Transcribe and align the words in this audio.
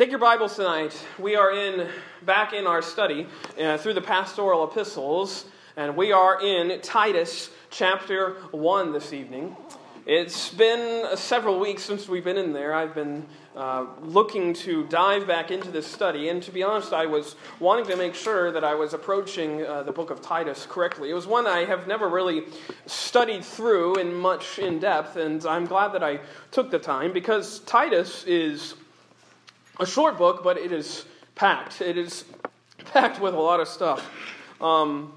Take 0.00 0.08
your 0.08 0.18
Bibles 0.18 0.56
tonight. 0.56 0.98
We 1.18 1.36
are 1.36 1.52
in 1.52 1.86
back 2.22 2.54
in 2.54 2.66
our 2.66 2.80
study 2.80 3.26
uh, 3.60 3.76
through 3.76 3.92
the 3.92 4.00
pastoral 4.00 4.64
epistles, 4.64 5.44
and 5.76 5.94
we 5.94 6.10
are 6.10 6.40
in 6.40 6.80
Titus 6.80 7.50
chapter 7.68 8.36
1 8.52 8.94
this 8.94 9.12
evening. 9.12 9.54
It's 10.06 10.54
been 10.54 11.14
several 11.18 11.60
weeks 11.60 11.82
since 11.82 12.08
we've 12.08 12.24
been 12.24 12.38
in 12.38 12.54
there. 12.54 12.72
I've 12.72 12.94
been 12.94 13.26
uh, 13.54 13.88
looking 14.00 14.54
to 14.54 14.86
dive 14.86 15.26
back 15.26 15.50
into 15.50 15.70
this 15.70 15.86
study, 15.86 16.30
and 16.30 16.42
to 16.44 16.50
be 16.50 16.62
honest, 16.62 16.94
I 16.94 17.04
was 17.04 17.36
wanting 17.58 17.84
to 17.88 17.96
make 17.96 18.14
sure 18.14 18.50
that 18.52 18.64
I 18.64 18.72
was 18.72 18.94
approaching 18.94 19.66
uh, 19.66 19.82
the 19.82 19.92
book 19.92 20.08
of 20.08 20.22
Titus 20.22 20.66
correctly. 20.66 21.10
It 21.10 21.14
was 21.14 21.26
one 21.26 21.46
I 21.46 21.66
have 21.66 21.86
never 21.86 22.08
really 22.08 22.44
studied 22.86 23.44
through 23.44 23.96
in 23.96 24.14
much 24.14 24.58
in 24.58 24.78
depth, 24.78 25.16
and 25.16 25.44
I'm 25.44 25.66
glad 25.66 25.88
that 25.88 26.02
I 26.02 26.20
took 26.52 26.70
the 26.70 26.78
time 26.78 27.12
because 27.12 27.58
Titus 27.60 28.24
is 28.24 28.76
a 29.80 29.86
short 29.86 30.18
book, 30.18 30.44
but 30.44 30.58
it 30.58 30.72
is 30.72 31.06
packed. 31.34 31.80
It 31.80 31.96
is 31.96 32.26
packed 32.92 33.18
with 33.18 33.32
a 33.32 33.40
lot 33.40 33.60
of 33.60 33.68
stuff. 33.68 34.08
Um, 34.60 35.14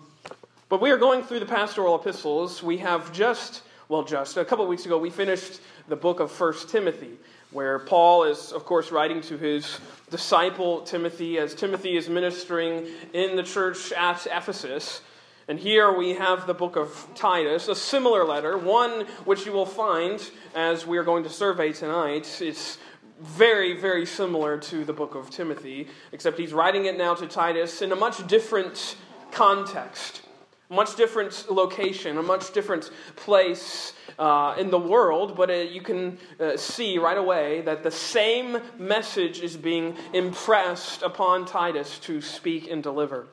but 0.69 0.81
we 0.81 0.89
are 0.89 0.97
going 0.97 1.21
through 1.21 1.41
the 1.41 1.45
pastoral 1.45 1.95
epistles. 1.99 2.63
We 2.63 2.77
have 2.77 3.11
just, 3.11 3.61
well, 3.89 4.03
just 4.03 4.37
a 4.37 4.45
couple 4.45 4.63
of 4.63 4.69
weeks 4.69 4.85
ago, 4.85 4.97
we 4.97 5.09
finished 5.09 5.59
the 5.89 5.97
book 5.97 6.21
of 6.21 6.31
First 6.31 6.69
Timothy, 6.69 7.11
where 7.51 7.79
Paul 7.79 8.23
is, 8.23 8.53
of 8.53 8.63
course, 8.63 8.89
writing 8.89 9.19
to 9.23 9.37
his 9.37 9.79
disciple 10.09 10.81
Timothy 10.81 11.39
as 11.39 11.53
Timothy 11.53 11.97
is 11.97 12.07
ministering 12.07 12.87
in 13.11 13.35
the 13.35 13.43
church 13.43 13.91
at 13.91 14.25
Ephesus. 14.27 15.01
And 15.49 15.59
here 15.59 15.91
we 15.91 16.13
have 16.13 16.47
the 16.47 16.53
book 16.53 16.77
of 16.77 17.05
Titus, 17.15 17.67
a 17.67 17.75
similar 17.75 18.23
letter, 18.23 18.57
one 18.57 19.01
which 19.25 19.45
you 19.45 19.51
will 19.51 19.65
find 19.65 20.25
as 20.55 20.87
we 20.87 20.97
are 20.97 21.03
going 21.03 21.23
to 21.23 21.29
survey 21.29 21.73
tonight. 21.73 22.41
It's 22.41 22.77
very, 23.23 23.73
very 23.79 24.05
similar 24.05 24.57
to 24.57 24.83
the 24.83 24.93
book 24.93 25.15
of 25.15 25.29
Timothy, 25.29 25.87
except 26.11 26.37
he's 26.37 26.53
writing 26.53 26.85
it 26.85 26.97
now 26.97 27.15
to 27.15 27.25
Titus 27.25 27.81
in 27.81 27.91
a 27.91 27.95
much 27.95 28.25
different 28.27 28.97
context, 29.31 30.21
much 30.69 30.95
different 30.95 31.45
location, 31.49 32.17
a 32.17 32.23
much 32.23 32.53
different 32.53 32.91
place 33.15 33.93
uh, 34.19 34.55
in 34.57 34.69
the 34.69 34.79
world, 34.79 35.35
but 35.37 35.49
uh, 35.49 35.53
you 35.53 35.81
can 35.81 36.17
uh, 36.39 36.57
see 36.57 36.97
right 36.97 37.17
away 37.17 37.61
that 37.61 37.81
the 37.81 37.91
same 37.91 38.57
message 38.77 39.39
is 39.39 39.55
being 39.55 39.95
impressed 40.13 41.01
upon 41.01 41.45
Titus 41.45 41.99
to 41.99 42.21
speak 42.21 42.69
and 42.69 42.83
deliver. 42.83 43.27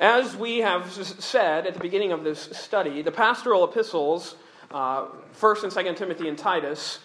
As 0.00 0.34
we 0.34 0.58
have 0.58 0.90
said 0.92 1.66
at 1.66 1.74
the 1.74 1.80
beginning 1.80 2.10
of 2.10 2.24
this 2.24 2.48
study, 2.52 3.02
the 3.02 3.12
pastoral 3.12 3.64
epistles, 3.64 4.34
uh, 4.72 5.06
1st 5.38 5.64
and 5.64 5.72
2nd 5.72 5.96
Timothy 5.96 6.28
and 6.28 6.38
Titus, 6.38 6.98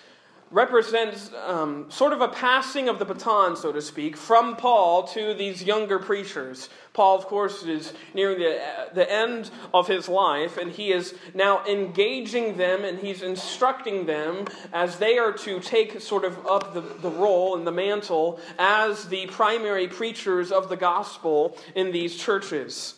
represents 0.49 1.31
um, 1.45 1.89
sort 1.89 2.13
of 2.13 2.21
a 2.21 2.27
passing 2.27 2.87
of 2.87 2.99
the 2.99 3.05
baton, 3.05 3.57
so 3.57 3.71
to 3.71 3.81
speak, 3.81 4.15
from 4.15 4.55
Paul 4.55 5.03
to 5.09 5.33
these 5.33 5.63
younger 5.63 5.99
preachers. 5.99 6.69
Paul, 6.93 7.17
of 7.17 7.25
course, 7.25 7.63
is 7.63 7.93
nearing 8.13 8.39
the, 8.39 8.59
the 8.93 9.11
end 9.11 9.51
of 9.73 9.87
his 9.87 10.07
life, 10.07 10.57
and 10.57 10.71
he 10.71 10.91
is 10.91 11.13
now 11.33 11.65
engaging 11.65 12.57
them 12.57 12.85
and 12.85 12.99
he's 12.99 13.21
instructing 13.21 14.05
them 14.05 14.45
as 14.73 14.97
they 14.97 15.17
are 15.17 15.33
to 15.33 15.59
take 15.59 15.99
sort 16.01 16.23
of 16.23 16.45
up 16.47 16.73
the, 16.73 16.81
the 16.81 17.11
role 17.11 17.55
and 17.55 17.67
the 17.67 17.71
mantle 17.71 18.39
as 18.57 19.09
the 19.09 19.27
primary 19.27 19.87
preachers 19.87 20.51
of 20.51 20.69
the 20.69 20.77
gospel 20.77 21.57
in 21.75 21.91
these 21.91 22.15
churches. 22.15 22.95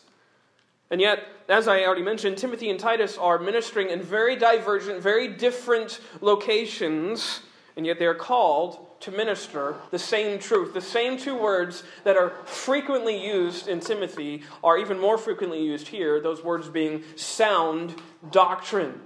And 0.92 1.02
yet, 1.02 1.24
as 1.50 1.68
I 1.68 1.84
already 1.84 2.04
mentioned, 2.04 2.38
Timothy 2.38 2.70
and 2.70 2.80
Titus 2.80 3.18
are 3.18 3.40
ministering 3.40 3.90
in 3.90 4.02
very 4.02 4.36
divergent, 4.36 5.02
very 5.02 5.28
different 5.28 6.00
locations, 6.22 7.42
and 7.76 7.86
yet 7.86 7.98
they 7.98 8.06
are 8.06 8.16
called 8.16 8.86
to 9.02 9.12
minister 9.12 9.76
the 9.92 10.00
same 10.00 10.40
truth. 10.40 10.74
The 10.74 10.82
same 10.82 11.18
two 11.18 11.36
words 11.36 11.84
that 12.04 12.18
are 12.18 12.32
frequently 12.46 13.26
used 13.26 13.68
in 13.68 13.80
Timothy 13.80 14.44
are 14.64 14.78
even 14.78 15.00
more 15.00 15.18
frequently 15.18 15.64
used 15.64 15.88
here, 15.88 16.22
those 16.22 16.44
words 16.44 16.70
being 16.70 17.04
sound 17.16 17.96
doctrine. 18.32 19.02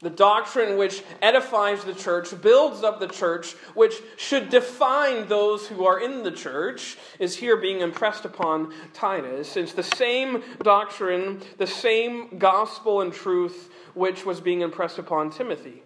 The 0.00 0.10
doctrine 0.10 0.78
which 0.78 1.02
edifies 1.20 1.84
the 1.84 1.92
church, 1.92 2.28
builds 2.40 2.82
up 2.82 3.00
the 3.00 3.06
church, 3.06 3.52
which 3.74 4.00
should 4.16 4.48
define 4.48 5.28
those 5.28 5.66
who 5.66 5.84
are 5.84 6.00
in 6.00 6.22
the 6.22 6.30
church, 6.30 6.96
is 7.18 7.36
here 7.36 7.58
being 7.58 7.80
impressed 7.80 8.24
upon 8.24 8.72
Titus. 8.94 9.58
It's 9.58 9.74
the 9.74 9.82
same 9.82 10.42
doctrine, 10.62 11.42
the 11.58 11.66
same 11.66 12.38
gospel 12.38 13.02
and 13.02 13.12
truth 13.12 13.70
which 13.92 14.24
was 14.24 14.40
being 14.40 14.62
impressed 14.62 14.98
upon 14.98 15.30
Timothy. 15.30 15.82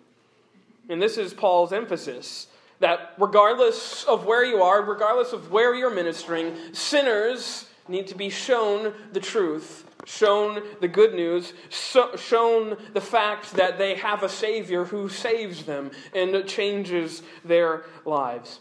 And 0.88 1.02
this 1.02 1.18
is 1.18 1.34
Paul's 1.34 1.72
emphasis 1.72 2.46
that 2.78 3.14
regardless 3.18 4.04
of 4.04 4.26
where 4.26 4.44
you 4.44 4.62
are, 4.62 4.82
regardless 4.82 5.32
of 5.32 5.50
where 5.50 5.74
you're 5.74 5.94
ministering, 5.94 6.54
sinners 6.72 7.66
need 7.88 8.06
to 8.08 8.14
be 8.14 8.30
shown 8.30 8.92
the 9.12 9.20
truth 9.20 9.83
shown 10.06 10.62
the 10.80 10.88
good 10.88 11.14
news, 11.14 11.52
so, 11.70 12.14
shown 12.16 12.76
the 12.92 13.00
fact 13.00 13.52
that 13.54 13.78
they 13.78 13.94
have 13.94 14.22
a 14.22 14.28
Savior 14.28 14.84
who 14.84 15.08
saves 15.08 15.64
them 15.64 15.90
and 16.14 16.46
changes 16.46 17.22
their 17.44 17.84
lives. 18.04 18.60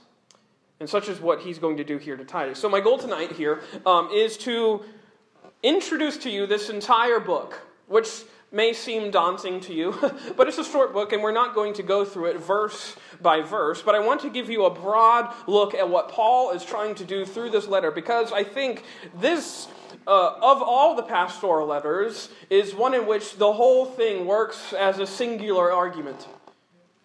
And 0.79 0.89
such 0.89 1.07
is 1.07 1.19
what 1.19 1.41
he's 1.41 1.59
going 1.59 1.77
to 1.77 1.83
do 1.83 1.97
here 1.97 2.17
to 2.17 2.25
Titus. 2.25 2.59
So, 2.59 2.69
my 2.69 2.79
goal 2.79 2.97
tonight 2.97 3.31
here 3.33 3.61
um, 3.85 4.09
is 4.13 4.37
to 4.39 4.83
introduce 5.61 6.17
to 6.17 6.29
you 6.29 6.45
this 6.45 6.69
entire 6.69 7.19
book, 7.19 7.61
which 7.87 8.23
may 8.51 8.71
seem 8.71 9.09
daunting 9.09 9.59
to 9.61 9.73
you, 9.73 9.97
but 10.37 10.47
it's 10.47 10.59
a 10.59 10.63
short 10.63 10.93
book, 10.93 11.11
and 11.11 11.23
we're 11.23 11.31
not 11.31 11.55
going 11.55 11.73
to 11.73 11.83
go 11.83 12.05
through 12.05 12.25
it 12.25 12.39
verse 12.39 12.95
by 13.21 13.41
verse. 13.41 13.81
But 13.81 13.95
I 13.95 13.99
want 13.99 14.21
to 14.21 14.29
give 14.29 14.49
you 14.49 14.65
a 14.65 14.69
broad 14.69 15.33
look 15.47 15.73
at 15.73 15.89
what 15.89 16.09
Paul 16.09 16.51
is 16.51 16.63
trying 16.63 16.95
to 16.95 17.05
do 17.05 17.25
through 17.25 17.49
this 17.49 17.67
letter, 17.67 17.89
because 17.89 18.31
I 18.31 18.43
think 18.43 18.83
this 19.19 19.67
uh, 20.07 20.33
of 20.41 20.61
all 20.61 20.95
the 20.95 21.03
pastoral 21.03 21.67
letters, 21.67 22.29
is 22.49 22.73
one 22.73 22.93
in 22.93 23.05
which 23.05 23.37
the 23.37 23.53
whole 23.53 23.85
thing 23.85 24.25
works 24.25 24.73
as 24.73 24.99
a 24.99 25.07
singular 25.07 25.71
argument. 25.71 26.27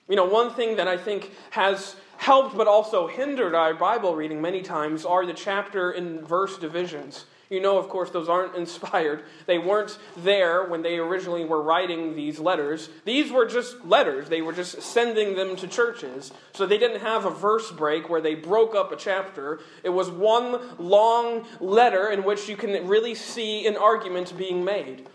You 0.08 0.16
know, 0.16 0.24
one 0.24 0.50
thing 0.50 0.76
that 0.76 0.88
I 0.88 0.96
think 0.96 1.30
has 1.50 1.96
helped 2.16 2.56
but 2.56 2.66
also 2.66 3.06
hindered 3.06 3.54
our 3.54 3.74
Bible 3.74 4.16
reading 4.16 4.40
many 4.40 4.62
times 4.62 5.04
are 5.04 5.24
the 5.24 5.34
chapter 5.34 5.92
and 5.92 6.26
verse 6.26 6.58
divisions. 6.58 7.26
You 7.50 7.60
know, 7.60 7.78
of 7.78 7.88
course, 7.88 8.10
those 8.10 8.28
aren't 8.28 8.54
inspired. 8.62 9.24
They 9.46 9.58
weren't 9.58 9.98
there 10.16 10.64
when 10.64 10.82
they 10.82 10.98
originally 10.98 11.44
were 11.44 11.62
writing 11.62 12.14
these 12.14 12.38
letters. 12.38 12.88
These 13.04 13.30
were 13.30 13.46
just 13.46 13.84
letters, 13.84 14.28
they 14.28 14.42
were 14.42 14.52
just 14.52 14.82
sending 14.82 15.36
them 15.36 15.56
to 15.56 15.66
churches. 15.66 16.32
So 16.52 16.66
they 16.66 16.78
didn't 16.78 17.00
have 17.00 17.24
a 17.24 17.30
verse 17.30 17.70
break 17.70 18.08
where 18.08 18.20
they 18.20 18.34
broke 18.34 18.74
up 18.74 18.92
a 18.92 18.96
chapter. 18.96 19.60
It 19.82 19.90
was 19.90 20.10
one 20.10 20.60
long 20.78 21.46
letter 21.60 22.08
in 22.10 22.24
which 22.24 22.48
you 22.48 22.56
can 22.56 22.86
really 22.86 23.14
see 23.14 23.66
an 23.66 23.76
argument 23.76 24.36
being 24.36 24.64
made. 24.64 25.06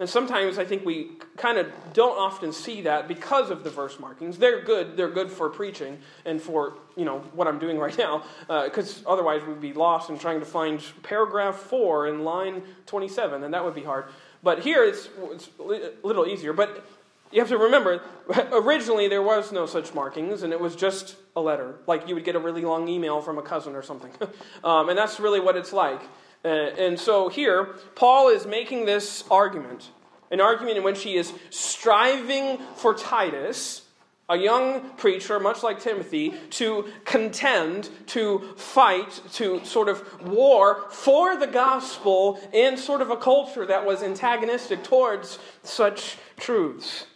And 0.00 0.08
sometimes 0.08 0.58
I 0.58 0.64
think 0.64 0.84
we 0.84 1.10
kind 1.36 1.58
of 1.58 1.66
don't 1.92 2.16
often 2.16 2.52
see 2.52 2.82
that 2.82 3.08
because 3.08 3.50
of 3.50 3.64
the 3.64 3.70
verse 3.70 3.98
markings. 3.98 4.38
They're 4.38 4.62
good. 4.62 4.96
They're 4.96 5.10
good 5.10 5.30
for 5.30 5.50
preaching 5.50 5.98
and 6.24 6.40
for 6.40 6.74
you 6.96 7.04
know 7.04 7.18
what 7.34 7.48
I'm 7.48 7.58
doing 7.58 7.78
right 7.86 7.96
now. 7.98 8.22
Because 8.46 9.04
uh, 9.04 9.10
otherwise 9.10 9.42
we'd 9.44 9.60
be 9.60 9.72
lost 9.72 10.10
in 10.10 10.18
trying 10.18 10.40
to 10.40 10.46
find 10.46 10.82
paragraph 11.02 11.56
four 11.56 12.06
in 12.06 12.24
line 12.24 12.62
27, 12.86 13.42
and 13.42 13.52
that 13.54 13.64
would 13.64 13.74
be 13.74 13.82
hard. 13.82 14.04
But 14.42 14.60
here 14.60 14.84
it's, 14.84 15.08
it's 15.32 15.48
a 15.58 16.06
little 16.06 16.26
easier. 16.26 16.52
But 16.52 16.84
you 17.32 17.40
have 17.40 17.48
to 17.48 17.58
remember, 17.58 18.00
originally 18.52 19.08
there 19.08 19.22
was 19.22 19.52
no 19.52 19.66
such 19.66 19.94
markings, 19.94 20.42
and 20.42 20.52
it 20.52 20.60
was 20.60 20.76
just 20.76 21.16
a 21.36 21.40
letter, 21.40 21.74
like 21.86 22.08
you 22.08 22.14
would 22.14 22.24
get 22.24 22.36
a 22.36 22.38
really 22.38 22.62
long 22.62 22.88
email 22.88 23.20
from 23.20 23.38
a 23.38 23.42
cousin 23.42 23.74
or 23.74 23.82
something. 23.82 24.10
um, 24.64 24.88
and 24.88 24.98
that's 24.98 25.20
really 25.20 25.40
what 25.40 25.56
it's 25.56 25.72
like. 25.72 26.00
Uh, 26.44 26.48
and 26.48 26.98
so 26.98 27.28
here, 27.28 27.76
Paul 27.94 28.28
is 28.28 28.46
making 28.46 28.86
this 28.86 29.24
argument, 29.30 29.90
an 30.30 30.40
argument 30.40 30.76
in 30.76 30.84
which 30.84 31.02
he 31.02 31.16
is 31.16 31.32
striving 31.50 32.58
for 32.76 32.94
Titus, 32.94 33.82
a 34.28 34.36
young 34.36 34.90
preacher, 34.90 35.40
much 35.40 35.62
like 35.62 35.80
Timothy, 35.80 36.34
to 36.50 36.86
contend, 37.04 37.88
to 38.08 38.40
fight, 38.56 39.20
to 39.32 39.64
sort 39.64 39.88
of 39.88 40.22
war 40.28 40.84
for 40.90 41.36
the 41.36 41.46
gospel 41.46 42.38
in 42.52 42.76
sort 42.76 43.00
of 43.00 43.10
a 43.10 43.16
culture 43.16 43.64
that 43.64 43.86
was 43.86 44.02
antagonistic 44.02 44.84
towards 44.84 45.38
such 45.62 46.18
truths. 46.36 47.06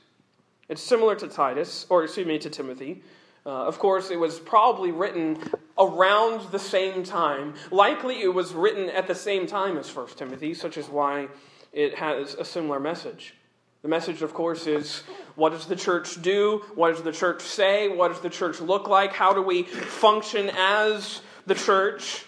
It's 0.70 0.82
similar 0.82 1.14
to 1.16 1.28
Titus, 1.28 1.86
or 1.90 2.04
excuse 2.04 2.26
me, 2.26 2.38
to 2.38 2.48
Timothy. 2.48 3.02
Uh, 3.44 3.50
of 3.50 3.78
course, 3.78 4.10
it 4.10 4.18
was 4.18 4.38
probably 4.38 4.92
written 4.92 5.38
around 5.76 6.50
the 6.52 6.58
same 6.58 7.02
time. 7.02 7.54
Likely, 7.70 8.22
it 8.22 8.32
was 8.32 8.52
written 8.52 8.88
at 8.90 9.08
the 9.08 9.14
same 9.14 9.46
time 9.46 9.76
as 9.76 9.94
1 9.94 10.08
Timothy, 10.16 10.54
such 10.54 10.76
as 10.76 10.88
why 10.88 11.28
it 11.72 11.94
has 11.96 12.34
a 12.34 12.44
similar 12.44 12.78
message. 12.78 13.34
The 13.82 13.88
message, 13.88 14.22
of 14.22 14.32
course, 14.32 14.68
is 14.68 15.02
what 15.34 15.50
does 15.50 15.66
the 15.66 15.74
church 15.74 16.22
do? 16.22 16.62
What 16.76 16.94
does 16.94 17.02
the 17.02 17.10
church 17.10 17.42
say? 17.42 17.88
What 17.88 18.12
does 18.12 18.20
the 18.20 18.30
church 18.30 18.60
look 18.60 18.88
like? 18.88 19.12
How 19.12 19.32
do 19.32 19.42
we 19.42 19.64
function 19.64 20.50
as 20.56 21.20
the 21.46 21.56
church? 21.56 22.24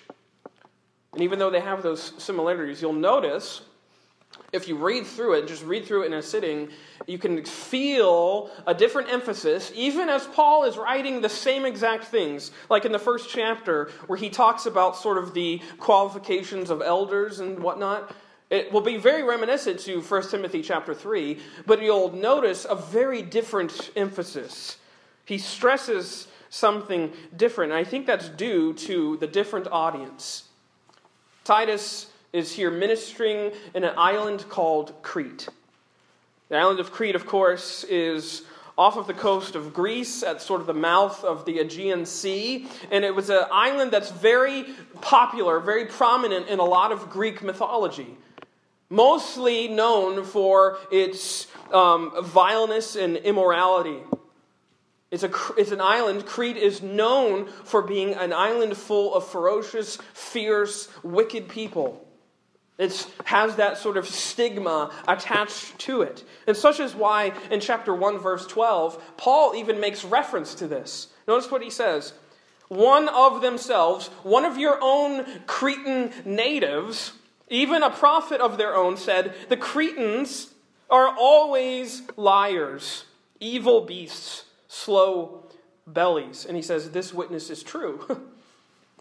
And 1.12 1.22
even 1.22 1.38
though 1.38 1.50
they 1.50 1.61
have 1.61 1.84
those 1.84 2.12
similarities, 2.19 2.82
you'll 2.82 2.93
notice 2.93 3.61
if 4.52 4.66
you 4.66 4.76
read 4.76 5.06
through 5.06 5.34
it, 5.34 5.46
just 5.46 5.64
read 5.64 5.84
through 5.84 6.02
it 6.05 6.06
in 6.06 6.14
a 6.14 6.22
sitting, 6.22 6.70
you 7.06 7.19
can 7.19 7.45
feel 7.45 8.51
a 8.67 8.75
different 8.75 9.12
emphasis, 9.12 9.73
even 9.75 10.09
as 10.09 10.27
Paul 10.27 10.65
is 10.65 10.77
writing 10.77 11.21
the 11.21 11.29
same 11.29 11.67
exact 11.67 12.05
things, 12.05 12.51
like 12.71 12.85
in 12.85 12.93
the 12.93 12.99
first 12.99 13.31
chapter, 13.31 13.91
where 14.06 14.19
he 14.19 14.31
talks 14.31 14.67
about 14.67 14.97
sort 14.97 15.19
of 15.19 15.35
the 15.35 15.61
qualifications 15.79 16.71
of 16.71 16.81
elders 16.83 17.41
and 17.41 17.59
whatnot. 17.59 18.15
It 18.51 18.73
will 18.73 18.81
be 18.81 18.97
very 18.97 19.23
reminiscent 19.23 19.81
to 19.81 20.01
1 20.01 20.29
Timothy 20.29 20.62
chapter 20.62 20.95
3, 20.95 21.39
but 21.67 21.83
you'll 21.83 22.12
notice 22.12 22.67
a 22.69 22.75
very 22.77 23.23
different 23.23 23.91
emphasis. 23.97 24.77
He 25.25 25.39
stresses 25.39 26.29
something 26.50 27.12
different, 27.37 27.73
and 27.73 27.79
I 27.81 27.85
think 27.85 28.07
that's 28.07 28.29
due 28.29 28.75
to 28.75 29.17
the 29.17 29.27
different 29.27 29.67
audience. 29.71 30.45
Titus 31.43 32.07
is 32.33 32.53
here 32.53 32.71
ministering 32.71 33.53
in 33.75 33.85
an 33.85 33.95
island 33.97 34.49
called 34.49 34.95
Crete. 35.03 35.49
The 36.49 36.56
island 36.56 36.79
of 36.79 36.93
Crete, 36.93 37.14
of 37.14 37.26
course, 37.26 37.85
is 37.85 38.43
off 38.76 38.96
of 38.96 39.06
the 39.06 39.14
coast 39.14 39.55
of 39.55 39.73
Greece 39.73 40.23
at 40.23 40.43
sort 40.43 40.61
of 40.61 40.67
the 40.67 40.75
mouth 40.75 41.25
of 41.25 41.44
the 41.44 41.58
Aegean 41.58 42.05
Sea. 42.05 42.69
And 42.91 43.05
it 43.05 43.14
was 43.14 43.31
an 43.31 43.44
island 43.50 43.93
that's 43.93 44.11
very 44.11 44.67
popular, 45.00 45.61
very 45.61 45.87
prominent 45.87 46.49
in 46.49 46.58
a 46.58 46.64
lot 46.64 46.93
of 46.93 47.08
Greek 47.08 47.43
mythology. 47.43 48.17
Mostly 48.91 49.69
known 49.69 50.25
for 50.25 50.79
its 50.93 51.46
um, 51.73 52.12
vileness 52.23 52.97
and 52.97 53.17
immorality. 53.17 54.00
It's, 55.11 55.23
a, 55.23 55.31
it's 55.56 55.70
an 55.70 55.81
island. 55.81 56.26
Crete 56.26 56.56
is 56.56 56.82
known 56.82 57.47
for 57.47 57.81
being 57.81 58.14
an 58.14 58.32
island 58.32 58.76
full 58.76 59.14
of 59.14 59.26
ferocious, 59.26 59.97
fierce, 60.12 60.88
wicked 61.02 61.49
people. 61.49 62.06
It 62.76 63.06
has 63.25 63.56
that 63.56 63.79
sort 63.79 63.97
of 63.97 64.09
stigma 64.09 64.91
attached 65.06 65.79
to 65.81 66.03
it. 66.03 66.25
And 66.47 66.56
such 66.56 66.81
is 66.81 66.94
why 66.94 67.32
in 67.50 67.61
chapter 67.61 67.94
1, 67.94 68.19
verse 68.19 68.47
12, 68.47 69.17
Paul 69.17 69.55
even 69.55 69.79
makes 69.79 70.05
reference 70.05 70.55
to 70.56 70.67
this. 70.67 71.09
Notice 71.29 71.50
what 71.50 71.62
he 71.62 71.71
says 71.71 72.15
One 72.69 73.09
of 73.09 73.43
themselves, 73.43 74.09
one 74.25 74.44
of 74.44 74.59
your 74.59 74.79
own 74.82 75.25
Cretan 75.47 76.12
natives, 76.25 77.12
even 77.49 77.85
a 77.85 77.91
prophet 77.91 78.41
of 78.41 78.59
their 78.59 78.75
own, 78.75 78.97
said, 78.97 79.35
The 79.49 79.56
Cretans 79.56 80.53
are 80.91 81.15
always 81.17 82.03
liars, 82.17 83.05
evil 83.38 83.82
beasts, 83.82 84.47
slow 84.67 85.44
bellies. 85.87 86.44
And 86.44 86.56
he 86.56 86.62
says, 86.62 86.91
This 86.91 87.15
witness 87.15 87.50
is 87.50 87.62
true. 87.62 88.26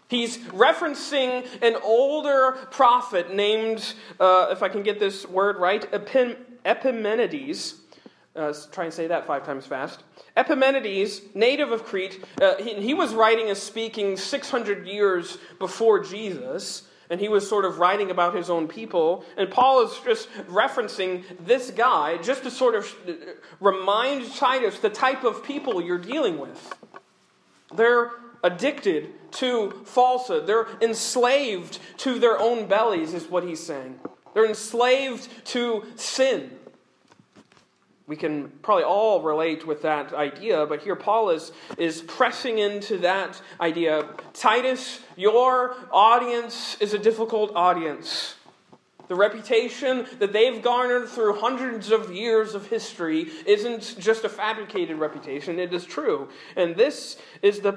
He's 0.08 0.38
referencing 0.38 1.46
an 1.62 1.76
older 1.82 2.52
prophet 2.70 3.34
named, 3.34 3.94
uh, 4.20 4.48
if 4.50 4.62
I 4.62 4.68
can 4.68 4.82
get 4.82 4.98
this 4.98 5.26
word 5.26 5.56
right, 5.56 5.90
Epim- 5.92 6.36
Epimenides. 6.64 7.76
Uh, 8.36 8.52
try 8.72 8.84
and 8.84 8.92
say 8.92 9.06
that 9.06 9.26
five 9.26 9.46
times 9.46 9.64
fast. 9.64 10.02
Epimenides, 10.36 11.22
native 11.34 11.70
of 11.70 11.84
Crete, 11.84 12.22
uh, 12.42 12.56
he, 12.56 12.74
he 12.74 12.94
was 12.94 13.14
writing 13.14 13.48
and 13.48 13.56
speaking 13.56 14.16
600 14.16 14.86
years 14.86 15.38
before 15.60 16.00
Jesus, 16.00 16.82
and 17.08 17.20
he 17.20 17.28
was 17.28 17.48
sort 17.48 17.64
of 17.64 17.78
writing 17.78 18.10
about 18.10 18.34
his 18.34 18.50
own 18.50 18.66
people. 18.66 19.24
And 19.36 19.48
Paul 19.50 19.86
is 19.86 19.98
just 20.04 20.28
referencing 20.48 21.22
this 21.46 21.70
guy 21.70 22.16
just 22.18 22.42
to 22.42 22.50
sort 22.50 22.74
of 22.74 22.92
remind 23.60 24.32
Titus 24.34 24.80
the 24.80 24.90
type 24.90 25.22
of 25.22 25.44
people 25.44 25.80
you're 25.80 25.96
dealing 25.96 26.38
with. 26.38 26.74
They're 27.72 28.10
addicted 28.44 29.10
to 29.32 29.70
falsehood. 29.84 30.46
They're 30.46 30.68
enslaved 30.80 31.80
to 31.98 32.20
their 32.20 32.38
own 32.38 32.68
bellies, 32.68 33.12
is 33.14 33.26
what 33.26 33.42
he's 33.42 33.64
saying. 33.64 33.98
They're 34.34 34.46
enslaved 34.46 35.28
to 35.46 35.84
sin. 35.96 36.50
We 38.06 38.16
can 38.16 38.50
probably 38.60 38.84
all 38.84 39.22
relate 39.22 39.66
with 39.66 39.80
that 39.82 40.12
idea, 40.12 40.66
but 40.66 40.82
here 40.82 40.94
Paul 40.94 41.30
is, 41.30 41.52
is 41.78 42.02
pressing 42.02 42.58
into 42.58 42.98
that 42.98 43.40
idea. 43.60 44.06
Titus, 44.34 45.00
your 45.16 45.74
audience 45.90 46.76
is 46.80 46.92
a 46.92 46.98
difficult 46.98 47.52
audience. 47.56 48.34
The 49.08 49.14
reputation 49.14 50.06
that 50.18 50.32
they've 50.32 50.62
garnered 50.62 51.08
through 51.08 51.34
hundreds 51.34 51.90
of 51.90 52.12
years 52.12 52.54
of 52.54 52.66
history 52.68 53.30
isn't 53.46 53.96
just 53.98 54.24
a 54.24 54.28
fabricated 54.28 54.98
reputation, 54.98 55.58
it 55.58 55.74
is 55.74 55.84
true. 55.84 56.28
And 56.56 56.74
this 56.74 57.18
is 57.42 57.60
the, 57.60 57.72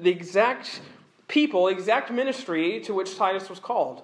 the 0.00 0.10
exact 0.10 0.80
people, 1.26 1.68
exact 1.68 2.10
ministry 2.10 2.80
to 2.80 2.94
which 2.94 3.16
Titus 3.16 3.48
was 3.48 3.58
called. 3.58 4.02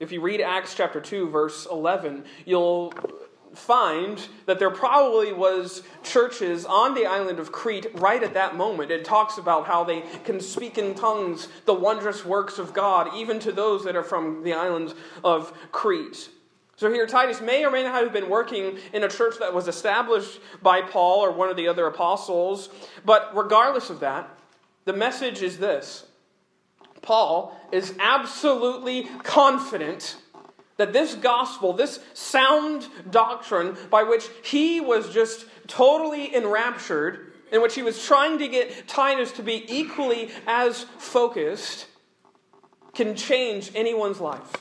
If 0.00 0.12
you 0.12 0.20
read 0.20 0.40
Acts 0.40 0.74
chapter 0.74 1.00
2, 1.00 1.28
verse 1.28 1.66
11, 1.70 2.24
you'll 2.44 2.92
find 3.54 4.26
that 4.46 4.58
there 4.58 4.70
probably 4.70 5.32
was 5.32 5.82
churches 6.02 6.64
on 6.64 6.94
the 6.94 7.06
island 7.06 7.38
of 7.38 7.52
Crete 7.52 7.86
right 7.94 8.22
at 8.22 8.34
that 8.34 8.56
moment. 8.56 8.90
It 8.90 9.04
talks 9.04 9.38
about 9.38 9.66
how 9.66 9.84
they 9.84 10.02
can 10.24 10.40
speak 10.40 10.78
in 10.78 10.94
tongues 10.94 11.48
the 11.64 11.74
wondrous 11.74 12.24
works 12.24 12.58
of 12.58 12.74
God, 12.74 13.14
even 13.14 13.38
to 13.40 13.52
those 13.52 13.84
that 13.84 13.96
are 13.96 14.02
from 14.02 14.42
the 14.42 14.52
island 14.52 14.94
of 15.24 15.52
Crete. 15.72 16.30
So 16.76 16.92
here, 16.92 17.06
Titus 17.06 17.40
may 17.40 17.64
or 17.64 17.70
may 17.72 17.82
not 17.82 17.94
have 17.94 18.12
been 18.12 18.30
working 18.30 18.78
in 18.92 19.02
a 19.02 19.08
church 19.08 19.34
that 19.40 19.52
was 19.52 19.66
established 19.66 20.38
by 20.62 20.80
Paul 20.80 21.24
or 21.24 21.32
one 21.32 21.48
of 21.48 21.56
the 21.56 21.66
other 21.66 21.86
apostles, 21.86 22.68
but 23.04 23.36
regardless 23.36 23.90
of 23.90 24.00
that, 24.00 24.30
the 24.84 24.92
message 24.92 25.42
is 25.42 25.58
this 25.58 26.06
Paul 27.02 27.58
is 27.72 27.94
absolutely 27.98 29.08
confident 29.24 30.16
that 30.78 30.92
this 30.92 31.14
gospel, 31.14 31.74
this 31.74 32.00
sound 32.14 32.86
doctrine 33.10 33.76
by 33.90 34.04
which 34.04 34.28
he 34.42 34.80
was 34.80 35.12
just 35.12 35.44
totally 35.66 36.34
enraptured, 36.34 37.32
in 37.52 37.60
which 37.60 37.74
he 37.74 37.82
was 37.82 38.02
trying 38.02 38.38
to 38.38 38.48
get 38.48 38.88
Titus 38.88 39.32
to 39.32 39.42
be 39.42 39.64
equally 39.68 40.30
as 40.46 40.84
focused, 40.98 41.86
can 42.94 43.14
change 43.14 43.70
anyone's 43.74 44.20
life. 44.20 44.52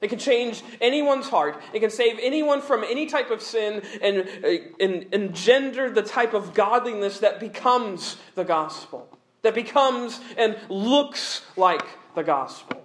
It 0.00 0.08
can 0.08 0.18
change 0.18 0.62
anyone's 0.80 1.28
heart. 1.28 1.60
It 1.74 1.80
can 1.80 1.90
save 1.90 2.18
anyone 2.22 2.62
from 2.62 2.84
any 2.84 3.06
type 3.06 3.30
of 3.30 3.42
sin 3.42 3.82
and, 4.00 4.26
uh, 4.42 4.48
and 4.80 5.06
engender 5.12 5.90
the 5.90 6.02
type 6.02 6.32
of 6.32 6.54
godliness 6.54 7.18
that 7.20 7.38
becomes 7.38 8.16
the 8.34 8.44
gospel, 8.44 9.08
that 9.42 9.54
becomes 9.54 10.20
and 10.38 10.56
looks 10.70 11.42
like 11.56 11.86
the 12.14 12.22
gospel. 12.22 12.82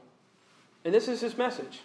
And 0.84 0.94
this 0.94 1.08
is 1.08 1.22
his 1.22 1.38
message. 1.38 1.80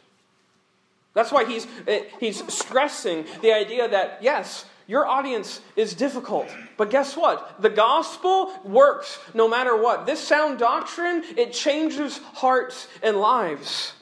That's 1.12 1.32
why 1.32 1.44
he's, 1.44 1.66
eh, 1.86 2.04
he's 2.20 2.42
stressing 2.52 3.24
the 3.42 3.52
idea 3.52 3.88
that, 3.88 4.18
yes, 4.22 4.64
your 4.86 5.06
audience 5.06 5.60
is 5.76 5.94
difficult. 5.94 6.48
But 6.76 6.90
guess 6.90 7.16
what? 7.16 7.62
The 7.62 7.70
gospel 7.70 8.52
works 8.64 9.18
no 9.34 9.48
matter 9.48 9.80
what. 9.80 10.06
This 10.06 10.20
sound 10.20 10.58
doctrine, 10.58 11.24
it 11.36 11.52
changes 11.52 12.18
hearts 12.34 12.88
and 13.02 13.16
lives. 13.16 13.92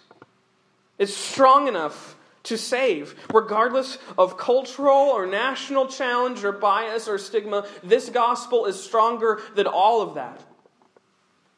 It's 0.98 1.14
strong 1.14 1.68
enough 1.68 2.16
to 2.44 2.56
save. 2.56 3.14
Regardless 3.32 3.98
of 4.16 4.38
cultural 4.38 4.96
or 4.96 5.26
national 5.26 5.86
challenge 5.86 6.42
or 6.44 6.52
bias 6.52 7.06
or 7.06 7.18
stigma, 7.18 7.66
this 7.82 8.08
gospel 8.08 8.64
is 8.64 8.82
stronger 8.82 9.42
than 9.54 9.66
all 9.66 10.00
of 10.00 10.14
that. 10.14 10.42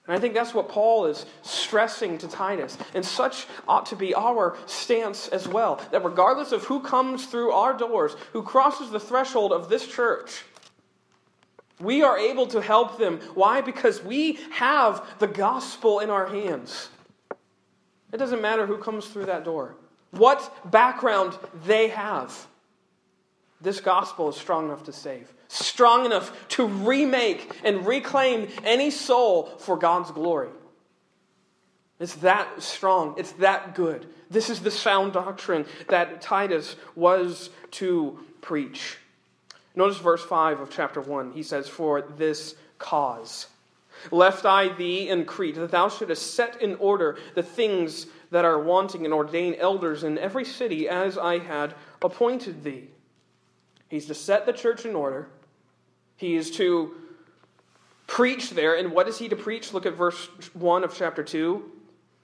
And 0.07 0.17
I 0.17 0.21
think 0.21 0.35
that's 0.35 0.55
what 0.55 0.69
Paul 0.69 1.07
is 1.07 1.27
stressing 1.43 2.19
to 2.19 2.29
Titus. 2.29 2.77
And 2.95 3.05
such 3.05 3.47
ought 3.69 3.87
to 3.87 3.97
be 3.97 4.15
our 4.15 4.57
stance 4.67 5.29
as 5.29 5.47
well. 5.47 5.81
That 5.93 6.05
regardless 6.05 6.53
of 6.53 6.65
who 6.65 6.81
comes 6.81 7.27
through 7.27 7.53
our 7.53 7.73
doors, 7.77 8.17
who 8.33 8.43
crosses 8.43 8.91
the 8.91 9.01
threshold 9.01 9.53
of 9.53 9.69
this 9.69 9.87
church, 9.87 10.43
we 11.79 12.03
are 12.03 12.19
able 12.19 12.47
to 12.49 12.61
help 12.61 12.99
them. 12.99 13.21
Why? 13.35 13.61
Because 13.61 14.03
we 14.03 14.39
have 14.51 15.07
the 15.19 15.27
gospel 15.27 16.01
in 16.01 16.11
our 16.11 16.27
hands. 16.27 16.89
It 18.13 18.17
doesn't 18.17 18.43
matter 18.43 18.67
who 18.67 18.79
comes 18.79 19.07
through 19.07 19.27
that 19.27 19.45
door, 19.45 19.77
what 20.11 20.71
background 20.71 21.39
they 21.65 21.89
have. 21.89 22.47
This 23.61 23.81
gospel 23.81 24.29
is 24.29 24.37
strong 24.37 24.67
enough 24.67 24.85
to 24.85 24.93
save 24.93 25.33
strong 25.51 26.07
enough 26.07 26.33
to 26.49 26.67
remake 26.67 27.61
and 27.65 27.87
reclaim 27.87 28.49
any 28.65 28.91
soul 28.91 29.47
for 29.59 29.77
God's 29.77 30.11
glory. 30.13 30.51
It's 31.99 32.15
that 32.17 32.63
strong. 32.63 33.15
It's 33.19 33.33
that 33.33 33.75
good. 33.75 34.07
This 34.31 34.49
is 34.49 34.61
the 34.61 34.71
sound 34.71 35.13
doctrine 35.13 35.67
that 35.89 36.23
Titus 36.23 36.77
was 36.95 37.51
to 37.73 38.19
preach. 38.41 38.97
Notice 39.75 39.99
verse 39.99 40.25
5 40.25 40.61
of 40.61 40.71
chapter 40.71 41.01
1. 41.01 41.33
He 41.33 41.43
says, 41.43 41.69
For 41.69 42.01
this 42.01 42.55
cause 42.79 43.49
left 44.11 44.47
I 44.47 44.69
thee 44.69 45.09
in 45.09 45.25
Crete, 45.25 45.57
that 45.57 45.71
thou 45.71 45.89
shouldest 45.89 46.35
set 46.35 46.63
in 46.63 46.77
order 46.77 47.19
the 47.35 47.43
things 47.43 48.07
that 48.31 48.45
are 48.45 48.59
wanting 48.59 49.05
and 49.05 49.13
ordain 49.13 49.55
elders 49.59 50.05
in 50.05 50.17
every 50.17 50.45
city 50.45 50.89
as 50.89 51.19
I 51.19 51.39
had 51.39 51.75
appointed 52.03 52.65
thee. 52.65 52.89
He's 53.89 54.07
to 54.07 54.15
set 54.15 54.47
the 54.47 54.53
church 54.53 54.87
in 54.87 54.95
order 54.95 55.29
he 56.21 56.37
is 56.37 56.51
to 56.51 56.95
preach 58.07 58.51
there. 58.51 58.75
And 58.77 58.93
what 58.93 59.09
is 59.09 59.19
he 59.19 59.29
to 59.31 59.37
preach? 59.37 59.73
Look 59.73 59.87
at 59.87 59.95
verse 59.95 60.29
1 60.53 60.85
of 60.85 60.95
chapter 60.95 61.23
2. 61.23 61.65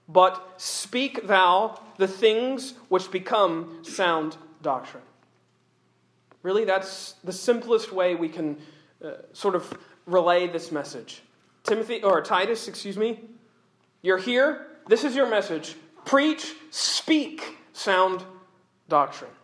but 0.09 0.55
speak 0.57 1.27
thou 1.27 1.81
the 1.97 2.07
things 2.07 2.75
which 2.89 3.11
become 3.11 3.83
sound 3.83 4.37
doctrine. 4.63 5.03
Really, 6.43 6.65
that's 6.65 7.15
the 7.25 7.33
simplest 7.33 7.91
way 7.93 8.15
we 8.15 8.29
can 8.29 8.57
uh, 9.05 9.13
sort 9.33 9.57
of 9.57 9.77
relay 10.07 10.47
this 10.47 10.71
message. 10.71 11.23
Timothy, 11.65 12.03
or 12.05 12.21
Titus, 12.23 12.69
excuse 12.69 12.97
me, 12.97 13.25
you're 14.03 14.19
here. 14.19 14.67
This 14.87 15.03
is 15.03 15.17
your 15.17 15.29
message. 15.29 15.75
Preach, 16.05 16.55
speak 16.71 17.57
sound 17.73 18.23
doctrine. 18.89 19.36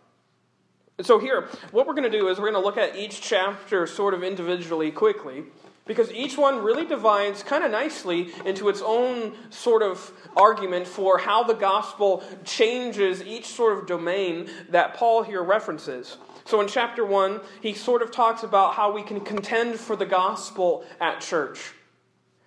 So, 1.01 1.17
here, 1.17 1.49
what 1.71 1.87
we're 1.87 1.95
going 1.95 2.09
to 2.09 2.17
do 2.17 2.27
is 2.27 2.37
we're 2.37 2.51
going 2.51 2.61
to 2.61 2.65
look 2.65 2.77
at 2.77 2.95
each 2.95 3.19
chapter 3.19 3.87
sort 3.87 4.13
of 4.13 4.23
individually 4.23 4.91
quickly 4.91 5.43
because 5.85 6.11
each 6.11 6.37
one 6.37 6.63
really 6.63 6.85
divides 6.85 7.41
kind 7.41 7.63
of 7.63 7.71
nicely 7.71 8.29
into 8.45 8.69
its 8.69 8.81
own 8.85 9.33
sort 9.49 9.81
of 9.81 10.11
argument 10.37 10.87
for 10.87 11.17
how 11.17 11.43
the 11.43 11.55
gospel 11.55 12.23
changes 12.45 13.23
each 13.23 13.47
sort 13.47 13.77
of 13.77 13.87
domain 13.87 14.47
that 14.69 14.93
Paul 14.93 15.23
here 15.23 15.43
references. 15.43 16.17
So 16.45 16.61
in 16.61 16.67
chapter 16.67 17.03
1, 17.03 17.41
he 17.61 17.73
sort 17.73 18.01
of 18.01 18.11
talks 18.11 18.43
about 18.43 18.75
how 18.75 18.91
we 18.93 19.01
can 19.01 19.19
contend 19.21 19.79
for 19.79 19.95
the 19.95 20.05
gospel 20.05 20.85
at 21.01 21.21
church. 21.21 21.73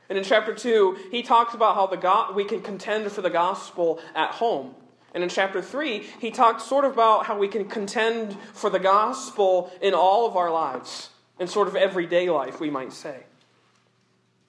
And 0.09 0.17
in 0.17 0.23
chapter 0.23 0.55
2, 0.55 1.09
he 1.11 1.23
talks 1.23 1.55
about 1.55 1.75
how 1.75 1.89
the 1.89 1.97
go- 1.97 2.33
we 2.33 2.45
can 2.45 2.61
contend 2.61 3.11
for 3.11 3.23
the 3.23 3.31
gospel 3.31 4.01
at 4.15 4.31
home. 4.31 4.75
And 5.17 5.23
in 5.23 5.31
chapter 5.31 5.63
3, 5.63 6.05
he 6.21 6.31
talks 6.31 6.65
sort 6.65 6.85
of 6.85 6.93
about 6.93 7.25
how 7.25 7.39
we 7.39 7.49
can 7.49 7.65
contend 7.65 8.37
for 8.53 8.69
the 8.69 8.79
gospel 8.79 9.73
in 9.81 9.95
all 9.95 10.27
of 10.27 10.37
our 10.37 10.51
lives 10.51 11.09
in 11.41 11.49
sort 11.49 11.69
of 11.69 11.75
everyday 11.75 12.29
life, 12.29 12.61
we 12.61 12.69
might 12.69 12.93
say. 12.93 13.23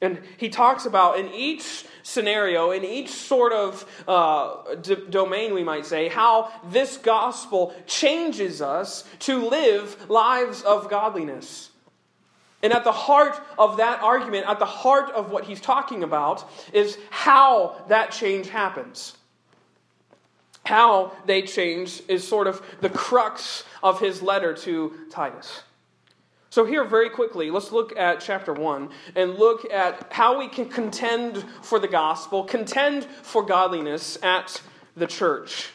And 0.01 0.19
he 0.35 0.49
talks 0.49 0.85
about 0.85 1.19
in 1.19 1.31
each 1.31 1.85
scenario, 2.03 2.71
in 2.71 2.83
each 2.83 3.11
sort 3.11 3.53
of 3.53 4.03
uh, 4.09 4.75
d- 4.75 4.97
domain, 5.09 5.53
we 5.53 5.63
might 5.63 5.85
say, 5.85 6.09
how 6.09 6.51
this 6.69 6.97
gospel 6.97 7.73
changes 7.85 8.61
us 8.61 9.05
to 9.19 9.47
live 9.47 10.09
lives 10.09 10.63
of 10.63 10.89
godliness. 10.89 11.69
And 12.61 12.73
at 12.73 12.83
the 12.83 12.91
heart 12.91 13.39
of 13.57 13.77
that 13.77 14.01
argument, 14.01 14.49
at 14.49 14.59
the 14.59 14.65
heart 14.65 15.11
of 15.11 15.31
what 15.31 15.45
he's 15.45 15.61
talking 15.61 16.03
about, 16.03 16.43
is 16.73 16.97
how 17.09 17.85
that 17.87 18.11
change 18.11 18.49
happens. 18.49 19.16
How 20.65 21.13
they 21.25 21.43
change 21.43 22.01
is 22.07 22.27
sort 22.27 22.47
of 22.47 22.61
the 22.81 22.89
crux 22.89 23.63
of 23.81 23.99
his 23.99 24.21
letter 24.21 24.53
to 24.53 24.93
Titus. 25.09 25.63
So, 26.49 26.65
here, 26.65 26.83
very 26.85 27.09
quickly, 27.09 27.51
let's 27.51 27.71
look 27.71 27.95
at 27.97 28.19
chapter 28.19 28.53
1 28.53 28.89
and 29.15 29.35
look 29.35 29.71
at 29.71 30.11
how 30.11 30.39
we 30.39 30.47
can 30.47 30.67
contend 30.67 31.45
for 31.61 31.77
the 31.77 31.87
gospel, 31.87 32.43
contend 32.43 33.05
for 33.05 33.43
godliness 33.43 34.17
at 34.23 34.61
the 34.95 35.07
church. 35.07 35.69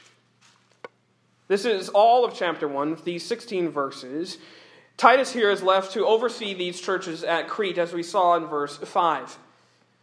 This 1.49 1.65
is 1.65 1.89
all 1.91 2.25
of 2.25 2.35
chapter 2.35 2.67
1, 2.67 3.03
these 3.05 3.25
16 3.25 3.69
verses. 3.69 4.39
Titus 4.97 5.33
here 5.33 5.51
is 5.51 5.63
left 5.63 5.93
to 5.93 6.07
oversee 6.07 6.55
these 6.55 6.81
churches 6.81 7.23
at 7.23 7.49
Crete, 7.49 7.79
as 7.79 7.93
we 7.93 8.03
saw 8.03 8.37
in 8.37 8.47
verse 8.47 8.79
5. 8.79 9.39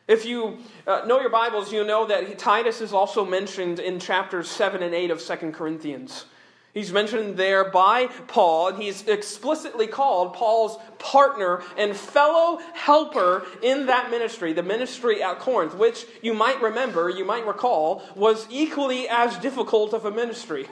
If 0.10 0.25
you 0.25 0.58
uh, 0.88 1.04
know 1.06 1.22
your 1.22 1.30
Bibles, 1.30 1.72
you 1.72 1.84
know 1.84 2.08
that 2.08 2.39
Titus 2.39 2.82
is 2.82 2.94
also 2.94 3.24
mentioned 3.24 3.78
in 3.78 4.00
chapters 4.00 4.50
7 4.50 4.82
and 4.82 4.96
8 4.96 5.12
of 5.12 5.22
2 5.22 5.51
Corinthians. 5.51 6.25
He's 6.74 6.92
mentioned 6.92 7.38
there 7.38 7.70
by 7.70 8.08
Paul, 8.25 8.70
and 8.70 8.82
he's 8.82 9.08
explicitly 9.08 9.86
called 9.86 10.34
Paul's 10.34 10.80
partner 10.98 11.62
and 11.78 11.96
fellow 11.96 12.60
helper 12.74 13.46
in 13.62 13.86
that 13.86 14.10
ministry, 14.10 14.51
the 14.51 14.63
ministry 14.63 15.22
at 15.22 15.38
Corinth, 15.38 15.75
which 15.75 16.08
you 16.24 16.34
might 16.34 16.60
remember, 16.60 17.08
you 17.12 17.24
might 17.24 17.46
recall, 17.46 18.01
was 18.16 18.48
equally 18.50 19.08
as 19.08 19.38
difficult 19.38 19.94
of 19.94 20.06
a 20.06 20.12
ministry. 20.12 20.68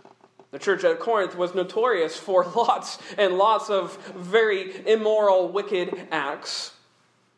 the 0.50 0.58
church 0.58 0.84
at 0.84 1.00
Corinth 1.00 1.34
was 1.34 1.54
notorious 1.54 2.18
for 2.18 2.44
lots 2.54 2.98
and 3.16 3.38
lots 3.38 3.70
of 3.70 3.96
very 4.08 4.86
immoral, 4.86 5.48
wicked 5.48 6.08
acts. 6.10 6.72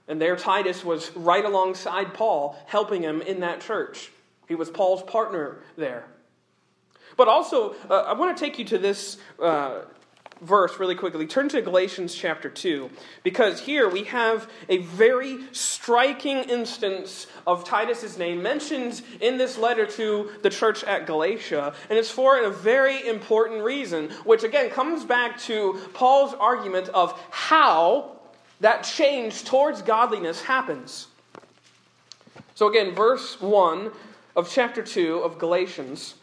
And 0.07 0.21
there, 0.21 0.37
Titus 0.37 0.85
was 0.85 1.15
right 1.17 1.45
alongside 1.45 2.15
Paul, 2.15 2.57
helping 2.67 3.03
him 3.03 3.23
in 3.23 3.41
that 3.41 3.61
church. 3.61 4.11
He 4.49 4.55
was 4.55 4.71
Paul's 4.71 5.03
partner 5.03 5.59
there. 5.77 6.05
But 7.17 7.29
also, 7.29 7.75
uh, 7.89 8.01
I 8.01 8.13
want 8.13 8.37
to 8.37 8.45
take 8.45 8.59
you 8.59 8.65
to 8.67 8.79
this 8.79 9.17
uh, 9.41 9.83
verse 10.41 10.79
really 10.79 10.95
quickly. 10.95 11.27
Turn 11.27 11.49
to 11.51 11.63
Galatians 11.63 12.15
chapter 12.15 12.51
2, 12.51 12.91
because 13.23 13.61
here 13.61 13.89
we 13.89 14.05
have 14.05 14.51
a 14.69 14.79
very 14.79 15.39
striking 15.53 16.39
instance 16.39 17.27
of 17.47 17.65
Titus's 17.65 18.19
name 18.19 18.43
mentioned 18.43 19.01
in 19.21 19.39
this 19.39 19.57
letter 19.57 19.87
to 19.87 20.31
the 20.43 20.51
church 20.51 20.85
at 20.85 21.07
Galatia, 21.07 21.75
and 21.89 21.99
it's 21.99 22.11
for 22.11 22.43
a 22.43 22.51
very 22.51 23.07
important 23.07 23.63
reason, 23.63 24.11
which 24.25 24.43
again 24.43 24.71
comes 24.71 25.05
back 25.05 25.39
to 25.41 25.81
Paul's 25.95 26.35
argument 26.35 26.89
of 26.91 27.19
how 27.31 28.14
that 28.65 28.83
change 28.83 29.45
towards 29.45 29.83
godliness 29.83 30.41
happens. 30.41 31.09
So, 32.55 32.67
again, 32.67 32.95
verse 32.95 33.39
1 33.39 33.91
of 34.37 34.51
chapter 34.51 34.83
2 34.83 35.19
of 35.19 35.39
Galatians. 35.39 36.15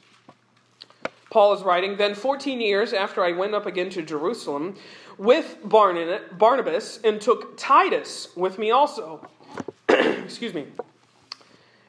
Paul 1.30 1.54
is 1.54 1.62
writing, 1.62 1.98
Then 1.98 2.16
14 2.16 2.60
years 2.60 2.94
after 2.94 3.24
I 3.24 3.34
went 3.34 3.54
up 3.54 3.68
again 3.68 3.92
to 3.92 4.02
Jerusalem 4.02 4.76
with 5.20 5.58
Barnabas 5.64 7.00
and 7.04 7.22
took 7.22 7.58
Titus 7.58 8.36
with 8.36 8.58
me 8.58 8.72
also. 8.72 9.24
Excuse 9.90 10.56
me. 10.56 10.66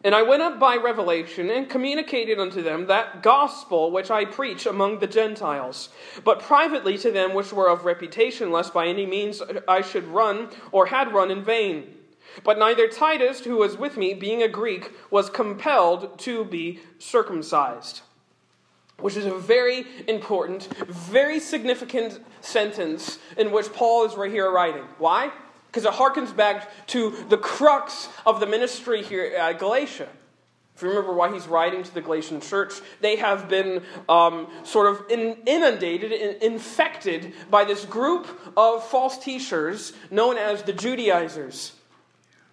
And 0.05 0.15
I 0.15 0.23
went 0.23 0.43
up 0.43 0.59
by 0.59 0.77
revelation 0.77 1.49
and 1.49 1.71
communicated 1.71 2.39
unto 2.39 2.61
them 2.61 2.87
that 2.87 3.23
gospel 3.23 3.93
which 3.93 4.11
I 4.11 4.25
preach 4.25 4.67
among 4.67 4.99
the 4.99 5.07
Gentiles, 5.07 5.91
but 6.25 6.41
privately 6.41 6.99
to 6.99 7.13
them 7.13 7.35
which 7.35 7.53
were 7.53 7.69
of 7.69 7.85
reputation, 7.85 8.51
lest 8.51 8.75
by 8.75 8.89
any 8.89 9.07
means 9.07 9.41
I 9.69 9.81
should 9.81 10.09
run 10.09 10.49
or 10.73 10.87
had 10.87 11.13
run 11.13 11.31
in 11.31 11.45
vain. 11.45 11.95
But 12.43 12.59
neither 12.59 12.89
Titus, 12.89 13.41
who 13.41 13.57
was 13.59 13.77
with 13.77 13.97
me, 13.97 14.15
being 14.15 14.43
a 14.43 14.49
Greek, 14.49 14.91
was 15.11 15.31
compelled 15.31 16.19
to 16.21 16.45
be 16.45 16.81
circumcised 16.99 18.01
which 19.03 19.17
is 19.17 19.27
a 19.27 19.35
very 19.35 19.85
important, 20.07 20.69
very 20.87 21.41
significant 21.41 22.21
sentence 22.41 23.19
in 23.37 23.51
which 23.51 23.73
Paul 23.73 24.07
is 24.07 24.15
right 24.15 24.31
here 24.31 24.51
writing. 24.51 24.85
Why? 24.99 25.33
Because 25.73 25.87
it 25.87 25.93
harkens 25.93 26.37
back 26.37 26.87
to 26.89 27.25
the 27.31 27.39
crux 27.39 28.11
of 28.27 28.41
the 28.41 28.47
ministry 28.47 29.03
here 29.03 29.25
at 29.25 29.59
Galatia. 29.59 30.09
If 30.77 30.83
you 30.83 30.89
remember 30.89 31.15
why 31.15 31.33
he's 31.33 31.47
writing 31.47 31.83
to 31.83 31.95
the 31.95 32.03
Galatian 32.03 32.43
church, 32.43 32.75
they 33.01 33.17
have 33.17 33.49
been 33.49 33.83
um, 34.07 34.49
sort 34.65 34.93
of 34.93 35.11
in, 35.11 35.39
inundated, 35.47 36.13
in, 36.13 36.53
infected 36.53 37.33
by 37.51 37.65
this 37.65 37.87
group 37.87 38.27
of 38.55 38.87
false 38.87 39.17
teachers 39.17 39.95
known 40.11 40.37
as 40.37 40.63
the 40.63 40.75
Judaizers. 40.75 41.73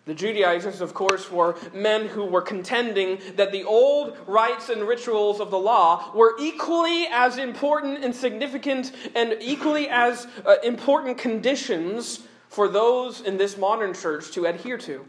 The 0.05 0.15
Judaizers, 0.15 0.79
of 0.79 0.93
course, 0.93 1.29
were 1.29 1.57
men 1.73 2.07
who 2.07 2.23
were 2.25 2.41
contending 2.41 3.19
that 3.35 3.51
the 3.51 3.63
old 3.63 4.17
rites 4.27 4.69
and 4.69 4.87
rituals 4.87 5.39
of 5.39 5.51
the 5.51 5.59
law 5.59 6.11
were 6.15 6.35
equally 6.39 7.07
as 7.11 7.37
important 7.37 8.03
and 8.03 8.15
significant 8.15 8.93
and 9.13 9.35
equally 9.41 9.89
as 9.89 10.25
uh, 10.45 10.55
important 10.63 11.17
conditions 11.17 12.21
for 12.49 12.67
those 12.67 13.21
in 13.21 13.37
this 13.37 13.57
modern 13.57 13.93
church 13.93 14.31
to 14.31 14.45
adhere 14.45 14.77
to. 14.79 15.07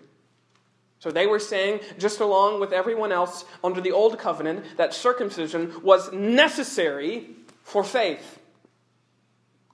So 1.00 1.10
they 1.10 1.26
were 1.26 1.38
saying, 1.38 1.80
just 1.98 2.20
along 2.20 2.60
with 2.60 2.72
everyone 2.72 3.10
else 3.10 3.46
under 3.64 3.80
the 3.80 3.92
old 3.92 4.18
covenant, 4.18 4.64
that 4.76 4.92
circumcision 4.92 5.82
was 5.82 6.12
necessary 6.12 7.30
for 7.62 7.82
faith. 7.82 8.38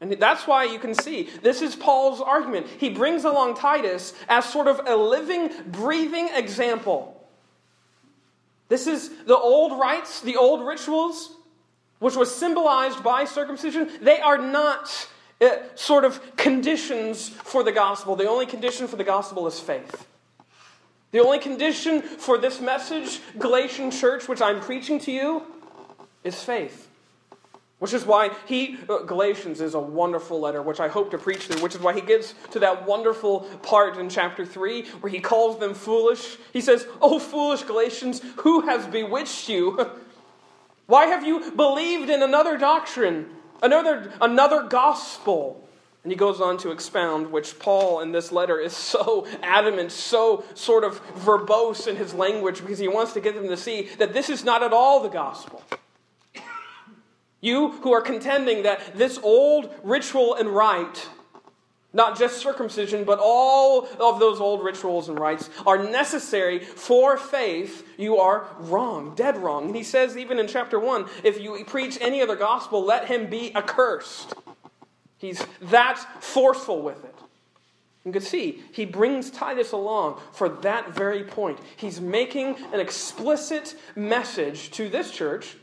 And 0.00 0.12
that's 0.12 0.46
why 0.46 0.64
you 0.64 0.78
can 0.78 0.94
see 0.94 1.28
this 1.42 1.62
is 1.62 1.74
Paul's 1.74 2.20
argument. 2.20 2.68
He 2.78 2.90
brings 2.90 3.24
along 3.24 3.56
Titus 3.56 4.12
as 4.28 4.44
sort 4.44 4.68
of 4.68 4.80
a 4.86 4.94
living, 4.94 5.50
breathing 5.66 6.28
example. 6.32 7.12
This 8.68 8.86
is 8.86 9.10
the 9.24 9.36
old 9.36 9.78
rites, 9.80 10.20
the 10.20 10.36
old 10.36 10.66
rituals, 10.66 11.34
which 11.98 12.14
was 12.14 12.34
symbolized 12.34 13.02
by 13.02 13.24
circumcision. 13.24 13.90
They 14.00 14.20
are 14.20 14.38
not 14.38 15.08
sort 15.74 16.04
of 16.04 16.36
conditions 16.36 17.28
for 17.28 17.62
the 17.62 17.72
gospel. 17.72 18.16
The 18.16 18.28
only 18.28 18.46
condition 18.46 18.86
for 18.88 18.96
the 18.96 19.04
gospel 19.04 19.46
is 19.46 19.60
faith. 19.60 20.06
The 21.12 21.20
only 21.20 21.38
condition 21.38 22.02
for 22.02 22.36
this 22.36 22.60
message, 22.60 23.20
Galatian 23.38 23.90
church, 23.90 24.28
which 24.28 24.42
I'm 24.42 24.60
preaching 24.60 24.98
to 25.00 25.12
you, 25.12 25.42
is 26.24 26.42
faith. 26.42 26.88
Which 27.78 27.92
is 27.92 28.06
why 28.06 28.30
he, 28.46 28.78
uh, 28.88 28.98
Galatians 28.98 29.60
is 29.60 29.74
a 29.74 29.80
wonderful 29.80 30.40
letter, 30.40 30.62
which 30.62 30.80
I 30.80 30.88
hope 30.88 31.10
to 31.10 31.18
preach 31.18 31.46
through, 31.46 31.62
which 31.62 31.74
is 31.74 31.80
why 31.80 31.92
he 31.92 32.00
gets 32.00 32.34
to 32.52 32.58
that 32.60 32.86
wonderful 32.86 33.40
part 33.62 33.98
in 33.98 34.08
chapter 34.08 34.46
3 34.46 34.86
where 35.00 35.10
he 35.10 35.20
calls 35.20 35.58
them 35.58 35.74
foolish. 35.74 36.38
He 36.54 36.62
says, 36.62 36.86
Oh, 37.02 37.18
foolish 37.18 37.62
Galatians, 37.64 38.22
who 38.38 38.62
has 38.62 38.86
bewitched 38.86 39.48
you? 39.48 39.90
Why 40.86 41.06
have 41.06 41.26
you 41.26 41.50
believed 41.50 42.10
in 42.10 42.22
another 42.22 42.56
doctrine, 42.56 43.28
another, 43.62 44.12
another 44.20 44.62
gospel? 44.62 45.62
And 46.02 46.12
he 46.12 46.16
goes 46.16 46.40
on 46.40 46.56
to 46.58 46.70
expound, 46.70 47.32
which 47.32 47.58
Paul 47.58 48.00
in 48.00 48.12
this 48.12 48.30
letter 48.30 48.60
is 48.60 48.76
so 48.76 49.26
adamant, 49.42 49.90
so 49.90 50.44
sort 50.54 50.84
of 50.84 51.00
verbose 51.16 51.88
in 51.88 51.96
his 51.96 52.14
language, 52.14 52.60
because 52.60 52.78
he 52.78 52.86
wants 52.86 53.12
to 53.14 53.20
get 53.20 53.34
them 53.34 53.48
to 53.48 53.56
see 53.56 53.88
that 53.98 54.12
this 54.12 54.30
is 54.30 54.44
not 54.44 54.62
at 54.62 54.72
all 54.72 55.02
the 55.02 55.08
gospel. 55.08 55.64
You 57.40 57.70
who 57.70 57.92
are 57.92 58.02
contending 58.02 58.62
that 58.62 58.96
this 58.96 59.18
old 59.22 59.74
ritual 59.82 60.34
and 60.34 60.48
rite, 60.48 61.08
not 61.96 62.16
just 62.16 62.36
circumcision, 62.36 63.04
but 63.04 63.18
all 63.20 63.88
of 63.98 64.20
those 64.20 64.38
old 64.38 64.62
rituals 64.62 65.08
and 65.08 65.18
rites, 65.18 65.48
are 65.66 65.82
necessary 65.82 66.60
for 66.60 67.16
faith, 67.16 67.84
you 67.96 68.18
are 68.18 68.46
wrong, 68.58 69.14
dead 69.14 69.38
wrong. 69.38 69.66
And 69.66 69.76
he 69.76 69.82
says, 69.82 70.16
even 70.16 70.38
in 70.38 70.46
chapter 70.46 70.78
1, 70.78 71.06
if 71.24 71.40
you 71.40 71.64
preach 71.64 71.98
any 72.00 72.20
other 72.20 72.36
gospel, 72.36 72.84
let 72.84 73.06
him 73.06 73.28
be 73.28 73.54
accursed. 73.56 74.34
He's 75.16 75.44
that 75.62 75.98
forceful 76.20 76.82
with 76.82 77.02
it. 77.04 77.14
You 78.04 78.12
can 78.12 78.22
see 78.22 78.62
he 78.72 78.84
brings 78.84 79.30
Titus 79.30 79.72
along 79.72 80.20
for 80.32 80.48
that 80.48 80.94
very 80.94 81.24
point. 81.24 81.58
He's 81.76 82.00
making 82.00 82.56
an 82.72 82.78
explicit 82.78 83.74
message 83.96 84.70
to 84.72 84.88
this 84.88 85.10
church, 85.10 85.56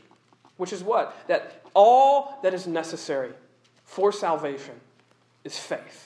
which 0.56 0.72
is 0.72 0.82
what? 0.82 1.16
That 1.28 1.62
all 1.74 2.40
that 2.42 2.52
is 2.52 2.66
necessary 2.66 3.32
for 3.84 4.12
salvation 4.12 4.74
is 5.44 5.56
faith. 5.56 6.03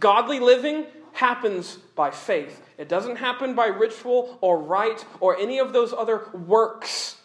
Godly 0.00 0.40
living 0.40 0.86
happens 1.12 1.76
by 1.94 2.10
faith. 2.10 2.62
It 2.78 2.88
doesn't 2.88 3.16
happen 3.16 3.54
by 3.54 3.66
ritual 3.66 4.38
or 4.40 4.58
rite 4.58 5.04
or 5.20 5.36
any 5.36 5.58
of 5.58 5.72
those 5.72 5.92
other 5.92 6.22
works. 6.32 7.16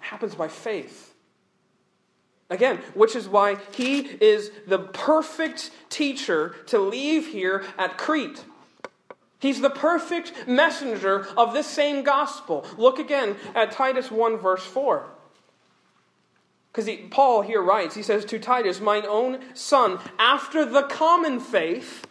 It 0.00 0.06
happens 0.06 0.34
by 0.34 0.48
faith. 0.48 1.14
Again, 2.50 2.78
which 2.94 3.16
is 3.16 3.28
why 3.28 3.56
he 3.72 4.00
is 4.00 4.50
the 4.66 4.78
perfect 4.78 5.70
teacher 5.88 6.54
to 6.66 6.78
leave 6.78 7.28
here 7.28 7.64
at 7.78 7.96
Crete. 7.96 8.44
He's 9.38 9.60
the 9.60 9.70
perfect 9.70 10.46
messenger 10.46 11.26
of 11.36 11.54
this 11.54 11.66
same 11.66 12.02
gospel. 12.02 12.66
Look 12.76 12.98
again 12.98 13.36
at 13.54 13.72
Titus 13.72 14.10
1, 14.10 14.36
verse 14.36 14.64
4. 14.64 15.08
Because 16.72 16.90
Paul 17.10 17.42
here 17.42 17.62
writes, 17.62 17.94
he 17.94 18.02
says 18.02 18.24
to 18.26 18.38
Titus, 18.38 18.80
Mine 18.80 19.04
own 19.06 19.40
son, 19.54 19.98
after 20.18 20.64
the 20.64 20.84
common 20.84 21.38
faith, 21.38 22.06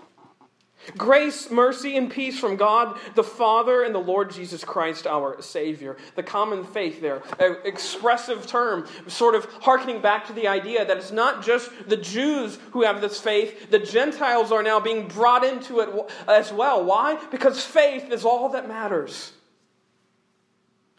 Grace, 0.98 1.51
mercy, 1.51 1.96
and 1.96 2.10
peace 2.10 2.39
from 2.39 2.56
God 2.56 3.00
the 3.13 3.24
Father 3.24 3.84
and 3.84 3.94
the 3.94 4.00
Lord 4.00 4.32
Jesus 4.32 4.63
Christ, 4.63 5.06
our 5.06 5.39
Savior. 5.41 5.96
The 6.15 6.24
common 6.24 6.63
faith 6.63 7.01
there, 7.01 7.22
an 7.39 7.58
expressive 7.65 8.48
term, 8.48 8.88
sort 9.08 9.36
of 9.36 9.46
harkening 9.62 10.01
back 10.01 10.25
to 10.27 10.34
the 10.34 10.48
idea 10.48 10.84
that 10.84 10.98
it's 10.98 11.12
not 11.12 11.46
just 11.46 11.70
the 11.88 11.98
Jews 11.98 12.58
who 12.72 12.82
have 12.82 13.00
this 13.00 13.20
faith, 13.20 13.70
the 13.70 13.80
Gentiles 13.80 14.51
are 14.51 14.63
now 14.63 14.80
being 14.80 15.08
brought 15.08 15.44
into 15.44 15.82
it 15.82 15.89
as 16.27 16.51
well. 16.51 16.84
Why? 16.84 17.24
Because 17.30 17.63
faith 17.63 18.12
is 18.12 18.25
all 18.25 18.50
that 18.50 18.68
matters. 18.68 19.34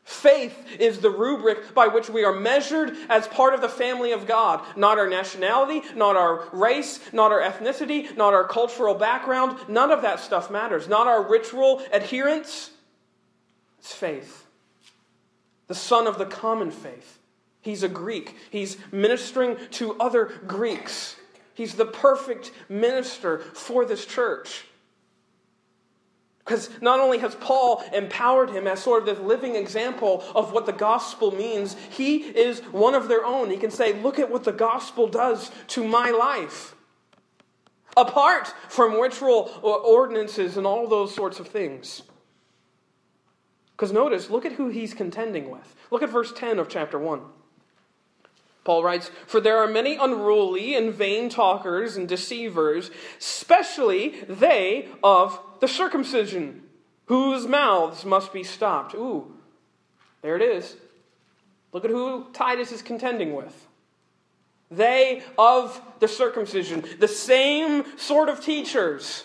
Faith 0.04 0.80
is 0.80 0.99
the 0.99 1.11
rubric 1.11 1.75
by 1.75 1.87
which 1.87 2.11
we 2.11 2.25
are 2.25 2.32
measured 2.32 2.97
as 3.09 3.28
part 3.28 3.54
of 3.54 3.61
the 3.61 3.68
family 3.68 4.12
of 4.12 4.26
God. 4.26 4.64
Not 4.76 4.99
our 4.99 5.09
nationality, 5.09 5.82
not 5.94 6.16
our 6.16 6.49
race, 6.52 6.99
not 7.12 7.30
our 7.30 7.40
ethnicity, 7.40 8.16
not 8.16 8.35
our 8.35 8.47
cultural 8.47 8.94
background. 8.94 9.59
None 9.68 9.92
of 9.92 10.02
that 10.02 10.18
stuff 10.18 10.50
matters. 10.50 10.88
Not 10.88 11.06
our 11.06 11.28
ritual 11.28 11.82
adherence. 11.92 12.71
It's 13.78 13.94
faith. 13.94 14.47
The 15.68 15.75
son 15.75 16.06
of 16.06 16.18
the 16.18 16.26
common 16.26 16.73
faith. 16.73 17.18
He's 17.61 17.85
a 17.85 17.88
Greek. 17.88 18.37
He's 18.50 18.76
ministering 18.90 19.56
to 19.73 19.97
other 20.00 20.26
Greeks. 20.47 21.14
He's 21.54 21.75
the 21.75 21.87
perfect 21.87 22.50
minister 22.68 23.38
for 23.38 23.85
this 23.85 24.04
church. 24.04 24.64
Because 26.44 26.70
not 26.80 26.99
only 26.99 27.18
has 27.18 27.34
Paul 27.37 27.84
empowered 27.92 28.50
him 28.50 28.66
as 28.66 28.82
sort 28.82 29.00
of 29.00 29.06
this 29.06 29.25
living 29.25 29.54
example 29.54 30.25
of 30.34 30.52
what 30.52 30.66
the 30.66 30.72
gospel 30.72 31.30
means, 31.30 31.76
he 31.90 32.16
is 32.16 32.61
one 32.72 32.94
of 32.94 33.08
their 33.08 33.25
own. 33.25 33.50
He 33.50 33.56
can 33.56 33.70
say, 33.70 33.92
Look 34.00 34.18
at 34.18 34.30
what 34.30 34.44
the 34.44 34.52
gospel 34.52 35.06
does 35.06 35.52
to 35.68 35.84
my 35.84 36.11
life. 36.11 36.75
Apart 37.96 38.52
from 38.68 39.00
ritual 39.00 39.50
ordinances 39.62 40.56
and 40.56 40.66
all 40.66 40.88
those 40.88 41.14
sorts 41.14 41.38
of 41.38 41.46
things. 41.46 42.02
Because 43.76 43.92
notice, 43.92 44.30
look 44.30 44.44
at 44.44 44.52
who 44.52 44.68
he's 44.68 44.94
contending 44.94 45.50
with. 45.50 45.76
Look 45.90 46.02
at 46.02 46.11
verse 46.11 46.33
10 46.33 46.59
of 46.59 46.68
chapter 46.68 46.98
1. 46.98 47.20
Paul 48.64 48.83
writes, 48.85 49.11
For 49.26 49.40
there 49.40 49.59
are 49.59 49.68
many 49.68 49.96
unruly 49.96 50.74
and 50.74 50.92
vain 50.92 51.28
talkers 51.28 51.96
and 51.96 52.09
deceivers, 52.09 52.90
especially 53.18 54.20
they 54.28 54.88
of 55.02 55.40
the 55.62 55.68
circumcision, 55.68 56.61
whose 57.05 57.46
mouths 57.46 58.05
must 58.05 58.33
be 58.33 58.42
stopped. 58.42 58.96
Ooh, 58.96 59.33
there 60.20 60.35
it 60.35 60.42
is. 60.42 60.75
Look 61.70 61.85
at 61.85 61.90
who 61.92 62.27
Titus 62.33 62.72
is 62.72 62.83
contending 62.83 63.33
with. 63.33 63.68
They 64.72 65.22
of 65.38 65.81
the 66.01 66.09
circumcision, 66.09 66.83
the 66.98 67.07
same 67.07 67.96
sort 67.96 68.29
of 68.29 68.44
teachers 68.44 69.22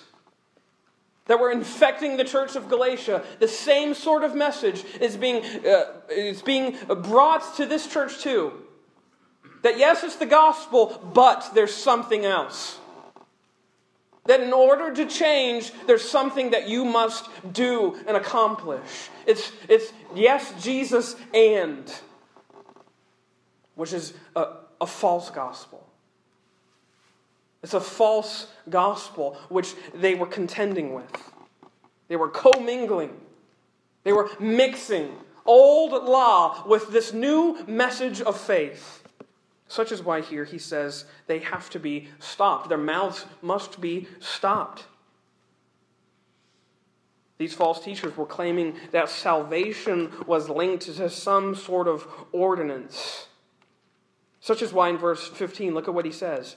that 1.25 1.39
were 1.39 1.49
infecting 1.49 2.17
the 2.17 2.23
church 2.23 2.55
of 2.55 2.69
Galatia, 2.69 3.23
the 3.39 3.47
same 3.47 3.95
sort 3.95 4.23
of 4.23 4.35
message 4.35 4.85
is 5.01 5.17
being, 5.17 5.43
uh, 5.65 5.85
is 6.11 6.43
being 6.43 6.77
brought 7.01 7.55
to 7.55 7.65
this 7.65 7.87
church 7.87 8.19
too. 8.19 8.53
That 9.63 9.79
yes, 9.79 10.03
it's 10.03 10.17
the 10.17 10.27
gospel, 10.27 11.01
but 11.15 11.49
there's 11.55 11.73
something 11.73 12.25
else. 12.25 12.77
That 14.27 14.41
in 14.41 14.53
order 14.53 14.93
to 14.93 15.05
change, 15.05 15.71
there's 15.87 16.07
something 16.07 16.51
that 16.51 16.67
you 16.69 16.85
must 16.85 17.29
do 17.51 17.97
and 18.07 18.15
accomplish. 18.15 19.09
It's, 19.25 19.51
it's 19.67 19.91
yes, 20.15 20.53
Jesus, 20.61 21.15
and, 21.33 21.91
which 23.75 23.93
is 23.93 24.13
a, 24.35 24.57
a 24.79 24.85
false 24.85 25.29
gospel. 25.29 25.87
It's 27.63 27.73
a 27.73 27.81
false 27.81 28.47
gospel 28.69 29.37
which 29.49 29.73
they 29.93 30.15
were 30.15 30.27
contending 30.27 30.93
with. 30.93 31.33
They 32.07 32.15
were 32.15 32.29
commingling, 32.29 33.19
they 34.03 34.13
were 34.13 34.29
mixing 34.39 35.11
old 35.45 35.91
law 35.91 36.63
with 36.67 36.91
this 36.91 37.13
new 37.13 37.63
message 37.67 38.21
of 38.21 38.39
faith. 38.39 38.96
Such 39.67 39.91
is 39.91 40.01
why 40.01 40.21
here 40.21 40.45
he 40.45 40.57
says 40.57 41.05
they 41.27 41.39
have 41.39 41.69
to 41.71 41.79
be 41.79 42.09
stopped. 42.19 42.69
Their 42.69 42.77
mouths 42.77 43.25
must 43.41 43.81
be 43.81 44.07
stopped. 44.19 44.85
These 47.37 47.53
false 47.53 47.83
teachers 47.83 48.17
were 48.17 48.25
claiming 48.25 48.75
that 48.91 49.09
salvation 49.09 50.11
was 50.25 50.49
linked 50.49 50.85
to 50.85 51.09
some 51.09 51.53
sort 51.53 51.87
of 51.87 52.07
ordinance. 52.31 53.27
Such 54.39 54.61
is 54.61 54.73
why 54.73 54.89
in 54.89 54.97
verse 54.97 55.27
15, 55.27 55.73
look 55.73 55.87
at 55.87 55.93
what 55.93 56.05
he 56.05 56.11
says. 56.11 56.55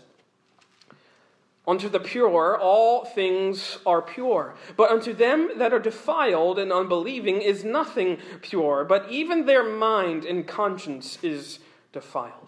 Unto 1.68 1.88
the 1.88 2.00
pure, 2.00 2.58
all 2.58 3.04
things 3.04 3.78
are 3.84 4.00
pure. 4.00 4.54
But 4.76 4.90
unto 4.90 5.12
them 5.12 5.50
that 5.58 5.74
are 5.74 5.78
defiled 5.78 6.58
and 6.58 6.72
unbelieving 6.72 7.42
is 7.42 7.62
nothing 7.62 8.18
pure, 8.40 8.84
but 8.84 9.10
even 9.10 9.44
their 9.44 9.62
mind 9.62 10.24
and 10.24 10.48
conscience 10.48 11.18
is 11.22 11.58
defiled. 11.92 12.39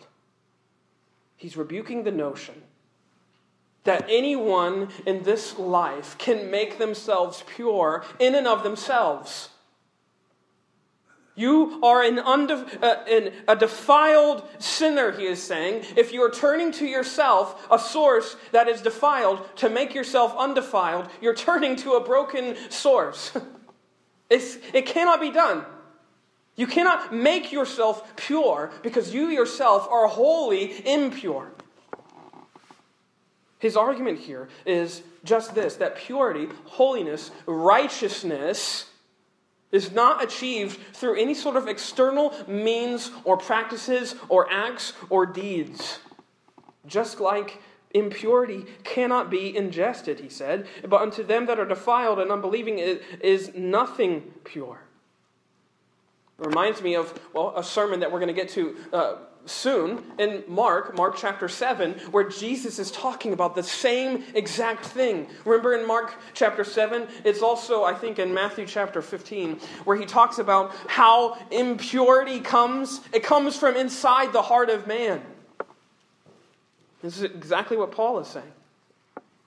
He's 1.42 1.56
rebuking 1.56 2.04
the 2.04 2.12
notion 2.12 2.54
that 3.82 4.06
anyone 4.08 4.90
in 5.04 5.24
this 5.24 5.58
life 5.58 6.16
can 6.16 6.52
make 6.52 6.78
themselves 6.78 7.42
pure 7.56 8.04
in 8.20 8.36
and 8.36 8.46
of 8.46 8.62
themselves. 8.62 9.48
You 11.34 11.80
are 11.82 12.00
an, 12.00 12.20
unde- 12.20 12.78
uh, 12.80 12.96
an, 13.10 13.32
a 13.48 13.56
defiled 13.56 14.46
sinner, 14.60 15.10
he 15.10 15.26
is 15.26 15.42
saying, 15.42 15.84
if 15.96 16.12
you 16.12 16.22
are 16.22 16.30
turning 16.30 16.70
to 16.74 16.86
yourself, 16.86 17.66
a 17.72 17.78
source 17.78 18.36
that 18.52 18.68
is 18.68 18.80
defiled, 18.80 19.44
to 19.56 19.68
make 19.68 19.96
yourself 19.96 20.36
undefiled. 20.38 21.08
You're 21.20 21.34
turning 21.34 21.74
to 21.78 21.94
a 21.94 22.04
broken 22.04 22.54
source. 22.70 23.32
it 24.30 24.86
cannot 24.86 25.20
be 25.20 25.32
done. 25.32 25.64
You 26.54 26.66
cannot 26.66 27.14
make 27.14 27.50
yourself 27.50 28.16
pure 28.16 28.70
because 28.82 29.14
you 29.14 29.28
yourself 29.28 29.88
are 29.90 30.06
wholly 30.06 30.86
impure. 30.86 31.50
His 33.58 33.76
argument 33.76 34.18
here 34.18 34.48
is 34.66 35.02
just 35.24 35.54
this 35.54 35.76
that 35.76 35.96
purity, 35.96 36.48
holiness, 36.64 37.30
righteousness 37.46 38.86
is 39.70 39.92
not 39.92 40.22
achieved 40.22 40.78
through 40.92 41.18
any 41.18 41.32
sort 41.32 41.56
of 41.56 41.66
external 41.66 42.34
means 42.46 43.10
or 43.24 43.38
practices 43.38 44.14
or 44.28 44.50
acts 44.52 44.92
or 45.08 45.24
deeds. 45.24 46.00
Just 46.86 47.20
like 47.20 47.62
impurity 47.94 48.64
cannot 48.84 49.30
be 49.30 49.56
ingested, 49.56 50.20
he 50.20 50.28
said, 50.28 50.66
but 50.86 51.00
unto 51.00 51.22
them 51.22 51.46
that 51.46 51.58
are 51.58 51.64
defiled 51.64 52.18
and 52.18 52.30
unbelieving 52.30 52.78
is 52.78 53.54
nothing 53.54 54.34
pure. 54.44 54.80
Reminds 56.38 56.82
me 56.82 56.96
of, 56.96 57.18
well, 57.32 57.54
a 57.56 57.62
sermon 57.62 58.00
that 58.00 58.10
we're 58.10 58.18
going 58.18 58.34
to 58.34 58.40
get 58.40 58.48
to 58.50 58.76
uh, 58.92 59.14
soon 59.46 60.02
in 60.18 60.44
Mark, 60.46 60.96
Mark 60.96 61.16
chapter 61.16 61.48
7, 61.48 61.92
where 62.10 62.28
Jesus 62.28 62.78
is 62.78 62.90
talking 62.90 63.32
about 63.32 63.54
the 63.54 63.62
same 63.62 64.24
exact 64.34 64.86
thing. 64.86 65.26
Remember 65.44 65.74
in 65.74 65.86
Mark 65.86 66.14
chapter 66.34 66.64
7? 66.64 67.06
It's 67.24 67.42
also, 67.42 67.84
I 67.84 67.94
think, 67.94 68.18
in 68.18 68.32
Matthew 68.32 68.66
chapter 68.66 69.02
15, 69.02 69.58
where 69.84 69.96
he 69.96 70.06
talks 70.06 70.38
about 70.38 70.72
how 70.86 71.36
impurity 71.50 72.40
comes. 72.40 73.00
It 73.12 73.22
comes 73.22 73.56
from 73.56 73.76
inside 73.76 74.32
the 74.32 74.42
heart 74.42 74.70
of 74.70 74.86
man. 74.86 75.22
This 77.02 77.16
is 77.18 77.24
exactly 77.24 77.76
what 77.76 77.90
Paul 77.90 78.20
is 78.20 78.28
saying. 78.28 78.52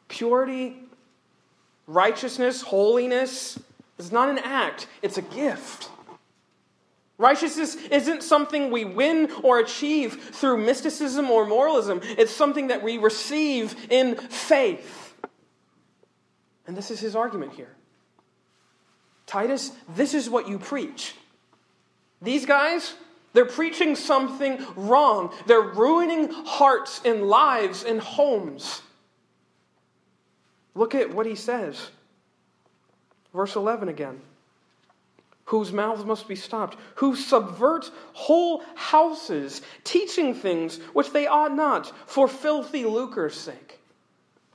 Purity, 0.10 0.76
righteousness, 1.88 2.62
holiness 2.62 3.58
is 3.98 4.12
not 4.12 4.30
an 4.30 4.40
act, 4.40 4.88
it's 5.02 5.18
a 5.18 5.22
gift. 5.22 5.90
Righteousness 7.18 7.76
isn't 7.76 8.24
something 8.24 8.72
we 8.72 8.84
win 8.84 9.32
or 9.42 9.60
achieve 9.60 10.22
through 10.34 10.58
mysticism 10.58 11.30
or 11.30 11.46
moralism. 11.46 12.02
It's 12.04 12.34
something 12.34 12.68
that 12.68 12.84
we 12.84 12.98
receive 12.98 13.88
in 13.90 14.16
faith. 14.16 15.14
And 16.68 16.76
this 16.76 16.92
is 16.92 17.00
his 17.00 17.16
argument 17.16 17.54
here. 17.54 17.74
Titus, 19.26 19.72
this 19.96 20.14
is 20.14 20.30
what 20.30 20.50
you 20.50 20.60
preach. 20.60 21.16
These 22.22 22.46
guys, 22.46 22.96
they're 23.34 23.46
preaching 23.46 23.96
something 23.96 24.64
wrong. 24.76 25.34
They're 25.46 25.62
ruining 25.62 26.30
hearts 26.32 27.02
and 27.06 27.24
lives 27.24 27.84
and 27.84 28.00
homes. 28.00 28.82
Look 30.74 30.96
at 30.96 31.14
what 31.14 31.26
he 31.26 31.36
says. 31.36 31.90
Verse 33.34 33.56
11 33.56 33.88
again 33.90 34.22
whose 35.46 35.72
mouths 35.72 36.04
must 36.04 36.28
be 36.28 36.36
stopped, 36.36 36.78
who 36.96 37.16
subvert 37.16 37.90
whole 38.14 38.64
houses, 38.76 39.62
teaching 39.84 40.34
things 40.34 40.78
which 40.94 41.12
they 41.12 41.28
ought 41.28 41.56
not, 41.56 41.94
for 42.08 42.28
filthy 42.28 42.84
lucre's 42.84 43.36
sake. 43.36 43.80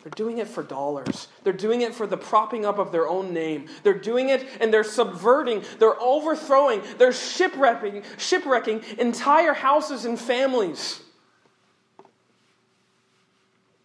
They're 0.02 0.10
doing 0.10 0.38
it 0.38 0.48
for 0.48 0.62
dollars. 0.62 1.28
They're 1.44 1.52
doing 1.52 1.82
it 1.82 1.94
for 1.94 2.06
the 2.06 2.16
propping 2.16 2.64
up 2.64 2.78
of 2.78 2.90
their 2.90 3.06
own 3.06 3.34
name. 3.34 3.66
They're 3.82 3.92
doing 3.92 4.30
it 4.30 4.48
and 4.60 4.72
they're 4.72 4.82
subverting, 4.82 5.62
they're 5.78 6.00
overthrowing, 6.00 6.82
they're 6.96 7.12
shipwrecking, 7.12 8.02
shipwrecking 8.16 8.82
entire 8.98 9.52
houses 9.52 10.06
and 10.06 10.18
families. 10.18 11.00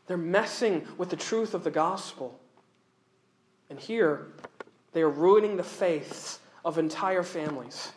They're 0.07 0.17
messing 0.17 0.87
with 0.97 1.09
the 1.09 1.15
truth 1.15 1.53
of 1.53 1.63
the 1.63 1.71
gospel. 1.71 2.39
And 3.69 3.79
here, 3.79 4.27
they 4.93 5.01
are 5.01 5.09
ruining 5.09 5.57
the 5.57 5.63
faiths 5.63 6.39
of 6.65 6.77
entire 6.77 7.23
families. 7.23 7.91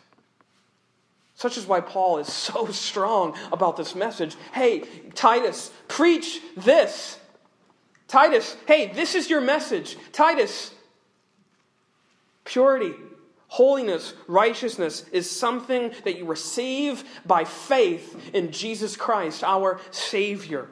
Such 1.35 1.57
is 1.57 1.65
why 1.65 1.81
Paul 1.81 2.19
is 2.19 2.31
so 2.33 2.67
strong 2.67 3.35
about 3.51 3.75
this 3.75 3.95
message. 3.95 4.35
Hey, 4.53 4.83
Titus, 5.15 5.71
preach 5.87 6.39
this. 6.55 7.17
Titus, 8.07 8.55
hey, 8.67 8.91
this 8.93 9.15
is 9.15 9.29
your 9.29 9.41
message. 9.41 9.97
Titus, 10.11 10.71
purity, 12.45 12.93
holiness, 13.47 14.13
righteousness 14.27 15.05
is 15.11 15.29
something 15.29 15.91
that 16.03 16.17
you 16.17 16.25
receive 16.25 17.03
by 17.25 17.43
faith 17.43 18.31
in 18.33 18.51
Jesus 18.51 18.95
Christ, 18.95 19.43
our 19.43 19.79
Savior 19.91 20.69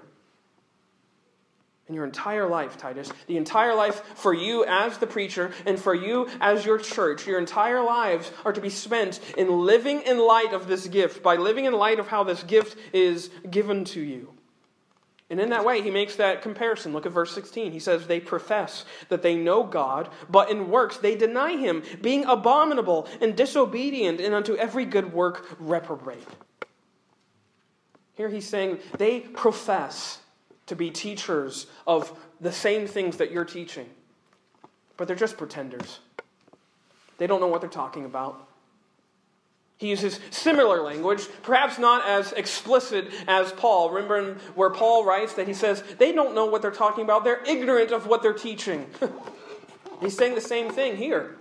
in 1.87 1.95
your 1.95 2.03
entire 2.03 2.47
life, 2.47 2.77
Titus, 2.77 3.11
the 3.27 3.37
entire 3.37 3.73
life 3.73 4.01
for 4.15 4.33
you 4.33 4.65
as 4.65 4.97
the 4.97 5.07
preacher 5.07 5.51
and 5.65 5.79
for 5.79 5.95
you 5.95 6.27
as 6.41 6.65
your 6.65 6.77
church, 6.77 7.25
your 7.25 7.39
entire 7.39 7.81
lives 7.81 8.31
are 8.43 8.53
to 8.53 8.61
be 8.61 8.69
spent 8.69 9.19
in 9.37 9.65
living 9.65 10.01
in 10.01 10.19
light 10.19 10.53
of 10.53 10.67
this 10.67 10.87
gift, 10.87 11.23
by 11.23 11.37
living 11.37 11.65
in 11.65 11.73
light 11.73 11.99
of 11.99 12.07
how 12.07 12.23
this 12.23 12.43
gift 12.43 12.77
is 12.93 13.29
given 13.49 13.85
to 13.85 14.01
you. 14.01 14.33
And 15.29 15.41
in 15.41 15.49
that 15.49 15.65
way, 15.65 15.81
he 15.81 15.91
makes 15.91 16.15
that 16.15 16.41
comparison. 16.41 16.93
Look 16.93 17.05
at 17.05 17.11
verse 17.11 17.33
16. 17.33 17.73
He 17.73 17.79
says, 17.79 18.07
They 18.07 18.21
profess 18.21 18.85
that 19.09 19.21
they 19.21 19.35
know 19.35 19.63
God, 19.63 20.09
but 20.29 20.49
in 20.49 20.69
works 20.69 20.97
they 20.97 21.15
deny 21.15 21.57
him, 21.57 21.83
being 22.01 22.23
abominable 22.25 23.07
and 23.19 23.35
disobedient, 23.35 24.21
and 24.21 24.33
unto 24.33 24.55
every 24.55 24.85
good 24.85 25.11
work 25.11 25.57
reprobate. 25.59 26.25
Here 28.13 28.29
he's 28.29 28.47
saying 28.47 28.79
they 28.97 29.19
profess 29.19 30.19
to 30.67 30.75
be 30.75 30.91
teachers 30.91 31.67
of 31.85 32.17
the 32.39 32.51
same 32.51 32.87
things 32.87 33.17
that 33.17 33.31
you're 33.31 33.45
teaching, 33.45 33.89
but 34.95 35.07
they're 35.07 35.15
just 35.15 35.37
pretenders. 35.37 35.99
They 37.17 37.27
don't 37.27 37.41
know 37.41 37.47
what 37.47 37.61
they're 37.61 37.69
talking 37.69 38.05
about. 38.05 38.47
He 39.77 39.89
uses 39.89 40.19
similar 40.31 40.81
language, 40.81 41.27
perhaps 41.43 41.77
not 41.77 42.07
as 42.07 42.31
explicit 42.33 43.11
as 43.27 43.51
Paul. 43.51 43.91
Remember 43.91 44.35
where 44.55 44.71
Paul 44.71 45.05
writes 45.05 45.33
that 45.33 45.47
he 45.47 45.53
says, 45.53 45.83
they 45.99 46.11
don't 46.11 46.33
know 46.33 46.45
what 46.45 46.63
they're 46.63 46.71
talking 46.71 47.03
about, 47.03 47.23
they're 47.23 47.43
ignorant 47.45 47.91
of 47.91 48.07
what 48.07 48.23
they're 48.23 48.33
teaching. 48.33 48.87
He's 50.01 50.17
saying 50.17 50.35
the 50.35 50.41
same 50.41 50.71
thing 50.71 50.97
here. 50.97 51.37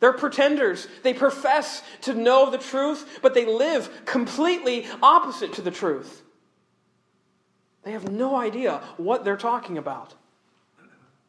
They're 0.00 0.12
pretenders. 0.12 0.88
They 1.02 1.14
profess 1.14 1.82
to 2.02 2.14
know 2.14 2.50
the 2.50 2.58
truth, 2.58 3.20
but 3.22 3.34
they 3.34 3.46
live 3.46 4.04
completely 4.04 4.86
opposite 5.00 5.54
to 5.54 5.62
the 5.62 5.70
truth. 5.70 6.22
They 7.84 7.92
have 7.92 8.10
no 8.10 8.36
idea 8.36 8.82
what 8.96 9.24
they're 9.24 9.36
talking 9.36 9.76
about. 9.78 10.14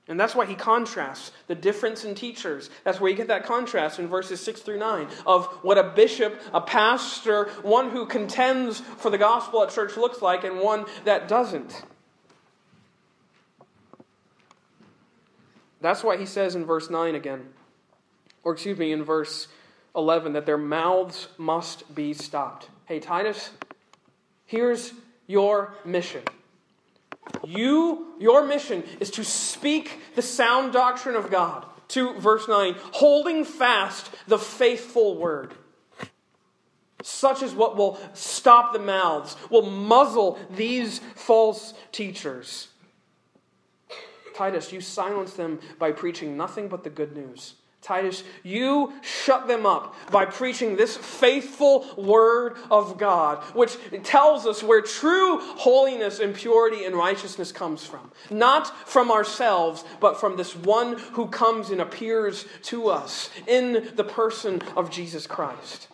And 0.07 0.19
that's 0.19 0.35
why 0.35 0.45
he 0.45 0.55
contrasts 0.55 1.31
the 1.47 1.55
difference 1.55 2.03
in 2.03 2.13
teachers. 2.13 2.69
That's 2.83 2.99
where 2.99 3.09
you 3.09 3.15
get 3.15 3.29
that 3.29 3.45
contrast 3.45 3.99
in 3.99 4.07
verses 4.07 4.41
6 4.41 4.61
through 4.61 4.79
9 4.79 5.07
of 5.25 5.45
what 5.61 5.77
a 5.77 5.83
bishop, 5.83 6.41
a 6.53 6.59
pastor, 6.59 7.45
one 7.61 7.89
who 7.89 8.05
contends 8.05 8.81
for 8.81 9.09
the 9.09 9.17
gospel 9.17 9.63
at 9.63 9.69
church 9.69 9.95
looks 9.95 10.21
like 10.21 10.43
and 10.43 10.59
one 10.59 10.85
that 11.05 11.29
doesn't. 11.29 11.83
That's 15.79 16.03
why 16.03 16.17
he 16.17 16.25
says 16.25 16.55
in 16.55 16.65
verse 16.65 16.89
9 16.89 17.15
again, 17.15 17.47
or 18.43 18.53
excuse 18.53 18.77
me, 18.77 18.91
in 18.91 19.03
verse 19.03 19.47
11, 19.95 20.33
that 20.33 20.45
their 20.45 20.57
mouths 20.57 21.29
must 21.37 21.93
be 21.95 22.13
stopped. 22.13 22.69
Hey, 22.85 22.99
Titus, 22.99 23.51
here's 24.45 24.93
your 25.27 25.75
mission. 25.85 26.23
You, 27.45 28.13
your 28.19 28.45
mission 28.45 28.83
is 28.99 29.12
to 29.12 29.23
speak 29.23 29.99
the 30.15 30.21
sound 30.21 30.73
doctrine 30.73 31.15
of 31.15 31.29
God. 31.29 31.65
To 31.89 32.19
verse 32.19 32.47
9, 32.47 32.75
holding 32.93 33.45
fast 33.45 34.09
the 34.27 34.39
faithful 34.39 35.17
word. 35.17 35.53
Such 37.03 37.43
is 37.43 37.53
what 37.53 37.75
will 37.75 37.99
stop 38.13 38.73
the 38.73 38.79
mouths, 38.79 39.36
will 39.49 39.69
muzzle 39.69 40.39
these 40.49 40.99
false 41.15 41.73
teachers. 41.91 42.69
Titus, 44.33 44.71
you 44.71 44.81
silence 44.81 45.33
them 45.33 45.59
by 45.77 45.91
preaching 45.91 46.36
nothing 46.38 46.67
but 46.67 46.83
the 46.83 46.89
good 46.89 47.15
news. 47.15 47.55
Titus, 47.84 48.24
you 48.43 48.93
shut 49.02 49.48
them 49.48 49.65
up 49.65 49.93
by 50.10 50.26
preaching 50.26 50.76
this 50.76 50.96
faithful 50.96 51.86
word 51.98 52.56
of 52.72 52.98
God, 52.98 53.43
which 53.54 53.78
tells 54.04 54.48
us 54.48 54.63
where 54.63 54.82
true 54.82 55.39
holiness 55.39 56.19
and 56.19 56.34
purity 56.34 56.86
and 56.86 56.96
righteousness 56.96 57.52
comes 57.52 57.86
from. 57.86 58.12
Not 58.30 58.88
from 58.88 59.12
ourselves, 59.12 59.84
but 60.00 60.17
from 60.19 60.38
this 60.38 60.56
one 60.56 60.98
who 61.12 61.28
comes 61.28 61.72
and 61.72 61.82
appears 61.82 62.46
to 62.63 62.88
us 62.88 63.30
in 63.48 63.91
the 63.96 64.06
person 64.06 64.62
of 64.78 64.89
Jesus 64.89 65.28
Christ. 65.28 65.89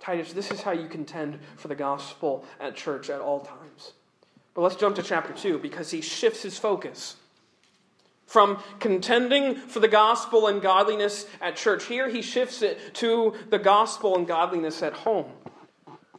Titus, 0.00 0.32
this 0.32 0.50
is 0.50 0.62
how 0.62 0.72
you 0.72 0.88
contend 0.88 1.38
for 1.56 1.68
the 1.68 1.74
gospel 1.76 2.44
at 2.58 2.74
church 2.74 3.08
at 3.08 3.20
all 3.20 3.40
times. 3.40 3.92
But 4.52 4.62
let's 4.62 4.76
jump 4.76 4.96
to 4.96 5.02
chapter 5.02 5.32
2 5.32 5.60
because 5.60 5.90
he 5.90 6.00
shifts 6.00 6.42
his 6.42 6.58
focus 6.58 7.16
from 8.34 8.60
contending 8.80 9.54
for 9.54 9.78
the 9.78 9.86
gospel 9.86 10.48
and 10.48 10.60
godliness 10.60 11.24
at 11.40 11.54
church. 11.54 11.84
Here 11.84 12.08
he 12.08 12.20
shifts 12.20 12.62
it 12.62 12.80
to 12.94 13.32
the 13.48 13.60
gospel 13.60 14.16
and 14.16 14.26
godliness 14.26 14.82
at 14.82 14.92
home. 14.92 15.30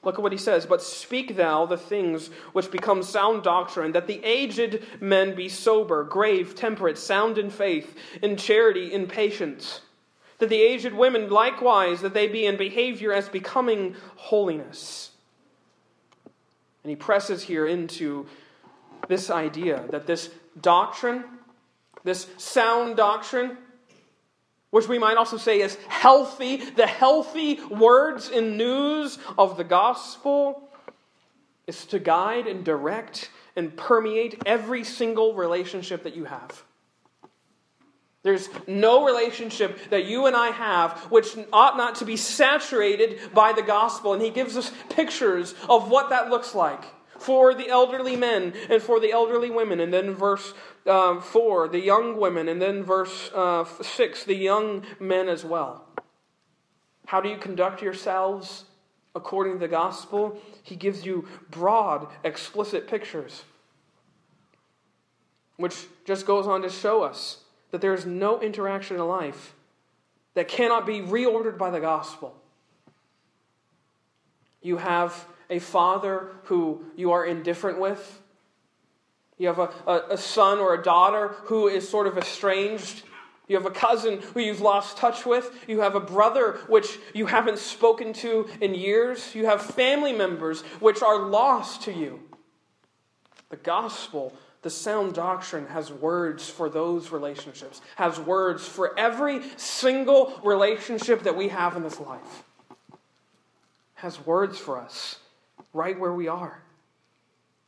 Look 0.02 0.16
at 0.16 0.22
what 0.22 0.32
he 0.32 0.38
says. 0.38 0.66
But 0.66 0.82
speak 0.82 1.36
thou 1.36 1.66
the 1.66 1.76
things 1.76 2.28
which 2.54 2.72
become 2.72 3.04
sound 3.04 3.44
doctrine, 3.44 3.92
that 3.92 4.08
the 4.08 4.24
aged 4.24 4.82
men 5.02 5.36
be 5.36 5.50
sober, 5.50 6.06
grave, 6.06 6.56
temperate, 6.56 6.98
sound 6.98 7.38
in 7.38 7.50
faith, 7.50 7.94
in 8.22 8.38
charity, 8.38 8.94
in 8.94 9.08
patience. 9.08 9.82
That 10.38 10.48
the 10.48 10.62
aged 10.62 10.94
women 10.94 11.30
likewise, 11.30 12.00
that 12.00 12.14
they 12.14 12.30
be 12.30 12.46
in 12.46 12.56
behavior 12.56 13.12
as 13.12 13.28
becoming 13.28 13.98
holiness. 14.16 15.12
And 16.86 16.90
he 16.90 16.96
presses 16.96 17.44
here 17.44 17.68
into 17.68 18.26
this 19.10 19.30
idea 19.30 19.84
that 19.90 20.08
this 20.08 20.30
doctrine 20.62 21.26
this 22.06 22.28
sound 22.38 22.96
doctrine, 22.96 23.58
which 24.70 24.88
we 24.88 24.98
might 24.98 25.18
also 25.18 25.38
say 25.38 25.60
is 25.60 25.76
healthy, 25.90 26.58
the 26.58 26.88
healthy 26.88 27.60
words 27.70 28.30
and 28.30 28.58
news 28.58 29.20
of 29.38 29.58
the 29.58 29.64
gospel, 29.66 30.70
is 31.68 31.86
to 31.88 32.00
guide 32.00 32.48
and 32.48 32.64
direct 32.64 33.30
and 33.56 33.76
permeate 33.76 34.42
every 34.46 34.84
single 34.84 35.34
relationship 35.34 36.04
that 36.04 36.16
you 36.16 36.26
have. 36.26 36.64
There's 38.22 38.50
no 38.68 39.06
relationship 39.06 39.78
that 39.92 40.06
you 40.06 40.26
and 40.26 40.36
I 40.36 40.50
have 40.50 41.00
which 41.12 41.38
ought 41.54 41.78
not 41.78 41.96
to 41.96 42.06
be 42.06 42.18
saturated 42.18 43.20
by 43.36 43.54
the 43.54 43.62
gospel. 43.62 44.14
And 44.14 44.22
he 44.22 44.32
gives 44.32 44.58
us 44.58 44.72
pictures 44.90 45.54
of 45.70 45.92
what 45.92 46.10
that 46.10 46.30
looks 46.32 46.56
like 46.56 46.84
for 47.20 47.54
the 47.54 47.70
elderly 47.70 48.16
men 48.16 48.54
and 48.68 48.82
for 48.82 49.00
the 49.00 49.12
elderly 49.12 49.52
women. 49.52 49.80
And 49.80 49.94
then 49.94 50.16
verse 50.16 50.56
uh, 50.86 51.20
4, 51.20 51.68
the 51.70 51.80
young 51.80 52.18
women. 52.20 52.48
And 52.48 52.62
then 52.62 52.84
verse 52.84 53.32
uh, 53.34 53.66
6, 53.66 54.24
the 54.26 54.36
young 54.36 54.84
men 55.00 55.30
as 55.30 55.44
well. 55.44 55.86
How 57.08 57.22
do 57.22 57.30
you 57.30 57.38
conduct 57.38 57.82
yourselves 57.82 58.66
according 59.14 59.54
to 59.54 59.60
the 59.60 59.68
gospel? 59.68 60.40
He 60.64 60.76
gives 60.76 61.06
you 61.06 61.28
broad, 61.50 62.08
explicit 62.24 62.88
pictures, 62.88 63.44
which 65.58 65.86
just 66.06 66.26
goes 66.26 66.48
on 66.48 66.62
to 66.64 66.70
show 66.70 67.04
us 67.04 67.40
that 67.72 67.82
there 67.82 67.94
is 67.94 68.06
no 68.06 68.40
interaction 68.42 68.98
in 68.98 69.08
life 69.08 69.54
that 70.34 70.48
cannot 70.48 70.86
be 70.86 71.02
reordered 71.02 71.58
by 71.58 71.70
the 71.70 71.80
gospel. 71.80 72.36
You 74.62 74.78
have 74.78 75.26
a 75.50 75.60
father 75.60 76.32
who 76.46 76.86
you 76.96 77.12
are 77.12 77.26
indifferent 77.26 77.80
with. 77.80 78.22
You 79.38 79.48
have 79.48 79.60
a, 79.60 79.70
a, 79.86 80.02
a, 80.12 80.18
son 80.18 80.60
or 80.60 80.74
a 80.74 80.82
daughter 80.82 81.36
who 81.44 81.68
is 81.68 81.88
sort 81.88 82.08
of 82.08 82.18
estranged. 82.18 83.04
You 83.48 83.58
have 83.58 83.66
a 83.66 83.72
cousin 83.72 84.22
who 84.34 84.40
you've 84.40 84.62
lost 84.62 84.98
touch 84.98 85.26
with. 85.26 85.54
You 85.68 85.82
have 85.82 85.96
a 85.96 86.00
brother 86.00 86.54
which 86.68 86.98
you 87.14 87.26
haven't 87.26 87.60
spoken 87.60 88.14
to 88.14 88.48
in 88.62 88.74
years. 88.74 89.36
You 89.36 89.46
have 89.46 89.62
family 89.62 90.14
members 90.14 90.62
which 90.80 91.02
are 91.02 91.20
lost 91.20 91.82
to 91.84 91.94
you. 91.94 92.22
The 93.50 93.58
gospel 93.58 94.34
the 94.66 94.72
sound 94.72 95.14
doctrine 95.14 95.68
has 95.68 95.92
words 95.92 96.50
for 96.50 96.70
those 96.70 97.12
relationships, 97.12 97.82
has 97.98 98.20
words 98.20 98.68
for 98.68 98.98
every 98.98 99.42
single 99.58 100.42
relationship 100.44 101.22
that 101.22 101.38
we 101.38 101.50
have 101.50 101.76
in 101.76 101.84
this 101.84 102.00
life. 102.00 102.44
Has 103.94 104.26
words 104.26 104.58
for 104.58 104.80
us 104.80 105.20
right 105.72 106.00
where 106.00 106.14
we 106.14 106.28
are. 106.28 106.64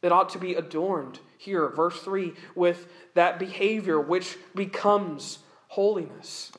It 0.01 0.11
ought 0.11 0.29
to 0.29 0.39
be 0.39 0.55
adorned 0.55 1.19
here, 1.37 1.67
verse 1.69 1.99
3, 2.01 2.33
with 2.55 2.87
that 3.13 3.39
behavior 3.39 3.99
which 3.99 4.37
becomes 4.55 5.39
holiness. 5.67 6.51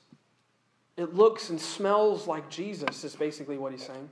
It 0.96 1.14
looks 1.14 1.50
and 1.50 1.60
smells 1.60 2.26
like 2.26 2.50
Jesus, 2.50 3.04
is 3.04 3.14
basically 3.14 3.58
what 3.58 3.72
he's 3.72 3.86
saying 3.86 4.08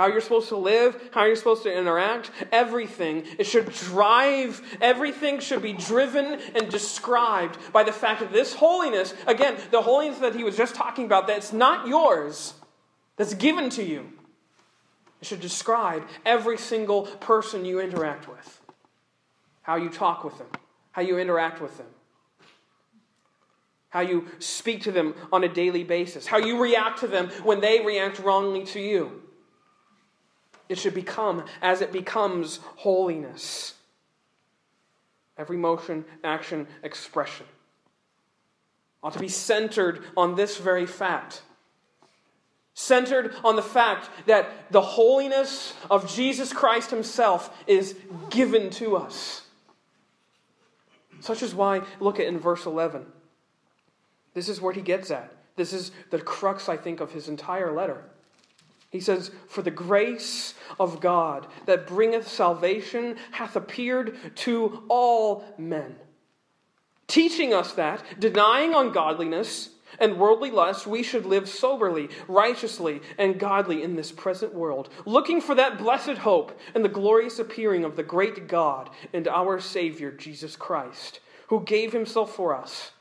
how 0.00 0.06
you're 0.06 0.22
supposed 0.22 0.48
to 0.48 0.56
live, 0.56 1.10
how 1.12 1.26
you're 1.26 1.36
supposed 1.36 1.62
to 1.64 1.70
interact, 1.70 2.30
everything. 2.52 3.22
It 3.38 3.44
should 3.44 3.70
drive, 3.70 4.62
everything 4.80 5.40
should 5.40 5.60
be 5.60 5.74
driven 5.74 6.40
and 6.54 6.70
described 6.70 7.58
by 7.70 7.82
the 7.82 7.92
fact 7.92 8.20
that 8.20 8.32
this 8.32 8.54
holiness, 8.54 9.12
again, 9.26 9.56
the 9.70 9.82
holiness 9.82 10.18
that 10.20 10.34
he 10.34 10.42
was 10.42 10.56
just 10.56 10.74
talking 10.74 11.04
about, 11.04 11.26
that's 11.26 11.52
not 11.52 11.86
yours, 11.86 12.54
that's 13.16 13.34
given 13.34 13.68
to 13.70 13.84
you. 13.84 14.10
It 15.20 15.26
should 15.26 15.40
describe 15.40 16.06
every 16.24 16.56
single 16.56 17.02
person 17.02 17.64
you 17.64 17.80
interact 17.80 18.28
with, 18.28 18.60
how 19.62 19.76
you 19.76 19.90
talk 19.90 20.24
with 20.24 20.38
them, 20.38 20.48
how 20.92 21.02
you 21.02 21.18
interact 21.18 21.60
with 21.60 21.76
them 21.76 21.86
how 23.90 24.00
you 24.00 24.26
speak 24.38 24.82
to 24.82 24.92
them 24.92 25.14
on 25.32 25.44
a 25.44 25.48
daily 25.48 25.84
basis, 25.84 26.26
how 26.26 26.38
you 26.38 26.60
react 26.60 27.00
to 27.00 27.08
them 27.08 27.28
when 27.42 27.60
they 27.60 27.84
react 27.84 28.18
wrongly 28.20 28.64
to 28.64 28.80
you. 28.80 29.20
It 30.68 30.78
should 30.78 30.94
become 30.94 31.44
as 31.60 31.80
it 31.80 31.92
becomes 31.92 32.60
holiness. 32.76 33.74
Every 35.36 35.56
motion, 35.56 36.04
action, 36.24 36.68
expression 36.82 37.46
ought 39.02 39.14
to 39.14 39.18
be 39.18 39.28
centered 39.28 40.04
on 40.16 40.34
this 40.34 40.58
very 40.58 40.86
fact. 40.86 41.42
Centered 42.80 43.34
on 43.44 43.56
the 43.56 43.62
fact 43.62 44.08
that 44.24 44.72
the 44.72 44.80
holiness 44.80 45.74
of 45.90 46.10
Jesus 46.10 46.50
Christ 46.50 46.88
Himself 46.88 47.54
is 47.66 47.94
given 48.30 48.70
to 48.70 48.96
us. 48.96 49.42
Such 51.20 51.42
is 51.42 51.54
why, 51.54 51.82
look 52.00 52.18
at 52.18 52.26
in 52.26 52.38
verse 52.38 52.64
11. 52.64 53.04
This 54.32 54.48
is 54.48 54.62
where 54.62 54.72
he 54.72 54.80
gets 54.80 55.10
at. 55.10 55.30
This 55.56 55.74
is 55.74 55.92
the 56.08 56.18
crux, 56.18 56.70
I 56.70 56.78
think, 56.78 57.00
of 57.00 57.12
his 57.12 57.28
entire 57.28 57.70
letter. 57.70 58.02
He 58.88 59.00
says, 59.00 59.30
For 59.46 59.60
the 59.60 59.70
grace 59.70 60.54
of 60.78 61.00
God 61.00 61.48
that 61.66 61.86
bringeth 61.86 62.28
salvation 62.28 63.16
hath 63.32 63.56
appeared 63.56 64.16
to 64.36 64.84
all 64.88 65.44
men, 65.58 65.96
teaching 67.06 67.52
us 67.52 67.74
that, 67.74 68.02
denying 68.18 68.74
ungodliness 68.74 69.68
and 69.98 70.18
worldly 70.18 70.50
lust, 70.50 70.86
we 70.86 71.02
should 71.02 71.26
live 71.26 71.48
soberly, 71.48 72.08
righteously, 72.28 73.00
and 73.18 73.40
godly 73.40 73.82
in 73.82 73.96
this 73.96 74.12
present 74.12 74.54
world, 74.54 74.88
looking 75.04 75.40
for 75.40 75.54
that 75.54 75.78
blessed 75.78 76.18
hope 76.18 76.58
and 76.74 76.84
the 76.84 76.88
glorious 76.88 77.38
appearing 77.38 77.84
of 77.84 77.96
the 77.96 78.02
great 78.02 78.48
God 78.48 78.90
and 79.12 79.26
our 79.28 79.60
Savior, 79.60 80.10
Jesus 80.10 80.56
Christ, 80.56 81.20
who 81.48 81.64
gave 81.64 81.92
himself 81.92 82.34
for 82.34 82.54
us, 82.54 82.92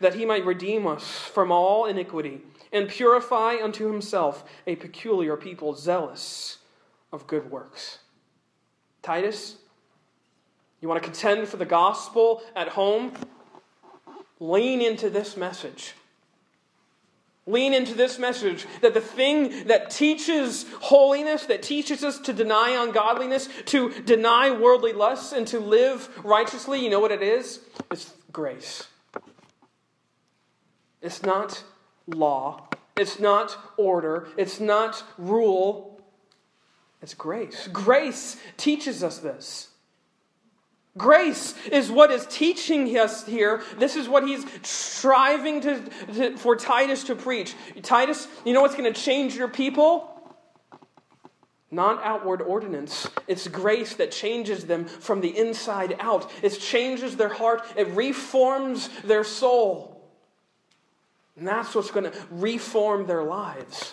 that 0.00 0.14
he 0.14 0.24
might 0.24 0.44
redeem 0.44 0.86
us 0.86 1.04
from 1.06 1.52
all 1.52 1.86
iniquity 1.86 2.40
and 2.72 2.88
purify 2.88 3.56
unto 3.62 3.90
himself 3.90 4.44
a 4.66 4.76
peculiar 4.76 5.36
people 5.36 5.74
zealous 5.74 6.58
of 7.12 7.26
good 7.26 7.50
works. 7.50 7.98
Titus, 9.02 9.56
you 10.80 10.88
want 10.88 11.02
to 11.02 11.08
contend 11.08 11.48
for 11.48 11.56
the 11.56 11.64
gospel 11.64 12.42
at 12.54 12.68
home? 12.68 13.12
Lean 14.40 14.82
into 14.82 15.08
this 15.08 15.36
message. 15.36 15.94
Lean 17.46 17.72
into 17.72 17.94
this 17.94 18.18
message 18.18 18.66
that 18.80 18.92
the 18.92 19.00
thing 19.00 19.66
that 19.66 19.90
teaches 19.90 20.66
holiness, 20.80 21.46
that 21.46 21.62
teaches 21.62 22.02
us 22.02 22.18
to 22.18 22.32
deny 22.32 22.70
ungodliness, 22.70 23.48
to 23.66 23.90
deny 24.02 24.50
worldly 24.50 24.92
lusts, 24.92 25.32
and 25.32 25.46
to 25.46 25.60
live 25.60 26.08
righteously, 26.24 26.82
you 26.82 26.90
know 26.90 26.98
what 26.98 27.12
it 27.12 27.22
is? 27.22 27.60
It's 27.90 28.12
grace. 28.32 28.88
It's 31.00 31.22
not 31.22 31.62
law, 32.08 32.68
it's 32.96 33.20
not 33.20 33.56
order, 33.76 34.26
it's 34.36 34.58
not 34.58 35.04
rule, 35.16 36.00
it's 37.00 37.14
grace. 37.14 37.68
Grace 37.68 38.38
teaches 38.56 39.04
us 39.04 39.18
this. 39.18 39.68
Grace 40.96 41.54
is 41.66 41.90
what 41.90 42.10
is 42.10 42.26
teaching 42.26 42.86
us 42.96 43.26
here. 43.26 43.62
This 43.78 43.96
is 43.96 44.08
what 44.08 44.26
he's 44.26 44.44
striving 44.62 45.60
to, 45.60 45.80
to, 46.14 46.36
for 46.38 46.56
Titus 46.56 47.04
to 47.04 47.14
preach. 47.14 47.54
Titus, 47.82 48.28
you 48.44 48.52
know 48.54 48.62
what's 48.62 48.76
going 48.76 48.92
to 48.92 48.98
change 48.98 49.34
your 49.34 49.48
people? 49.48 50.12
Not 51.70 52.02
outward 52.02 52.40
ordinance. 52.40 53.08
It's 53.26 53.48
grace 53.48 53.96
that 53.96 54.10
changes 54.10 54.64
them 54.64 54.86
from 54.86 55.20
the 55.20 55.36
inside 55.36 55.96
out. 55.98 56.30
It 56.42 56.50
changes 56.58 57.16
their 57.16 57.28
heart, 57.28 57.62
it 57.76 57.88
reforms 57.88 58.88
their 59.04 59.24
soul. 59.24 59.92
And 61.36 61.46
that's 61.46 61.74
what's 61.74 61.90
going 61.90 62.10
to 62.10 62.18
reform 62.30 63.06
their 63.06 63.22
lives. 63.22 63.92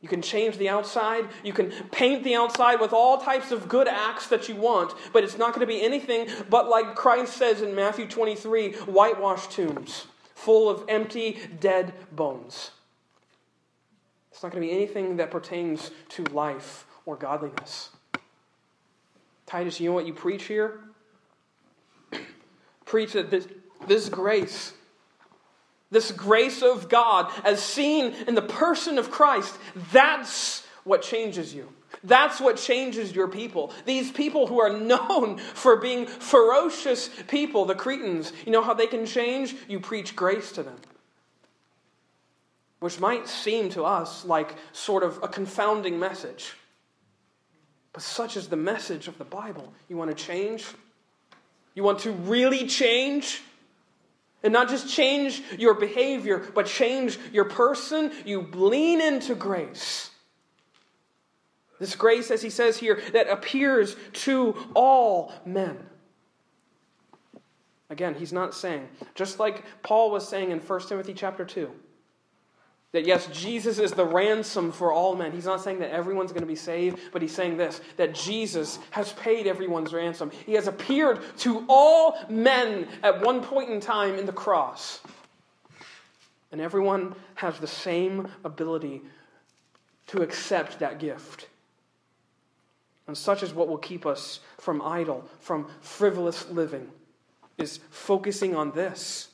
You 0.00 0.08
can 0.08 0.22
change 0.22 0.58
the 0.58 0.68
outside. 0.68 1.28
You 1.42 1.52
can 1.52 1.70
paint 1.90 2.22
the 2.22 2.36
outside 2.36 2.80
with 2.80 2.92
all 2.92 3.18
types 3.18 3.50
of 3.50 3.68
good 3.68 3.88
acts 3.88 4.28
that 4.28 4.48
you 4.48 4.54
want, 4.54 4.94
but 5.12 5.24
it's 5.24 5.36
not 5.36 5.54
going 5.54 5.66
to 5.66 5.72
be 5.72 5.82
anything 5.82 6.28
but 6.48 6.68
like 6.68 6.94
Christ 6.94 7.36
says 7.36 7.62
in 7.62 7.74
Matthew 7.74 8.06
23 8.06 8.72
whitewashed 8.72 9.50
tombs 9.52 10.06
full 10.38 10.70
of 10.70 10.84
empty, 10.88 11.36
dead 11.58 11.92
bones. 12.12 12.70
It's 14.30 14.40
not 14.40 14.52
going 14.52 14.62
to 14.62 14.68
be 14.68 14.72
anything 14.72 15.16
that 15.16 15.32
pertains 15.32 15.90
to 16.10 16.22
life 16.26 16.86
or 17.06 17.16
godliness. 17.16 17.90
Titus, 19.46 19.80
you 19.80 19.88
know 19.88 19.94
what 19.94 20.06
you 20.06 20.14
preach 20.14 20.44
here? 20.44 20.78
preach 22.84 23.14
that 23.14 23.32
this, 23.32 23.48
this 23.88 24.08
grace 24.08 24.74
this 25.90 26.12
grace 26.12 26.62
of 26.62 26.88
God, 26.88 27.32
as 27.44 27.62
seen 27.62 28.12
in 28.26 28.34
the 28.34 28.42
person 28.42 28.98
of 28.98 29.10
Christ, 29.10 29.56
that's 29.92 30.66
what 30.84 31.02
changes 31.02 31.54
you. 31.54 31.68
That's 32.04 32.40
what 32.40 32.56
changes 32.56 33.14
your 33.14 33.28
people. 33.28 33.72
These 33.84 34.12
people 34.12 34.46
who 34.46 34.60
are 34.60 34.70
known 34.78 35.38
for 35.38 35.76
being 35.76 36.06
ferocious 36.06 37.10
people, 37.28 37.64
the 37.64 37.74
Cretans, 37.74 38.32
you 38.44 38.52
know 38.52 38.62
how 38.62 38.74
they 38.74 38.86
can 38.86 39.06
change? 39.06 39.54
You 39.68 39.80
preach 39.80 40.14
grace 40.14 40.52
to 40.52 40.62
them. 40.62 40.76
Which 42.80 43.00
might 43.00 43.26
seem 43.26 43.70
to 43.70 43.84
us 43.84 44.24
like 44.24 44.54
sort 44.72 45.02
of 45.02 45.18
a 45.22 45.28
confounding 45.28 45.98
message. 45.98 46.54
But 47.92 48.02
such 48.02 48.36
is 48.36 48.48
the 48.48 48.56
message 48.56 49.08
of 49.08 49.18
the 49.18 49.24
Bible. 49.24 49.72
You 49.88 49.96
want 49.96 50.16
to 50.16 50.24
change? 50.24 50.64
You 51.74 51.82
want 51.82 52.00
to 52.00 52.12
really 52.12 52.66
change? 52.66 53.42
And 54.42 54.52
not 54.52 54.68
just 54.68 54.88
change 54.88 55.42
your 55.58 55.74
behavior, 55.74 56.46
but 56.54 56.66
change 56.66 57.18
your 57.32 57.46
person. 57.46 58.12
You 58.24 58.48
lean 58.52 59.00
into 59.00 59.34
grace. 59.34 60.10
This 61.80 61.94
grace, 61.94 62.30
as 62.30 62.42
he 62.42 62.50
says 62.50 62.76
here, 62.76 63.00
that 63.12 63.28
appears 63.28 63.96
to 64.12 64.56
all 64.74 65.32
men. 65.44 65.78
Again, 67.90 68.14
he's 68.14 68.32
not 68.32 68.54
saying, 68.54 68.88
just 69.14 69.38
like 69.38 69.64
Paul 69.82 70.10
was 70.10 70.28
saying 70.28 70.50
in 70.50 70.58
1 70.58 70.80
Timothy 70.88 71.14
chapter 71.14 71.44
2, 71.44 71.70
that 72.92 73.06
yes, 73.06 73.26
Jesus 73.26 73.78
is 73.78 73.92
the 73.92 74.04
ransom 74.04 74.72
for 74.72 74.92
all 74.92 75.14
men. 75.14 75.32
He's 75.32 75.44
not 75.44 75.62
saying 75.62 75.80
that 75.80 75.90
everyone's 75.90 76.32
going 76.32 76.42
to 76.42 76.48
be 76.48 76.56
saved, 76.56 76.98
but 77.12 77.20
he's 77.20 77.34
saying 77.34 77.56
this 77.56 77.80
that 77.96 78.14
Jesus 78.14 78.78
has 78.90 79.12
paid 79.12 79.46
everyone's 79.46 79.92
ransom. 79.92 80.30
He 80.46 80.54
has 80.54 80.68
appeared 80.68 81.20
to 81.38 81.64
all 81.68 82.16
men 82.28 82.88
at 83.02 83.20
one 83.20 83.42
point 83.42 83.70
in 83.70 83.80
time 83.80 84.18
in 84.18 84.26
the 84.26 84.32
cross. 84.32 85.00
And 86.50 86.60
everyone 86.62 87.14
has 87.34 87.58
the 87.58 87.66
same 87.66 88.28
ability 88.42 89.02
to 90.06 90.22
accept 90.22 90.78
that 90.78 90.98
gift. 90.98 91.46
And 93.06 93.16
such 93.16 93.42
is 93.42 93.52
what 93.52 93.68
will 93.68 93.78
keep 93.78 94.06
us 94.06 94.40
from 94.58 94.80
idle, 94.80 95.28
from 95.40 95.68
frivolous 95.80 96.48
living, 96.50 96.88
is 97.58 97.80
focusing 97.90 98.54
on 98.56 98.70
this. 98.72 99.27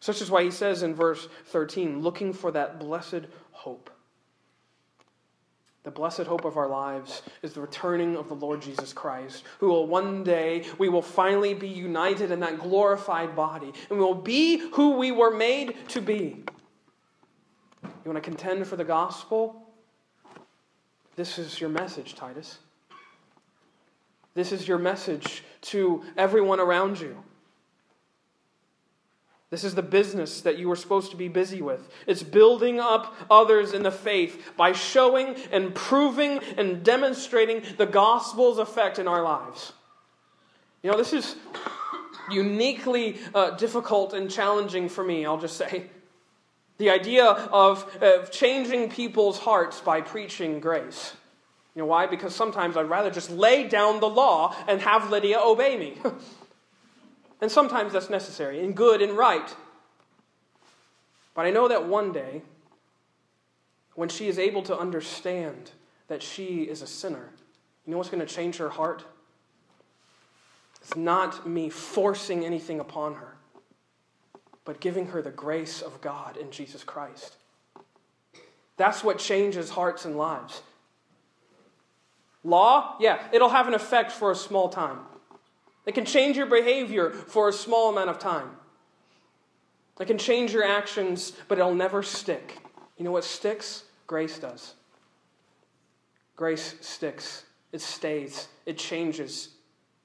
Such 0.00 0.22
is 0.22 0.30
why 0.30 0.44
he 0.44 0.50
says 0.50 0.82
in 0.82 0.94
verse 0.94 1.28
13, 1.46 2.00
looking 2.00 2.32
for 2.32 2.50
that 2.52 2.78
blessed 2.78 3.26
hope. 3.50 3.90
The 5.84 5.90
blessed 5.90 6.24
hope 6.24 6.44
of 6.44 6.56
our 6.56 6.68
lives 6.68 7.22
is 7.42 7.54
the 7.54 7.60
returning 7.60 8.16
of 8.16 8.28
the 8.28 8.34
Lord 8.34 8.60
Jesus 8.60 8.92
Christ, 8.92 9.44
who 9.58 9.68
will 9.68 9.86
one 9.86 10.22
day, 10.22 10.64
we 10.76 10.88
will 10.88 11.02
finally 11.02 11.54
be 11.54 11.68
united 11.68 12.30
in 12.30 12.40
that 12.40 12.58
glorified 12.58 13.34
body, 13.34 13.72
and 13.88 13.98
we 13.98 14.04
will 14.04 14.14
be 14.14 14.58
who 14.72 14.98
we 14.98 15.12
were 15.12 15.34
made 15.34 15.76
to 15.88 16.00
be. 16.00 16.44
You 17.82 18.12
want 18.12 18.22
to 18.22 18.30
contend 18.30 18.66
for 18.66 18.76
the 18.76 18.84
gospel? 18.84 19.68
This 21.16 21.38
is 21.38 21.60
your 21.60 21.70
message, 21.70 22.14
Titus. 22.14 22.58
This 24.34 24.52
is 24.52 24.68
your 24.68 24.78
message 24.78 25.42
to 25.62 26.04
everyone 26.16 26.60
around 26.60 27.00
you. 27.00 27.16
This 29.50 29.64
is 29.64 29.74
the 29.74 29.82
business 29.82 30.42
that 30.42 30.58
you 30.58 30.68
were 30.68 30.76
supposed 30.76 31.10
to 31.10 31.16
be 31.16 31.28
busy 31.28 31.62
with. 31.62 31.88
It's 32.06 32.22
building 32.22 32.80
up 32.80 33.14
others 33.30 33.72
in 33.72 33.82
the 33.82 33.90
faith 33.90 34.52
by 34.56 34.72
showing 34.72 35.36
and 35.50 35.74
proving 35.74 36.40
and 36.58 36.84
demonstrating 36.84 37.62
the 37.78 37.86
gospel's 37.86 38.58
effect 38.58 38.98
in 38.98 39.08
our 39.08 39.22
lives. 39.22 39.72
You 40.82 40.90
know, 40.90 40.98
this 40.98 41.14
is 41.14 41.36
uniquely 42.30 43.18
uh, 43.34 43.52
difficult 43.52 44.12
and 44.12 44.30
challenging 44.30 44.88
for 44.90 45.02
me, 45.02 45.24
I'll 45.24 45.40
just 45.40 45.56
say. 45.56 45.86
The 46.76 46.90
idea 46.90 47.24
of, 47.24 47.84
of 48.02 48.30
changing 48.30 48.90
people's 48.90 49.38
hearts 49.38 49.80
by 49.80 50.02
preaching 50.02 50.60
grace. 50.60 51.14
You 51.74 51.82
know 51.82 51.86
why? 51.86 52.06
Because 52.06 52.34
sometimes 52.34 52.76
I'd 52.76 52.90
rather 52.90 53.10
just 53.10 53.30
lay 53.30 53.66
down 53.66 54.00
the 54.00 54.08
law 54.08 54.54
and 54.68 54.80
have 54.82 55.10
Lydia 55.10 55.38
obey 55.40 55.76
me. 55.76 55.94
And 57.40 57.50
sometimes 57.50 57.92
that's 57.92 58.10
necessary 58.10 58.64
and 58.64 58.74
good 58.74 59.00
and 59.00 59.16
right. 59.16 59.54
But 61.34 61.46
I 61.46 61.50
know 61.50 61.68
that 61.68 61.86
one 61.86 62.12
day, 62.12 62.42
when 63.94 64.08
she 64.08 64.28
is 64.28 64.38
able 64.38 64.62
to 64.62 64.76
understand 64.76 65.70
that 66.08 66.22
she 66.22 66.62
is 66.62 66.82
a 66.82 66.86
sinner, 66.86 67.30
you 67.86 67.92
know 67.92 67.98
what's 67.98 68.10
going 68.10 68.24
to 68.24 68.34
change 68.34 68.56
her 68.56 68.70
heart? 68.70 69.04
It's 70.80 70.96
not 70.96 71.48
me 71.48 71.70
forcing 71.70 72.44
anything 72.44 72.80
upon 72.80 73.14
her, 73.14 73.36
but 74.64 74.80
giving 74.80 75.06
her 75.06 75.22
the 75.22 75.30
grace 75.30 75.80
of 75.80 76.00
God 76.00 76.36
in 76.36 76.50
Jesus 76.50 76.82
Christ. 76.82 77.36
That's 78.76 79.02
what 79.04 79.18
changes 79.18 79.70
hearts 79.70 80.04
and 80.04 80.16
lives. 80.16 80.62
Law, 82.44 82.96
yeah, 83.00 83.26
it'll 83.32 83.48
have 83.48 83.68
an 83.68 83.74
effect 83.74 84.12
for 84.12 84.30
a 84.30 84.36
small 84.36 84.68
time. 84.68 85.00
It 85.88 85.94
can 85.94 86.04
change 86.04 86.36
your 86.36 86.44
behavior 86.44 87.10
for 87.10 87.48
a 87.48 87.52
small 87.52 87.88
amount 87.88 88.10
of 88.10 88.18
time. 88.18 88.50
It 89.98 90.04
can 90.04 90.18
change 90.18 90.52
your 90.52 90.62
actions, 90.62 91.32
but 91.48 91.56
it'll 91.56 91.74
never 91.74 92.02
stick. 92.02 92.58
You 92.98 93.06
know 93.06 93.10
what 93.10 93.24
sticks? 93.24 93.84
Grace 94.06 94.38
does. 94.38 94.74
Grace 96.36 96.74
sticks, 96.82 97.44
it 97.72 97.80
stays, 97.80 98.48
it 98.66 98.76
changes. 98.76 99.48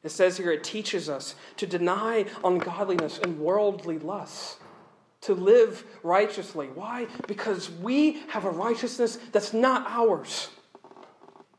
It 0.03 0.11
says 0.11 0.37
here 0.37 0.53
it 0.53 0.63
teaches 0.63 1.09
us 1.09 1.35
to 1.57 1.67
deny 1.67 2.27
ungodliness 2.45 3.19
and 3.19 3.37
worldly 3.37 3.99
lusts, 3.99 4.59
to 5.21 5.33
live 5.33 5.83
righteously. 6.01 6.67
Why? 6.67 7.07
Because 7.27 7.69
we 7.69 8.23
have 8.29 8.45
a 8.45 8.49
righteousness 8.49 9.19
that's 9.33 9.53
not 9.53 9.85
ours. 9.89 10.47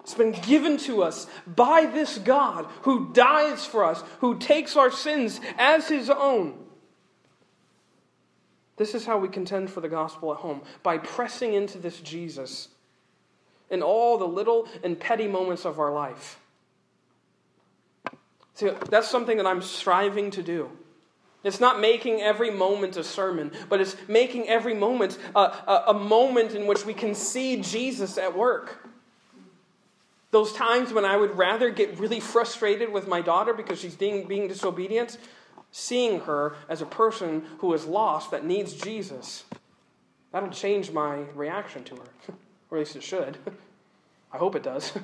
It's 0.04 0.12
been 0.12 0.32
given 0.32 0.76
to 0.78 1.02
us 1.02 1.26
by 1.46 1.86
this 1.86 2.18
God 2.18 2.66
who 2.82 3.10
dies 3.14 3.64
for 3.64 3.84
us, 3.84 4.04
who 4.20 4.38
takes 4.38 4.76
our 4.76 4.90
sins 4.90 5.40
as 5.56 5.88
his 5.88 6.10
own. 6.10 6.58
This 8.76 8.94
is 8.94 9.06
how 9.06 9.16
we 9.16 9.28
contend 9.28 9.70
for 9.70 9.80
the 9.80 9.88
gospel 9.88 10.30
at 10.32 10.40
home 10.40 10.60
by 10.82 10.98
pressing 10.98 11.54
into 11.54 11.78
this 11.78 12.00
Jesus 12.00 12.68
in 13.70 13.82
all 13.82 14.18
the 14.18 14.28
little 14.28 14.68
and 14.82 15.00
petty 15.00 15.26
moments 15.26 15.64
of 15.64 15.78
our 15.80 15.92
life. 15.92 16.38
See, 18.56 18.68
that's 18.90 19.08
something 19.08 19.38
that 19.38 19.46
I'm 19.46 19.62
striving 19.62 20.30
to 20.32 20.42
do. 20.42 20.70
It's 21.44 21.60
not 21.60 21.80
making 21.80 22.20
every 22.20 22.50
moment 22.50 22.98
a 22.98 23.04
sermon, 23.04 23.52
but 23.70 23.80
it's 23.80 23.96
making 24.06 24.48
every 24.48 24.74
moment 24.74 25.18
a, 25.34 25.40
a, 25.40 25.84
a 25.88 25.94
moment 25.94 26.54
in 26.54 26.66
which 26.66 26.84
we 26.84 26.92
can 26.92 27.14
see 27.14 27.62
Jesus 27.62 28.18
at 28.18 28.36
work. 28.36 28.83
Those 30.34 30.52
times 30.52 30.92
when 30.92 31.04
I 31.04 31.16
would 31.16 31.38
rather 31.38 31.70
get 31.70 31.96
really 32.00 32.18
frustrated 32.18 32.92
with 32.92 33.06
my 33.06 33.20
daughter 33.20 33.54
because 33.54 33.78
she's 33.78 33.94
being, 33.94 34.26
being 34.26 34.48
disobedient, 34.48 35.16
seeing 35.70 36.22
her 36.22 36.56
as 36.68 36.82
a 36.82 36.86
person 36.86 37.44
who 37.58 37.72
is 37.72 37.84
lost 37.84 38.32
that 38.32 38.44
needs 38.44 38.74
Jesus, 38.74 39.44
that'll 40.32 40.48
change 40.48 40.90
my 40.90 41.18
reaction 41.36 41.84
to 41.84 41.94
her. 41.94 42.08
or 42.70 42.78
at 42.78 42.80
least 42.80 42.96
it 42.96 43.04
should. 43.04 43.38
I 44.32 44.38
hope 44.38 44.56
it 44.56 44.64
does. 44.64 44.92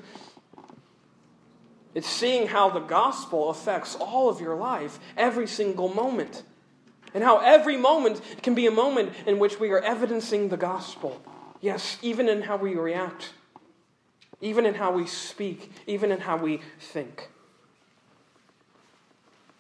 It's 1.95 2.09
seeing 2.09 2.49
how 2.49 2.71
the 2.71 2.81
gospel 2.81 3.51
affects 3.51 3.97
all 3.97 4.29
of 4.29 4.41
your 4.41 4.57
life, 4.57 4.99
every 5.17 5.47
single 5.47 5.89
moment. 5.89 6.45
And 7.15 7.25
how 7.25 7.39
every 7.39 7.77
moment 7.77 8.21
can 8.43 8.55
be 8.55 8.67
a 8.67 8.71
moment 8.71 9.13
in 9.27 9.39
which 9.39 9.61
we 9.61 9.71
are 9.71 9.81
evidencing 9.81 10.49
the 10.49 10.57
gospel. 10.57 11.21
Yes, 11.61 11.99
even 12.01 12.29
in 12.29 12.43
how 12.43 12.57
we 12.57 12.77
react 12.77 13.31
even 14.41 14.67
in 14.67 14.75
how 14.75 14.93
we 14.93 15.07
speak, 15.07 15.73
even 15.87 16.11
in 16.13 16.21
how 16.21 16.37
we 16.37 16.61
think. 16.79 17.29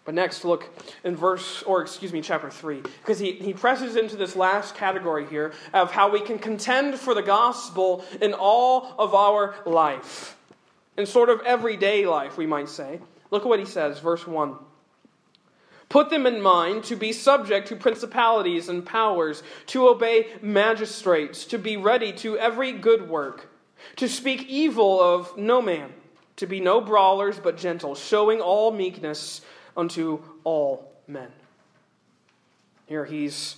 But 0.04 0.14
next, 0.14 0.44
look 0.44 0.68
in 1.04 1.14
verse, 1.14 1.62
or 1.62 1.82
excuse 1.82 2.12
me, 2.12 2.22
chapter 2.22 2.50
3, 2.50 2.80
because 2.80 3.18
he, 3.18 3.32
he 3.32 3.52
presses 3.52 3.96
into 3.96 4.16
this 4.16 4.34
last 4.34 4.74
category 4.74 5.26
here 5.26 5.52
of 5.72 5.92
how 5.92 6.10
we 6.10 6.20
can 6.20 6.38
contend 6.38 6.98
for 6.98 7.14
the 7.14 7.22
gospel 7.22 8.04
in 8.20 8.32
all 8.32 8.94
of 8.98 9.14
our 9.14 9.54
life. 9.66 10.36
In 10.96 11.06
sort 11.06 11.28
of 11.28 11.40
everyday 11.42 12.06
life, 12.06 12.36
we 12.36 12.46
might 12.46 12.68
say. 12.68 13.00
Look 13.30 13.42
at 13.42 13.48
what 13.48 13.60
he 13.60 13.66
says, 13.66 14.00
verse 14.00 14.26
1. 14.26 14.56
Put 15.90 16.08
them 16.08 16.26
in 16.26 16.40
mind 16.40 16.84
to 16.84 16.96
be 16.96 17.12
subject 17.12 17.68
to 17.68 17.76
principalities 17.76 18.68
and 18.68 18.86
powers, 18.86 19.42
to 19.66 19.88
obey 19.88 20.28
magistrates, 20.40 21.44
to 21.46 21.58
be 21.58 21.76
ready 21.76 22.12
to 22.14 22.38
every 22.38 22.72
good 22.72 23.08
work 23.08 23.49
to 23.96 24.08
speak 24.08 24.46
evil 24.48 25.00
of 25.00 25.36
no 25.36 25.60
man, 25.60 25.92
to 26.36 26.46
be 26.46 26.60
no 26.60 26.80
brawlers, 26.80 27.38
but 27.38 27.56
gentle, 27.56 27.94
showing 27.94 28.40
all 28.40 28.70
meekness 28.72 29.42
unto 29.76 30.22
all 30.44 30.92
men. 31.06 31.28
Here 32.86 33.04
he's 33.04 33.56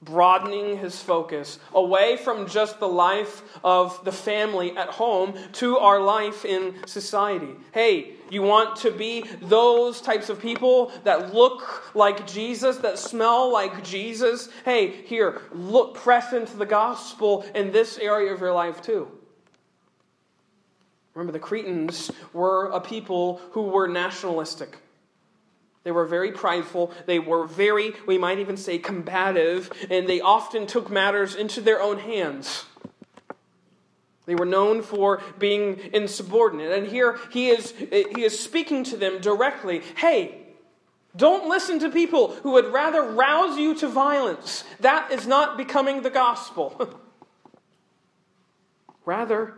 broadening 0.00 0.78
his 0.78 1.00
focus 1.02 1.58
away 1.74 2.16
from 2.16 2.46
just 2.46 2.78
the 2.78 2.88
life 2.88 3.42
of 3.64 4.04
the 4.04 4.12
family 4.12 4.76
at 4.76 4.88
home 4.88 5.34
to 5.52 5.76
our 5.78 6.00
life 6.00 6.44
in 6.44 6.74
society. 6.86 7.50
Hey, 7.72 8.12
you 8.30 8.42
want 8.42 8.76
to 8.76 8.92
be 8.92 9.24
those 9.42 10.00
types 10.00 10.28
of 10.28 10.40
people 10.40 10.92
that 11.02 11.34
look 11.34 11.94
like 11.96 12.26
Jesus, 12.26 12.76
that 12.78 12.98
smell 12.98 13.52
like 13.52 13.82
Jesus? 13.82 14.48
Hey, 14.64 15.02
here, 15.06 15.42
look 15.52 15.94
press 15.96 16.32
into 16.32 16.56
the 16.56 16.66
gospel 16.66 17.44
in 17.54 17.72
this 17.72 17.98
area 17.98 18.32
of 18.32 18.40
your 18.40 18.52
life 18.52 18.80
too. 18.80 19.08
Remember, 21.18 21.32
the 21.32 21.40
Cretans 21.40 22.12
were 22.32 22.66
a 22.66 22.80
people 22.80 23.40
who 23.50 23.62
were 23.62 23.88
nationalistic. 23.88 24.78
They 25.82 25.90
were 25.90 26.04
very 26.04 26.30
prideful. 26.30 26.92
They 27.06 27.18
were 27.18 27.44
very, 27.44 27.92
we 28.06 28.18
might 28.18 28.38
even 28.38 28.56
say, 28.56 28.78
combative, 28.78 29.68
and 29.90 30.08
they 30.08 30.20
often 30.20 30.68
took 30.68 30.92
matters 30.92 31.34
into 31.34 31.60
their 31.60 31.82
own 31.82 31.98
hands. 31.98 32.66
They 34.26 34.36
were 34.36 34.46
known 34.46 34.80
for 34.80 35.20
being 35.40 35.80
insubordinate. 35.92 36.70
And 36.70 36.86
here 36.86 37.18
he 37.32 37.48
is, 37.48 37.72
he 37.72 38.22
is 38.22 38.38
speaking 38.38 38.84
to 38.84 38.96
them 38.96 39.20
directly 39.20 39.82
Hey, 39.96 40.38
don't 41.16 41.48
listen 41.48 41.80
to 41.80 41.90
people 41.90 42.28
who 42.44 42.52
would 42.52 42.72
rather 42.72 43.02
rouse 43.02 43.58
you 43.58 43.74
to 43.78 43.88
violence. 43.88 44.62
That 44.78 45.10
is 45.10 45.26
not 45.26 45.56
becoming 45.56 46.02
the 46.02 46.10
gospel. 46.10 46.96
rather, 49.04 49.54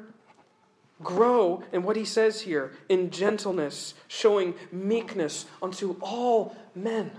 grow 1.03 1.63
in 1.73 1.83
what 1.83 1.97
he 1.97 2.05
says 2.05 2.43
here 2.43 2.73
in 2.89 3.11
gentleness, 3.11 3.95
showing 4.09 4.55
meekness 4.71 5.47
unto 5.63 5.97
all 6.01 6.57
men. 6.75 7.11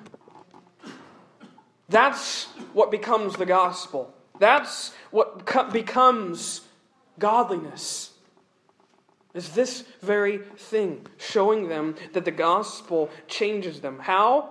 That's 1.89 2.45
what 2.73 2.91
becomes 2.91 3.35
the 3.35 3.45
gospel. 3.45 4.13
That's 4.39 4.93
what 5.11 5.45
becomes 5.73 6.61
godliness. 7.19 8.11
Is 9.33 9.49
this 9.49 9.83
very 10.01 10.39
thing 10.57 11.05
showing 11.17 11.69
them 11.69 11.95
that 12.13 12.25
the 12.25 12.31
gospel 12.31 13.09
changes 13.27 13.81
them? 13.81 13.99
How? 13.99 14.49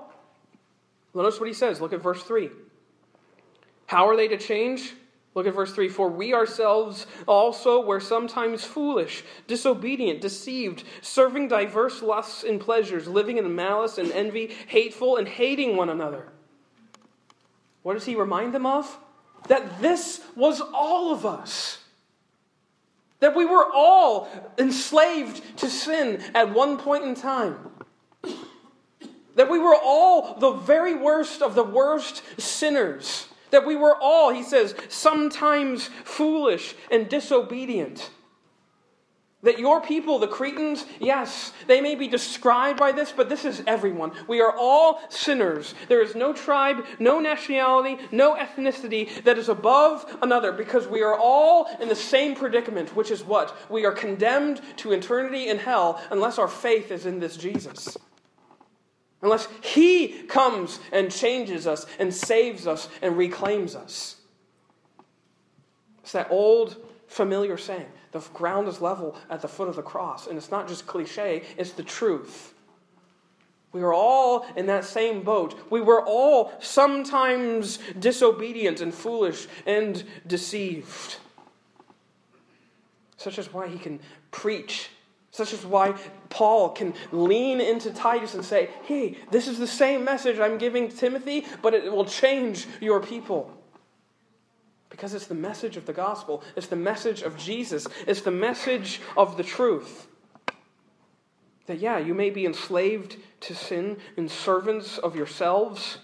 Notice 1.15 1.41
what 1.41 1.49
he 1.49 1.55
says. 1.55 1.81
Look 1.81 1.93
at 1.93 2.03
verse 2.03 2.23
3. 2.23 2.51
How 3.87 4.09
are 4.09 4.17
they 4.17 4.29
to 4.29 4.39
change? 4.39 4.95
Look 5.35 5.47
at 5.47 5.55
verse 5.55 5.73
3 5.73 5.89
For 5.89 6.09
we 6.09 6.35
ourselves 6.35 7.07
also 7.27 7.85
were 7.85 8.01
sometimes 8.01 8.65
foolish, 8.65 9.23
disobedient, 9.47 10.21
deceived, 10.21 10.85
serving 11.03 11.49
diverse 11.49 12.03
lusts 12.03 12.43
and 12.43 12.61
pleasures, 12.61 13.07
living 13.07 13.39
in 13.39 13.55
malice 13.55 13.99
and 13.99 14.11
envy, 14.13 14.49
hateful 14.67 15.17
and 15.17 15.29
hating 15.29 15.77
one 15.77 15.89
another. 15.89 16.29
What 17.83 17.95
does 17.95 18.05
he 18.05 18.17
remind 18.17 18.53
them 18.53 18.67
of? 18.67 18.99
That 19.49 19.81
this 19.81 20.21
was 20.37 20.61
all 20.61 21.13
of 21.13 21.25
us. 21.25 21.79
That 23.21 23.37
we 23.37 23.45
were 23.45 23.67
all 23.73 24.29
enslaved 24.59 25.59
to 25.59 25.69
sin 25.69 26.23
at 26.35 26.53
one 26.53 26.77
point 26.77 27.05
in 27.05 27.15
time. 27.15 27.71
That 29.37 29.51
we 29.51 29.59
were 29.59 29.77
all 29.77 30.39
the 30.39 30.53
very 30.53 30.95
worst 30.95 31.41
of 31.41 31.55
the 31.55 31.63
worst 31.63 32.23
sinners. 32.39 33.30
That 33.51 33.67
we 33.67 33.77
were 33.77 33.97
all, 33.97 34.33
he 34.33 34.43
says, 34.43 34.75
sometimes 34.89 35.91
foolish 36.05 36.75
and 36.91 37.09
disobedient. 37.09 38.11
That 39.43 39.59
your 39.59 39.81
people, 39.81 40.19
the 40.19 40.29
Cretans, 40.29 40.85
yes, 40.99 41.53
they 41.67 41.81
may 41.81 41.95
be 41.95 42.09
described 42.09 42.79
by 42.79 42.93
this, 42.93 43.11
but 43.11 43.31
this 43.31 43.47
is 43.47 43.63
everyone. 43.67 44.13
We 44.29 44.43
are 44.43 44.55
all 44.55 45.01
sinners. 45.09 45.75
There 45.89 46.03
is 46.03 46.15
no 46.15 46.35
tribe, 46.35 46.85
no 46.99 47.21
nationality, 47.21 47.97
no 48.13 48.35
ethnicity 48.35 49.25
that 49.25 49.39
is 49.39 49.49
above 49.49 50.05
another 50.21 50.53
because 50.53 50.87
we 50.87 51.03
are 51.03 51.17
all 51.19 51.71
in 51.81 51.89
the 51.89 51.97
same 51.97 52.35
predicament, 52.35 52.95
which 52.95 53.11
is 53.11 53.25
what? 53.25 53.57
We 53.71 53.87
are 53.87 53.93
condemned 53.93 54.61
to 54.79 54.93
eternity 54.93 55.49
in 55.49 55.57
hell 55.57 56.03
unless 56.11 56.39
our 56.39 56.49
faith 56.49 56.91
is 56.91 57.07
in 57.07 57.19
this 57.19 57.39
Jesus. 57.39 57.97
Unless 59.23 59.49
He 59.63 60.23
comes 60.25 60.81
and 60.93 61.11
changes 61.11 61.67
us 61.67 61.87
and 61.99 62.13
saves 62.13 62.67
us 62.67 62.89
and 63.03 63.17
reclaims 63.17 63.75
us. 63.75 64.17
It's 66.03 66.13
that 66.13 66.29
old 66.31 66.77
familiar 67.07 67.57
saying 67.57 67.87
the 68.13 68.21
ground 68.33 68.69
is 68.69 68.81
level 68.81 69.17
at 69.29 69.43
the 69.43 69.49
foot 69.49 69.69
of 69.69 69.77
the 69.77 69.83
cross. 69.83 70.27
And 70.27 70.37
it's 70.37 70.51
not 70.51 70.69
just 70.69 70.87
cliche, 70.87 71.43
it's 71.57 71.73
the 71.73 71.83
truth. 71.83 72.55
We 73.73 73.83
are 73.83 73.95
all 73.95 74.47
in 74.57 74.67
that 74.67 74.85
same 74.85 75.23
boat. 75.23 75.71
We 75.71 75.81
were 75.81 76.05
all 76.05 76.53
sometimes 76.61 77.79
disobedient 77.99 78.81
and 78.81 78.93
foolish 78.93 79.47
and 79.65 80.03
deceived. 80.27 81.19
Such 83.17 83.39
is 83.39 83.53
why 83.53 83.69
he 83.69 83.79
can 83.79 84.01
preach 84.33 84.89
such 85.31 85.53
is 85.53 85.65
why 85.65 85.95
Paul 86.31 86.71
can 86.71 86.95
lean 87.13 87.61
into 87.61 87.91
Titus 87.91 88.35
and 88.35 88.45
say, 88.45 88.71
hey, 88.85 89.19
this 89.31 89.47
is 89.47 89.59
the 89.59 89.67
same 89.67 90.05
message 90.05 90.39
I'm 90.39 90.57
giving 90.57 90.89
Timothy, 90.89 91.45
but 91.61 91.75
it 91.75 91.93
will 91.93 92.07
change 92.07 92.67
your 92.81 93.01
people. 93.01 93.55
Because 94.89 95.13
it's 95.13 95.27
the 95.27 95.35
message 95.35 95.77
of 95.77 95.87
the 95.87 95.93
gospel, 95.93 96.43
it's 96.57 96.69
the 96.69 96.77
message 96.77 97.23
of 97.23 97.37
Jesus, 97.37 97.87
it's 98.07 98.23
the 98.23 98.31
message 98.31 99.01
of 99.17 99.37
the 99.37 99.43
truth. 99.43 100.07
That, 101.67 101.79
yeah, 101.79 101.99
you 101.99 102.15
may 102.15 102.31
be 102.31 102.47
enslaved 102.47 103.17
to 103.41 103.55
sin 103.55 103.99
and 104.17 104.31
servants 104.31 104.99
of 104.99 105.15
yourselves, 105.15 105.99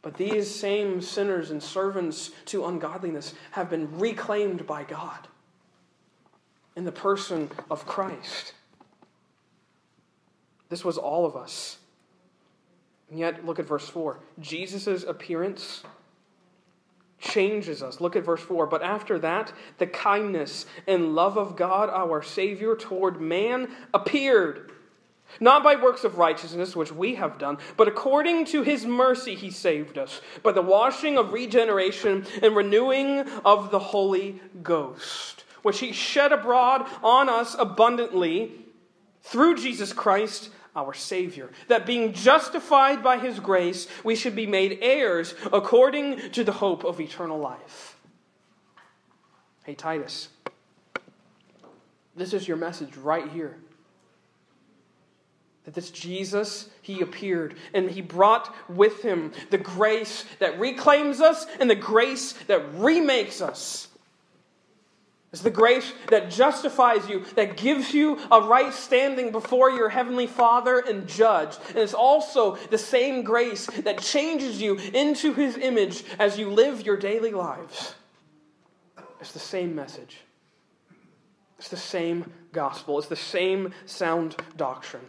but 0.00 0.16
these 0.16 0.54
same 0.54 1.00
sinners 1.00 1.50
and 1.50 1.62
servants 1.62 2.30
to 2.46 2.66
ungodliness 2.66 3.34
have 3.52 3.68
been 3.68 3.98
reclaimed 3.98 4.66
by 4.66 4.84
God 4.84 5.28
in 6.76 6.84
the 6.84 6.92
person 6.92 7.50
of 7.70 7.84
Christ. 7.86 8.54
This 10.68 10.84
was 10.84 10.98
all 10.98 11.24
of 11.24 11.36
us. 11.36 11.78
And 13.10 13.18
yet, 13.18 13.44
look 13.44 13.58
at 13.58 13.66
verse 13.66 13.88
4. 13.88 14.18
Jesus' 14.38 15.04
appearance 15.04 15.82
changes 17.18 17.82
us. 17.82 18.00
Look 18.00 18.16
at 18.16 18.24
verse 18.24 18.42
4. 18.42 18.66
But 18.66 18.82
after 18.82 19.18
that, 19.20 19.52
the 19.78 19.86
kindness 19.86 20.66
and 20.86 21.14
love 21.14 21.38
of 21.38 21.56
God, 21.56 21.88
our 21.90 22.22
Savior, 22.22 22.76
toward 22.76 23.20
man 23.20 23.68
appeared. 23.94 24.72
Not 25.40 25.62
by 25.62 25.76
works 25.76 26.04
of 26.04 26.18
righteousness 26.18 26.76
which 26.76 26.92
we 26.92 27.14
have 27.16 27.38
done, 27.38 27.58
but 27.76 27.88
according 27.88 28.46
to 28.46 28.62
his 28.62 28.86
mercy 28.86 29.34
he 29.34 29.50
saved 29.50 29.98
us, 29.98 30.20
by 30.42 30.52
the 30.52 30.62
washing 30.62 31.18
of 31.18 31.32
regeneration 31.32 32.26
and 32.42 32.56
renewing 32.56 33.20
of 33.44 33.70
the 33.70 33.78
Holy 33.78 34.40
Ghost 34.62 35.44
which 35.62 35.80
he 35.80 35.92
shed 35.92 36.32
abroad 36.32 36.86
on 37.02 37.28
us 37.28 37.54
abundantly 37.58 38.52
through 39.22 39.56
Jesus 39.56 39.92
Christ 39.92 40.50
our 40.78 40.94
Savior, 40.94 41.50
that 41.66 41.86
being 41.86 42.12
justified 42.12 43.02
by 43.02 43.18
his 43.18 43.40
grace, 43.40 43.88
we 44.04 44.14
should 44.14 44.36
be 44.36 44.46
made 44.46 44.78
heirs 44.80 45.34
according 45.52 46.30
to 46.30 46.44
the 46.44 46.52
hope 46.52 46.84
of 46.84 47.00
eternal 47.00 47.38
life. 47.38 47.96
Hey, 49.64 49.74
Titus, 49.74 50.28
this 52.16 52.32
is 52.32 52.46
your 52.46 52.56
message 52.56 52.96
right 52.96 53.28
here. 53.28 53.56
That 55.64 55.74
this 55.74 55.90
Jesus, 55.90 56.70
he 56.80 57.00
appeared 57.00 57.56
and 57.74 57.90
he 57.90 58.00
brought 58.00 58.54
with 58.70 59.02
him 59.02 59.32
the 59.50 59.58
grace 59.58 60.24
that 60.38 60.58
reclaims 60.60 61.20
us 61.20 61.46
and 61.58 61.68
the 61.68 61.74
grace 61.74 62.32
that 62.46 62.62
remakes 62.74 63.42
us. 63.42 63.87
It's 65.30 65.42
the 65.42 65.50
grace 65.50 65.92
that 66.08 66.30
justifies 66.30 67.06
you, 67.08 67.24
that 67.34 67.58
gives 67.58 67.92
you 67.92 68.18
a 68.30 68.40
right 68.40 68.72
standing 68.72 69.30
before 69.30 69.70
your 69.70 69.90
heavenly 69.90 70.26
Father 70.26 70.78
and 70.78 71.06
judge. 71.06 71.56
And 71.68 71.78
it's 71.78 71.92
also 71.92 72.56
the 72.70 72.78
same 72.78 73.22
grace 73.22 73.66
that 73.66 74.00
changes 74.00 74.60
you 74.60 74.76
into 74.94 75.34
his 75.34 75.58
image 75.58 76.02
as 76.18 76.38
you 76.38 76.48
live 76.48 76.86
your 76.86 76.96
daily 76.96 77.32
lives. 77.32 77.94
It's 79.20 79.32
the 79.32 79.38
same 79.38 79.74
message. 79.74 80.18
It's 81.58 81.68
the 81.68 81.76
same 81.76 82.32
gospel. 82.52 82.98
It's 82.98 83.08
the 83.08 83.16
same 83.16 83.74
sound 83.84 84.36
doctrine. 84.56 85.06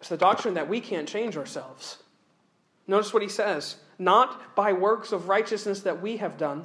It's 0.00 0.08
the 0.08 0.16
doctrine 0.16 0.54
that 0.54 0.68
we 0.68 0.80
can't 0.80 1.06
change 1.06 1.36
ourselves. 1.36 1.98
Notice 2.88 3.12
what 3.12 3.22
he 3.22 3.28
says 3.28 3.76
not 4.00 4.56
by 4.56 4.72
works 4.72 5.12
of 5.12 5.28
righteousness 5.28 5.82
that 5.82 6.02
we 6.02 6.16
have 6.16 6.36
done 6.36 6.64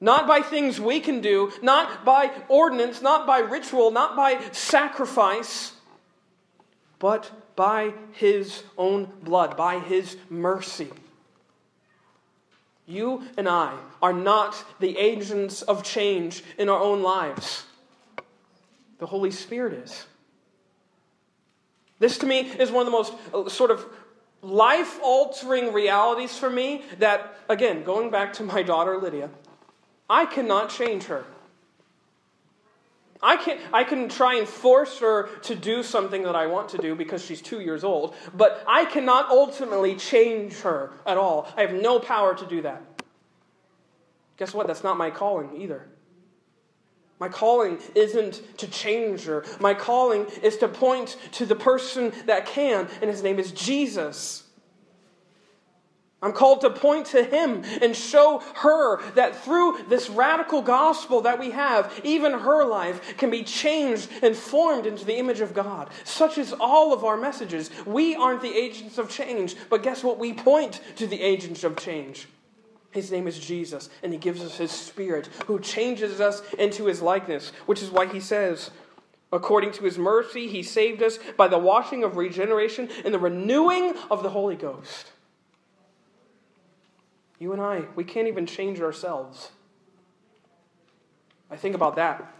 not 0.00 0.26
by 0.26 0.40
things 0.40 0.80
we 0.80 1.00
can 1.00 1.20
do, 1.20 1.52
not 1.62 2.04
by 2.04 2.30
ordinance, 2.48 3.02
not 3.02 3.26
by 3.26 3.38
ritual, 3.38 3.90
not 3.90 4.16
by 4.16 4.40
sacrifice, 4.52 5.72
but 6.98 7.30
by 7.56 7.92
His 8.12 8.62
own 8.76 9.10
blood, 9.22 9.56
by 9.56 9.80
His 9.80 10.16
mercy. 10.30 10.88
You 12.86 13.24
and 13.36 13.48
I 13.48 13.76
are 14.00 14.12
not 14.12 14.64
the 14.80 14.96
agents 14.96 15.62
of 15.62 15.82
change 15.82 16.42
in 16.56 16.68
our 16.68 16.80
own 16.80 17.02
lives. 17.02 17.64
The 18.98 19.06
Holy 19.06 19.30
Spirit 19.30 19.74
is. 19.74 20.06
This 21.98 22.18
to 22.18 22.26
me 22.26 22.40
is 22.40 22.70
one 22.70 22.86
of 22.86 22.92
the 22.92 22.96
most 22.96 23.12
uh, 23.34 23.48
sort 23.48 23.70
of 23.70 23.84
life 24.40 24.98
altering 25.02 25.72
realities 25.72 26.36
for 26.38 26.48
me 26.48 26.82
that, 26.98 27.36
again, 27.48 27.82
going 27.82 28.10
back 28.10 28.32
to 28.34 28.44
my 28.44 28.62
daughter 28.62 28.96
Lydia, 28.96 29.30
I 30.08 30.26
cannot 30.26 30.70
change 30.70 31.04
her. 31.04 31.24
I 33.22 33.36
can, 33.36 33.58
I 33.72 33.84
can 33.84 34.08
try 34.08 34.36
and 34.36 34.48
force 34.48 34.98
her 35.00 35.28
to 35.42 35.54
do 35.54 35.82
something 35.82 36.22
that 36.22 36.36
I 36.36 36.46
want 36.46 36.68
to 36.70 36.78
do 36.78 36.94
because 36.94 37.24
she's 37.24 37.42
two 37.42 37.60
years 37.60 37.82
old, 37.82 38.14
but 38.32 38.62
I 38.66 38.84
cannot 38.84 39.28
ultimately 39.28 39.96
change 39.96 40.60
her 40.60 40.92
at 41.04 41.16
all. 41.16 41.52
I 41.56 41.62
have 41.62 41.74
no 41.74 41.98
power 41.98 42.34
to 42.34 42.46
do 42.46 42.62
that. 42.62 42.82
Guess 44.36 44.54
what? 44.54 44.68
That's 44.68 44.84
not 44.84 44.96
my 44.96 45.10
calling 45.10 45.60
either. 45.60 45.88
My 47.18 47.28
calling 47.28 47.80
isn't 47.96 48.58
to 48.58 48.68
change 48.68 49.24
her. 49.24 49.44
My 49.58 49.74
calling 49.74 50.26
is 50.42 50.56
to 50.58 50.68
point 50.68 51.16
to 51.32 51.46
the 51.46 51.56
person 51.56 52.12
that 52.26 52.46
can, 52.46 52.88
and 53.02 53.10
his 53.10 53.24
name 53.24 53.40
is 53.40 53.50
Jesus. 53.50 54.44
I'm 56.20 56.32
called 56.32 56.62
to 56.62 56.70
point 56.70 57.06
to 57.08 57.22
Him 57.22 57.62
and 57.80 57.94
show 57.94 58.42
her 58.56 59.00
that 59.12 59.36
through 59.44 59.84
this 59.88 60.10
radical 60.10 60.62
gospel 60.62 61.20
that 61.20 61.38
we 61.38 61.52
have, 61.52 62.00
even 62.02 62.32
her 62.32 62.64
life 62.64 63.16
can 63.16 63.30
be 63.30 63.44
changed 63.44 64.08
and 64.22 64.36
formed 64.36 64.84
into 64.84 65.04
the 65.04 65.16
image 65.16 65.40
of 65.40 65.54
God. 65.54 65.90
Such 66.02 66.36
is 66.36 66.52
all 66.52 66.92
of 66.92 67.04
our 67.04 67.16
messages. 67.16 67.70
We 67.86 68.16
aren't 68.16 68.42
the 68.42 68.56
agents 68.56 68.98
of 68.98 69.08
change, 69.08 69.54
but 69.70 69.84
guess 69.84 70.02
what? 70.02 70.18
We 70.18 70.32
point 70.32 70.80
to 70.96 71.06
the 71.06 71.22
agents 71.22 71.62
of 71.62 71.76
change. 71.76 72.26
His 72.90 73.12
name 73.12 73.28
is 73.28 73.38
Jesus, 73.38 73.88
and 74.02 74.12
He 74.12 74.18
gives 74.18 74.42
us 74.42 74.56
His 74.56 74.72
Spirit, 74.72 75.28
who 75.46 75.60
changes 75.60 76.20
us 76.20 76.42
into 76.58 76.86
His 76.86 77.00
likeness, 77.00 77.52
which 77.66 77.80
is 77.80 77.90
why 77.90 78.06
He 78.06 78.18
says, 78.18 78.72
According 79.30 79.72
to 79.72 79.84
his 79.84 79.98
mercy, 79.98 80.48
he 80.48 80.62
saved 80.62 81.02
us 81.02 81.18
by 81.36 81.48
the 81.48 81.58
washing 81.58 82.02
of 82.02 82.16
regeneration 82.16 82.88
and 83.04 83.12
the 83.12 83.18
renewing 83.18 83.92
of 84.10 84.22
the 84.22 84.30
Holy 84.30 84.56
Ghost. 84.56 85.12
You 87.38 87.52
and 87.52 87.62
I, 87.62 87.84
we 87.94 88.04
can't 88.04 88.28
even 88.28 88.46
change 88.46 88.80
ourselves. 88.80 89.50
I 91.50 91.56
think 91.56 91.74
about 91.74 91.96
that 91.96 92.34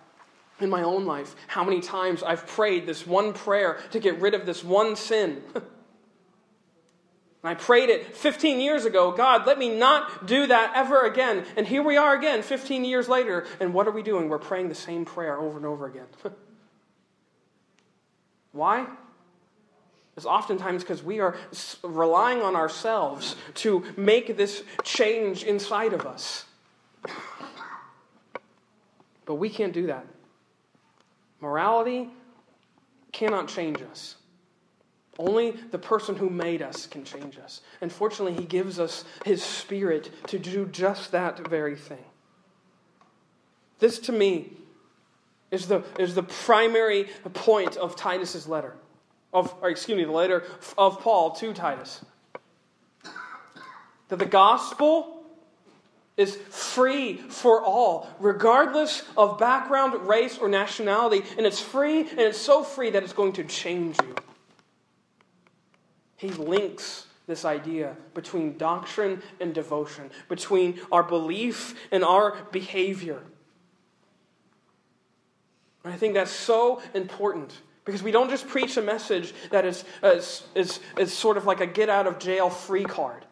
in 0.60 0.70
my 0.70 0.82
own 0.82 1.06
life. 1.06 1.34
How 1.46 1.64
many 1.64 1.80
times 1.80 2.22
I've 2.22 2.46
prayed 2.46 2.86
this 2.86 3.06
one 3.06 3.32
prayer 3.32 3.80
to 3.92 4.00
get 4.00 4.20
rid 4.20 4.34
of 4.34 4.44
this 4.44 4.64
one 4.64 4.96
sin. 4.96 5.42
I 7.44 7.54
prayed 7.54 7.88
it 7.88 8.16
15 8.16 8.60
years 8.60 8.84
ago 8.84 9.12
God, 9.12 9.46
let 9.46 9.58
me 9.58 9.74
not 9.74 10.26
do 10.26 10.46
that 10.48 10.72
ever 10.74 11.06
again. 11.06 11.44
And 11.56 11.66
here 11.66 11.82
we 11.82 11.96
are 11.96 12.14
again, 12.14 12.42
15 12.42 12.84
years 12.84 13.08
later. 13.08 13.46
And 13.60 13.72
what 13.72 13.86
are 13.86 13.92
we 13.92 14.02
doing? 14.02 14.28
We're 14.28 14.38
praying 14.38 14.68
the 14.68 14.74
same 14.74 15.04
prayer 15.04 15.38
over 15.38 15.56
and 15.56 15.64
over 15.64 15.86
again. 15.86 16.06
Why? 18.52 18.86
It's 20.18 20.26
oftentimes 20.26 20.82
because 20.82 21.00
we 21.00 21.20
are 21.20 21.36
relying 21.84 22.42
on 22.42 22.56
ourselves 22.56 23.36
to 23.54 23.84
make 23.96 24.36
this 24.36 24.64
change 24.82 25.44
inside 25.44 25.92
of 25.92 26.06
us. 26.06 26.44
But 29.24 29.36
we 29.36 29.48
can't 29.48 29.72
do 29.72 29.86
that. 29.86 30.04
Morality 31.40 32.10
cannot 33.12 33.46
change 33.46 33.80
us. 33.80 34.16
Only 35.20 35.52
the 35.52 35.78
person 35.78 36.16
who 36.16 36.28
made 36.28 36.62
us 36.62 36.88
can 36.88 37.04
change 37.04 37.38
us. 37.38 37.60
And 37.80 37.92
fortunately, 37.92 38.34
he 38.34 38.44
gives 38.44 38.80
us 38.80 39.04
his 39.24 39.40
spirit 39.40 40.10
to 40.26 40.40
do 40.40 40.66
just 40.66 41.12
that 41.12 41.46
very 41.46 41.76
thing. 41.76 42.04
This, 43.78 44.00
to 44.00 44.12
me, 44.12 44.52
is 45.52 45.68
the, 45.68 45.84
is 45.96 46.16
the 46.16 46.24
primary 46.24 47.04
point 47.34 47.76
of 47.76 47.94
Titus's 47.94 48.48
letter. 48.48 48.74
Of, 49.32 49.54
or 49.60 49.68
excuse 49.68 49.96
me, 49.96 50.04
the 50.04 50.12
letter 50.12 50.44
of 50.76 51.00
Paul 51.00 51.32
to 51.32 51.52
Titus. 51.52 52.04
That 54.08 54.18
the 54.18 54.26
gospel 54.26 55.22
is 56.16 56.34
free 56.34 57.16
for 57.16 57.62
all, 57.62 58.08
regardless 58.18 59.04
of 59.16 59.38
background, 59.38 60.08
race, 60.08 60.38
or 60.38 60.48
nationality. 60.48 61.22
And 61.36 61.46
it's 61.46 61.60
free, 61.60 62.00
and 62.00 62.20
it's 62.20 62.38
so 62.38 62.64
free 62.64 62.90
that 62.90 63.02
it's 63.02 63.12
going 63.12 63.34
to 63.34 63.44
change 63.44 63.96
you. 64.02 64.14
He 66.16 66.30
links 66.30 67.06
this 67.28 67.44
idea 67.44 67.96
between 68.14 68.56
doctrine 68.56 69.22
and 69.38 69.54
devotion, 69.54 70.10
between 70.28 70.80
our 70.90 71.02
belief 71.02 71.74
and 71.92 72.02
our 72.02 72.36
behavior. 72.50 73.22
And 75.84 75.92
I 75.92 75.96
think 75.96 76.14
that's 76.14 76.32
so 76.32 76.82
important 76.94 77.52
because 77.88 78.02
we 78.02 78.10
don't 78.10 78.28
just 78.28 78.46
preach 78.46 78.76
a 78.76 78.82
message 78.82 79.32
that 79.50 79.64
is, 79.64 79.82
uh, 80.04 80.08
is, 80.08 80.42
is, 80.54 80.80
is 80.98 81.10
sort 81.10 81.38
of 81.38 81.46
like 81.46 81.62
a 81.62 81.66
get 81.66 81.88
out 81.88 82.06
of 82.06 82.18
jail 82.18 82.50
free 82.50 82.84
card. 82.84 83.24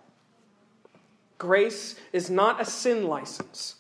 Grace 1.37 1.95
is 2.15 2.31
not 2.31 2.59
a 2.59 2.65
sin 2.65 3.07
license. 3.07 3.75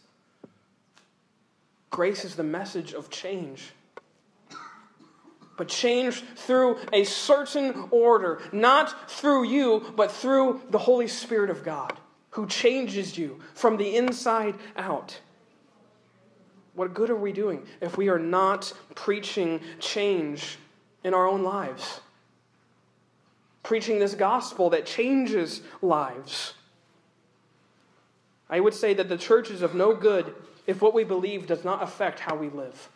Grace 1.88 2.26
is 2.26 2.36
the 2.36 2.42
message 2.42 2.92
of 2.92 3.08
change 3.08 3.70
but 5.56 5.68
change 5.68 6.22
through 6.34 6.76
a 6.92 7.04
certain 7.04 7.88
order, 7.90 8.42
not 8.52 9.10
through 9.10 9.44
you, 9.44 9.94
but 9.96 10.12
through 10.12 10.60
the 10.68 10.76
Holy 10.76 11.08
Spirit 11.08 11.48
of 11.48 11.64
God, 11.64 11.98
who 12.32 12.46
changes 12.46 13.16
you 13.16 13.40
from 13.54 13.78
the 13.78 13.96
inside 13.96 14.56
out. 14.76 15.18
What 16.74 16.92
good 16.92 17.08
are 17.08 17.16
we 17.16 17.32
doing 17.32 17.64
if 17.80 17.96
we 17.96 18.10
are 18.10 18.18
not 18.18 18.70
preaching 18.94 19.62
change 19.80 20.58
in 21.06 21.14
our 21.14 21.28
own 21.28 21.44
lives? 21.44 22.00
Preaching 23.62 24.00
this 24.00 24.14
gospel 24.14 24.70
that 24.70 24.84
changes 24.84 25.62
lives. 25.80 26.54
I 28.50 28.58
would 28.58 28.74
say 28.74 28.92
that 28.94 29.08
the 29.08 29.16
church 29.16 29.50
is 29.50 29.62
of 29.62 29.74
no 29.74 29.94
good 29.94 30.34
if 30.66 30.82
what 30.82 30.94
we 30.94 31.04
believe 31.04 31.46
does 31.46 31.64
not 31.64 31.80
affect 31.80 32.18
how 32.18 32.34
we 32.34 32.48
live. 32.48 32.88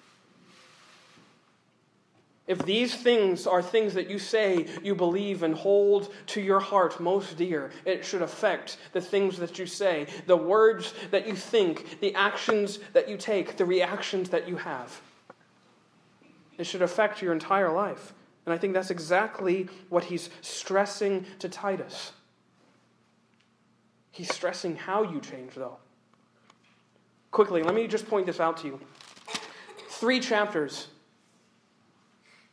If 2.48 2.64
these 2.64 2.96
things 2.96 3.46
are 3.46 3.62
things 3.62 3.94
that 3.94 4.10
you 4.10 4.18
say 4.18 4.66
you 4.82 4.96
believe 4.96 5.44
and 5.44 5.54
hold 5.54 6.12
to 6.26 6.40
your 6.40 6.58
heart 6.58 6.98
most 6.98 7.36
dear, 7.36 7.70
it 7.84 8.04
should 8.04 8.22
affect 8.22 8.78
the 8.92 9.00
things 9.00 9.38
that 9.38 9.56
you 9.56 9.66
say, 9.66 10.08
the 10.26 10.36
words 10.36 10.94
that 11.12 11.28
you 11.28 11.36
think, 11.36 12.00
the 12.00 12.12
actions 12.16 12.80
that 12.92 13.08
you 13.08 13.16
take, 13.16 13.56
the 13.56 13.64
reactions 13.64 14.30
that 14.30 14.48
you 14.48 14.56
have. 14.56 15.00
It 16.60 16.66
should 16.66 16.82
affect 16.82 17.22
your 17.22 17.32
entire 17.32 17.72
life. 17.72 18.12
And 18.44 18.52
I 18.52 18.58
think 18.58 18.74
that's 18.74 18.90
exactly 18.90 19.66
what 19.88 20.04
he's 20.04 20.28
stressing 20.42 21.24
to 21.38 21.48
Titus. 21.48 22.12
He's 24.10 24.30
stressing 24.30 24.76
how 24.76 25.02
you 25.02 25.22
change, 25.22 25.54
though. 25.54 25.78
Quickly, 27.30 27.62
let 27.62 27.74
me 27.74 27.86
just 27.86 28.06
point 28.06 28.26
this 28.26 28.40
out 28.40 28.58
to 28.58 28.66
you. 28.66 28.80
Three 29.88 30.20
chapters 30.20 30.88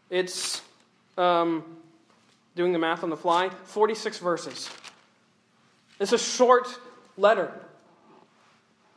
it's 0.10 0.62
um, 1.18 1.66
doing 2.56 2.72
the 2.72 2.80
math 2.80 3.04
on 3.04 3.10
the 3.10 3.18
fly 3.18 3.50
46 3.66 4.20
verses. 4.20 4.70
It's 6.00 6.14
a 6.14 6.18
short 6.18 6.80
letter. 7.18 7.52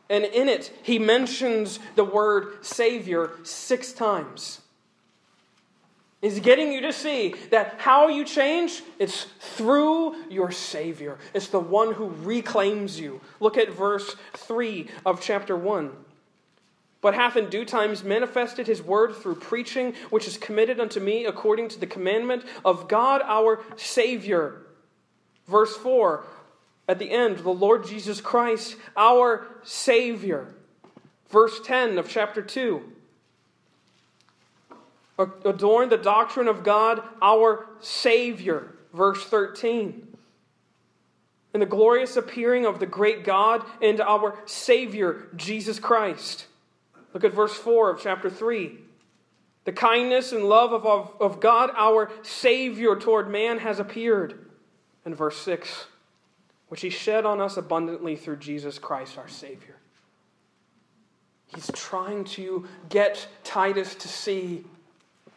And 0.08 0.24
in 0.24 0.48
it, 0.48 0.72
he 0.84 1.00
mentions 1.00 1.80
the 1.96 2.04
word 2.04 2.64
Savior 2.64 3.32
six 3.42 3.92
times. 3.92 4.60
He's 6.20 6.40
getting 6.40 6.70
you 6.72 6.82
to 6.82 6.92
see 6.92 7.34
that 7.50 7.76
how 7.78 8.08
you 8.08 8.24
change, 8.24 8.82
it's 8.98 9.24
through 9.38 10.16
your 10.28 10.50
Savior. 10.50 11.18
It's 11.32 11.48
the 11.48 11.60
one 11.60 11.94
who 11.94 12.14
reclaims 12.22 13.00
you. 13.00 13.20
Look 13.40 13.56
at 13.56 13.72
verse 13.72 14.16
3 14.34 14.88
of 15.06 15.20
chapter 15.20 15.56
1 15.56 15.92
but 17.00 17.14
hath 17.14 17.36
in 17.36 17.48
due 17.48 17.64
times 17.64 18.04
manifested 18.04 18.66
his 18.66 18.82
word 18.82 19.16
through 19.16 19.36
preaching, 19.36 19.94
which 20.10 20.28
is 20.28 20.36
committed 20.36 20.78
unto 20.78 21.00
me 21.00 21.24
according 21.24 21.68
to 21.68 21.80
the 21.80 21.86
commandment 21.86 22.44
of 22.64 22.88
God 22.88 23.22
our 23.24 23.60
Savior. 23.76 24.62
Verse 25.46 25.76
4, 25.76 26.24
at 26.88 26.98
the 26.98 27.10
end, 27.10 27.38
the 27.38 27.50
Lord 27.50 27.86
Jesus 27.86 28.20
Christ, 28.20 28.76
our 28.96 29.46
Savior. 29.62 30.54
Verse 31.30 31.60
10 31.64 31.98
of 31.98 32.08
chapter 32.08 32.42
2. 32.42 32.82
Adorn 35.44 35.88
the 35.88 35.96
doctrine 35.96 36.48
of 36.48 36.62
God, 36.62 37.02
our 37.20 37.66
Savior. 37.80 38.74
Verse 38.92 39.24
13. 39.24 40.06
And 41.52 41.62
the 41.62 41.66
glorious 41.66 42.16
appearing 42.16 42.64
of 42.64 42.78
the 42.78 42.86
great 42.86 43.24
God 43.24 43.64
and 43.82 44.00
our 44.00 44.38
Savior, 44.46 45.28
Jesus 45.36 45.78
Christ 45.78 46.46
Look 47.12 47.24
at 47.24 47.34
verse 47.34 47.54
4 47.54 47.90
of 47.90 48.02
chapter 48.02 48.30
3. 48.30 48.78
The 49.64 49.72
kindness 49.72 50.32
and 50.32 50.44
love 50.44 50.72
of, 50.72 50.86
of, 50.86 51.12
of 51.20 51.40
God, 51.40 51.70
our 51.76 52.10
Savior, 52.22 52.96
toward 52.96 53.30
man 53.30 53.58
has 53.58 53.78
appeared. 53.78 54.46
And 55.04 55.16
verse 55.16 55.36
6, 55.38 55.86
which 56.68 56.80
He 56.82 56.90
shed 56.90 57.26
on 57.26 57.40
us 57.40 57.56
abundantly 57.56 58.16
through 58.16 58.36
Jesus 58.36 58.78
Christ, 58.78 59.18
our 59.18 59.28
Savior. 59.28 59.76
He's 61.46 61.70
trying 61.74 62.24
to 62.24 62.66
get 62.88 63.26
Titus 63.42 63.94
to 63.96 64.08
see 64.08 64.64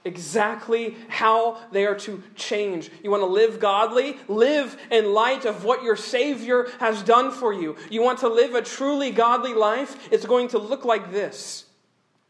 exactly 0.05 0.95
how 1.07 1.57
they 1.71 1.85
are 1.85 1.95
to 1.95 2.21
change. 2.35 2.91
You 3.03 3.11
want 3.11 3.21
to 3.21 3.27
live 3.27 3.59
godly? 3.59 4.17
Live 4.27 4.77
in 4.91 5.13
light 5.13 5.45
of 5.45 5.63
what 5.63 5.83
your 5.83 5.95
Savior 5.95 6.67
has 6.79 7.03
done 7.03 7.31
for 7.31 7.53
you. 7.53 7.75
You 7.89 8.01
want 8.01 8.19
to 8.19 8.27
live 8.27 8.55
a 8.55 8.61
truly 8.61 9.11
godly 9.11 9.53
life? 9.53 10.11
It's 10.11 10.25
going 10.25 10.49
to 10.49 10.57
look 10.57 10.85
like 10.85 11.11
this. 11.11 11.65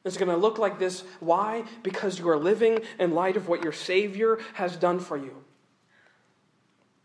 It's 0.05 0.17
going 0.17 0.29
to 0.29 0.37
look 0.37 0.57
like 0.57 0.79
this. 0.79 1.03
Why? 1.19 1.63
Because 1.81 2.19
you 2.19 2.29
are 2.29 2.37
living 2.37 2.79
in 2.99 3.13
light 3.13 3.37
of 3.37 3.47
what 3.47 3.63
your 3.63 3.71
Savior 3.71 4.39
has 4.53 4.75
done 4.75 4.99
for 4.99 5.17
you. 5.17 5.43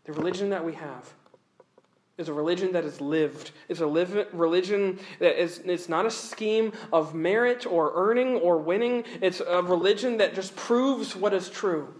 The 0.03 0.13
religion 0.13 0.49
that 0.49 0.65
we 0.65 0.73
have 0.73 1.13
is 2.19 2.27
a 2.27 2.33
religion 2.33 2.73
that 2.73 2.83
is 2.83 2.99
lived. 2.99 3.51
It's 3.69 3.79
a 3.79 3.87
live, 3.87 4.27
religion 4.33 4.99
that 5.19 5.41
is 5.41 5.59
it's 5.59 5.87
not 5.87 6.05
a 6.05 6.11
scheme 6.11 6.73
of 6.91 7.15
merit 7.15 7.65
or 7.65 7.93
earning 7.95 8.35
or 8.35 8.57
winning. 8.57 9.05
It's 9.21 9.39
a 9.39 9.63
religion 9.63 10.17
that 10.17 10.35
just 10.35 10.55
proves 10.55 11.15
what 11.15 11.33
is 11.33 11.49
true. 11.49 11.93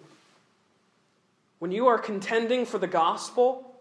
When 1.60 1.72
you 1.72 1.88
are 1.88 1.98
contending 1.98 2.66
for 2.66 2.78
the 2.78 2.88
gospel 2.88 3.74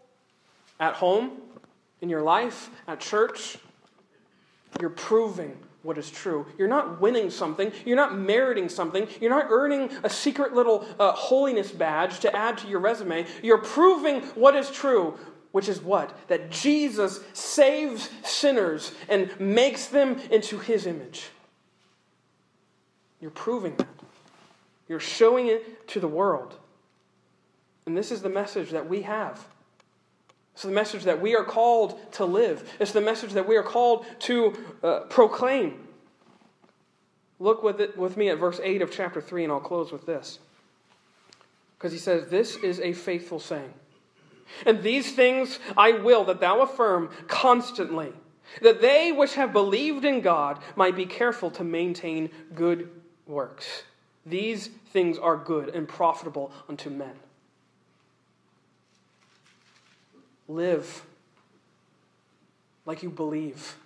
at 0.79 0.95
home, 0.95 1.33
in 2.01 2.09
your 2.09 2.23
life, 2.23 2.71
at 2.87 3.01
church, 3.01 3.59
you're 4.81 4.91
proving 4.91 5.57
what 5.83 5.99
is 5.99 6.09
true. 6.09 6.47
You're 6.57 6.69
not 6.69 7.01
winning 7.01 7.31
something. 7.31 7.73
You're 7.85 7.97
not 7.97 8.17
meriting 8.17 8.69
something. 8.69 9.09
You're 9.21 9.31
not 9.31 9.47
earning 9.49 9.91
a 10.05 10.11
secret 10.11 10.53
little 10.55 10.87
uh, 11.01 11.13
holiness 11.13 11.73
badge 11.73 12.21
to 12.21 12.37
add 12.37 12.59
to 12.59 12.69
your 12.69 12.79
resume. 12.79 13.27
You're 13.43 13.59
proving 13.59 14.21
what 14.37 14.55
is 14.55 14.71
true 14.71 15.19
which 15.59 15.69
is 15.69 15.81
what? 15.81 16.17
That 16.29 16.53
Jesus 16.53 17.19
saves 17.33 18.09
sinners 18.23 18.93
and 19.09 19.29
makes 19.41 19.87
them 19.87 20.21
into 20.31 20.61
his 20.61 20.87
image. 20.87 21.31
You're 23.21 23.33
proving 23.33 23.75
that. 23.75 23.89
You're 24.89 25.01
showing 25.01 25.49
it 25.49 25.89
to 25.89 25.99
the 25.99 26.07
world. 26.07 26.55
And 27.87 27.99
this 27.99 28.13
is 28.13 28.23
the 28.23 28.29
message 28.29 28.71
that 28.71 28.89
we 28.89 29.03
have. 29.03 29.49
It's 30.55 30.63
the 30.63 30.71
message 30.71 31.03
that 31.03 31.21
we 31.21 31.35
are 31.35 31.43
called 31.43 31.99
to 32.13 32.25
live. 32.25 32.77
It's 32.79 32.93
the 32.93 33.01
message 33.01 33.33
that 33.33 33.49
we 33.49 33.57
are 33.57 33.65
called 33.65 34.07
to 34.21 34.57
uh, 34.85 35.01
proclaim. 35.09 35.89
Look 37.41 37.65
with, 37.65 37.81
it, 37.81 37.99
with 37.99 38.17
me 38.17 38.29
at 38.29 38.39
verse 38.39 38.61
8 38.63 38.81
of 38.81 38.93
chapter 38.93 39.21
3, 39.21 39.43
and 39.43 39.53
I'll 39.53 39.59
close 39.59 39.91
with 39.91 40.07
this. 40.07 40.39
Because 41.77 41.91
he 41.91 41.99
says, 41.99 42.31
This 42.31 42.55
is 42.55 42.79
a 42.79 42.93
faithful 42.93 43.41
saying. 43.41 43.75
And 44.67 44.83
these 44.83 45.13
things 45.13 45.59
I 45.77 45.93
will 45.93 46.25
that 46.25 46.41
thou 46.41 46.61
affirm 46.61 47.11
constantly, 47.27 48.13
that 48.63 48.81
they 48.81 49.13
which 49.13 49.35
have 49.35 49.53
believed 49.53 50.05
in 50.05 50.21
God 50.21 50.59
might 50.77 50.97
be 50.97 51.07
careful 51.07 51.51
to 51.53 51.65
maintain 51.65 52.31
good 52.55 52.91
works. 53.27 53.83
These 54.25 54.69
things 54.93 55.19
are 55.19 55.37
good 55.37 55.75
and 55.75 55.89
profitable 55.89 56.53
unto 56.69 56.91
men. 56.91 57.15
Live 60.49 61.03
like 62.87 63.03
you 63.03 63.11
believe. 63.11 63.77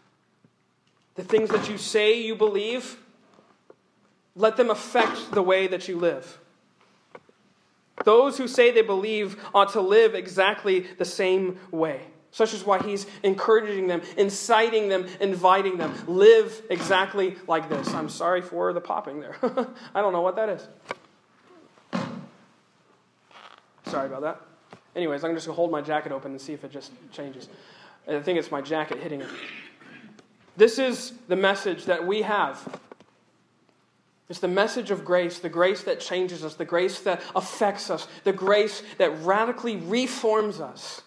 The 1.17 1.25
things 1.25 1.51
that 1.51 1.69
you 1.69 1.77
say 1.77 2.21
you 2.21 2.35
believe, 2.35 2.97
let 4.37 4.57
them 4.57 4.71
affect 4.71 5.33
the 5.33 5.43
way 5.43 5.67
that 5.67 5.89
you 5.89 5.99
live. 5.99 6.39
Those 8.05 8.39
who 8.39 8.49
say 8.49 8.71
they 8.71 8.83
believe 8.83 9.43
ought 9.55 9.73
to 9.73 9.81
live 9.81 10.15
exactly 10.15 10.87
the 10.99 11.05
same 11.05 11.59
way. 11.71 12.01
Such 12.31 12.55
is 12.55 12.65
why 12.65 12.79
he's 12.79 13.07
encouraging 13.23 13.89
them, 13.89 14.01
inciting 14.17 14.89
them, 14.89 15.07
inviting 15.21 15.77
them. 15.77 15.93
Live 16.07 16.63
exactly 16.71 17.37
like 17.47 17.69
this. 17.69 17.93
I'm 17.93 18.09
sorry 18.09 18.41
for 18.41 18.73
the 18.73 18.81
popping 18.81 19.21
there. 19.21 19.37
I 19.95 20.01
don't 20.01 20.15
know 20.15 20.23
what 20.23 20.37
that 20.37 20.49
is. 20.49 20.69
Sorry 23.85 24.07
about 24.07 24.23
that. 24.23 24.41
Anyways, 24.97 25.25
I'm 25.25 25.35
just 25.35 25.47
going 25.47 25.55
to 25.55 25.57
hold 25.57 25.71
my 25.71 25.83
jacket 25.83 26.11
open 26.11 26.33
and 26.33 26.41
see 26.41 26.55
if 26.55 26.65
it 26.65 26.71
just 26.71 26.93
changes. 27.13 27.51
I 28.09 28.21
think 28.21 28.39
it's 28.39 28.51
my 28.51 28.63
jacket 28.63 28.99
hitting 28.99 29.21
it. 29.21 29.29
This 30.57 30.79
is 30.79 31.13
the 31.29 31.37
message 31.37 31.85
that 31.85 32.07
we 32.07 32.23
have 32.23 32.81
it's 34.29 34.39
the 34.39 34.49
message 34.49 34.91
of 34.91 35.05
grace, 35.05 35.41
the 35.41 35.49
grace 35.49 35.83
that 35.83 36.01
changes 36.01 36.45
us, 36.45 36.55
the 36.55 36.65
grace 36.65 37.01
that 37.01 37.23
affects 37.35 37.91
us, 37.91 38.09
the 38.25 38.33
grace 38.33 38.83
that 38.99 39.11
radically 39.23 39.77
reforms 39.77 40.61
us 40.61 41.03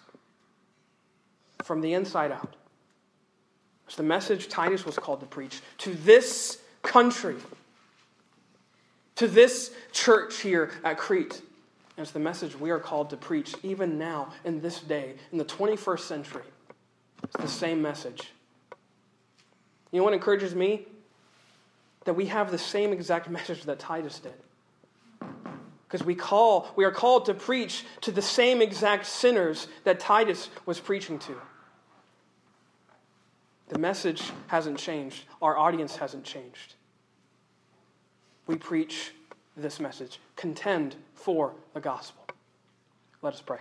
from 1.64 1.80
the 1.80 1.94
inside 1.94 2.30
out. 2.30 2.54
It's 3.86 3.96
the 3.96 4.02
message 4.02 4.48
Titus 4.48 4.84
was 4.84 4.96
called 4.96 5.20
to 5.20 5.26
preach 5.26 5.60
to 5.78 5.94
this 5.94 6.60
country, 6.82 7.36
to 9.16 9.26
this 9.26 9.72
church 9.92 10.40
here 10.40 10.70
at 10.84 10.98
Crete. 10.98 11.42
And 11.96 12.04
it's 12.04 12.12
the 12.12 12.20
message 12.20 12.58
we 12.58 12.70
are 12.70 12.78
called 12.78 13.10
to 13.10 13.16
preach 13.16 13.54
even 13.62 13.98
now, 13.98 14.32
in 14.44 14.60
this 14.60 14.80
day, 14.80 15.14
in 15.32 15.38
the 15.38 15.44
21st 15.44 16.00
century. 16.00 16.42
It's 17.22 17.36
the 17.36 17.48
same 17.48 17.80
message. 17.80 18.30
You 19.90 20.00
know 20.00 20.04
what 20.04 20.12
encourages 20.12 20.54
me? 20.54 20.86
That 22.06 22.14
we 22.14 22.26
have 22.26 22.50
the 22.50 22.58
same 22.58 22.92
exact 22.92 23.28
message 23.28 23.64
that 23.64 23.78
Titus 23.78 24.20
did. 24.20 24.32
Because 25.86 26.04
we 26.04 26.14
call, 26.14 26.68
we 26.74 26.84
are 26.84 26.90
called 26.90 27.26
to 27.26 27.34
preach 27.34 27.84
to 28.00 28.10
the 28.10 28.22
same 28.22 28.62
exact 28.62 29.06
sinners 29.06 29.68
that 29.84 30.00
Titus 30.00 30.48
was 30.64 30.80
preaching 30.80 31.18
to. 31.20 31.36
The 33.68 33.78
message 33.78 34.22
hasn't 34.46 34.78
changed. 34.78 35.24
Our 35.42 35.56
audience 35.56 35.96
hasn't 35.96 36.24
changed. 36.24 36.74
We 38.46 38.56
preach 38.56 39.12
this 39.56 39.80
message. 39.80 40.20
Contend 40.36 40.96
for 41.14 41.54
the 41.74 41.80
gospel. 41.80 42.24
Let 43.22 43.34
us 43.34 43.40
pray. 43.40 43.58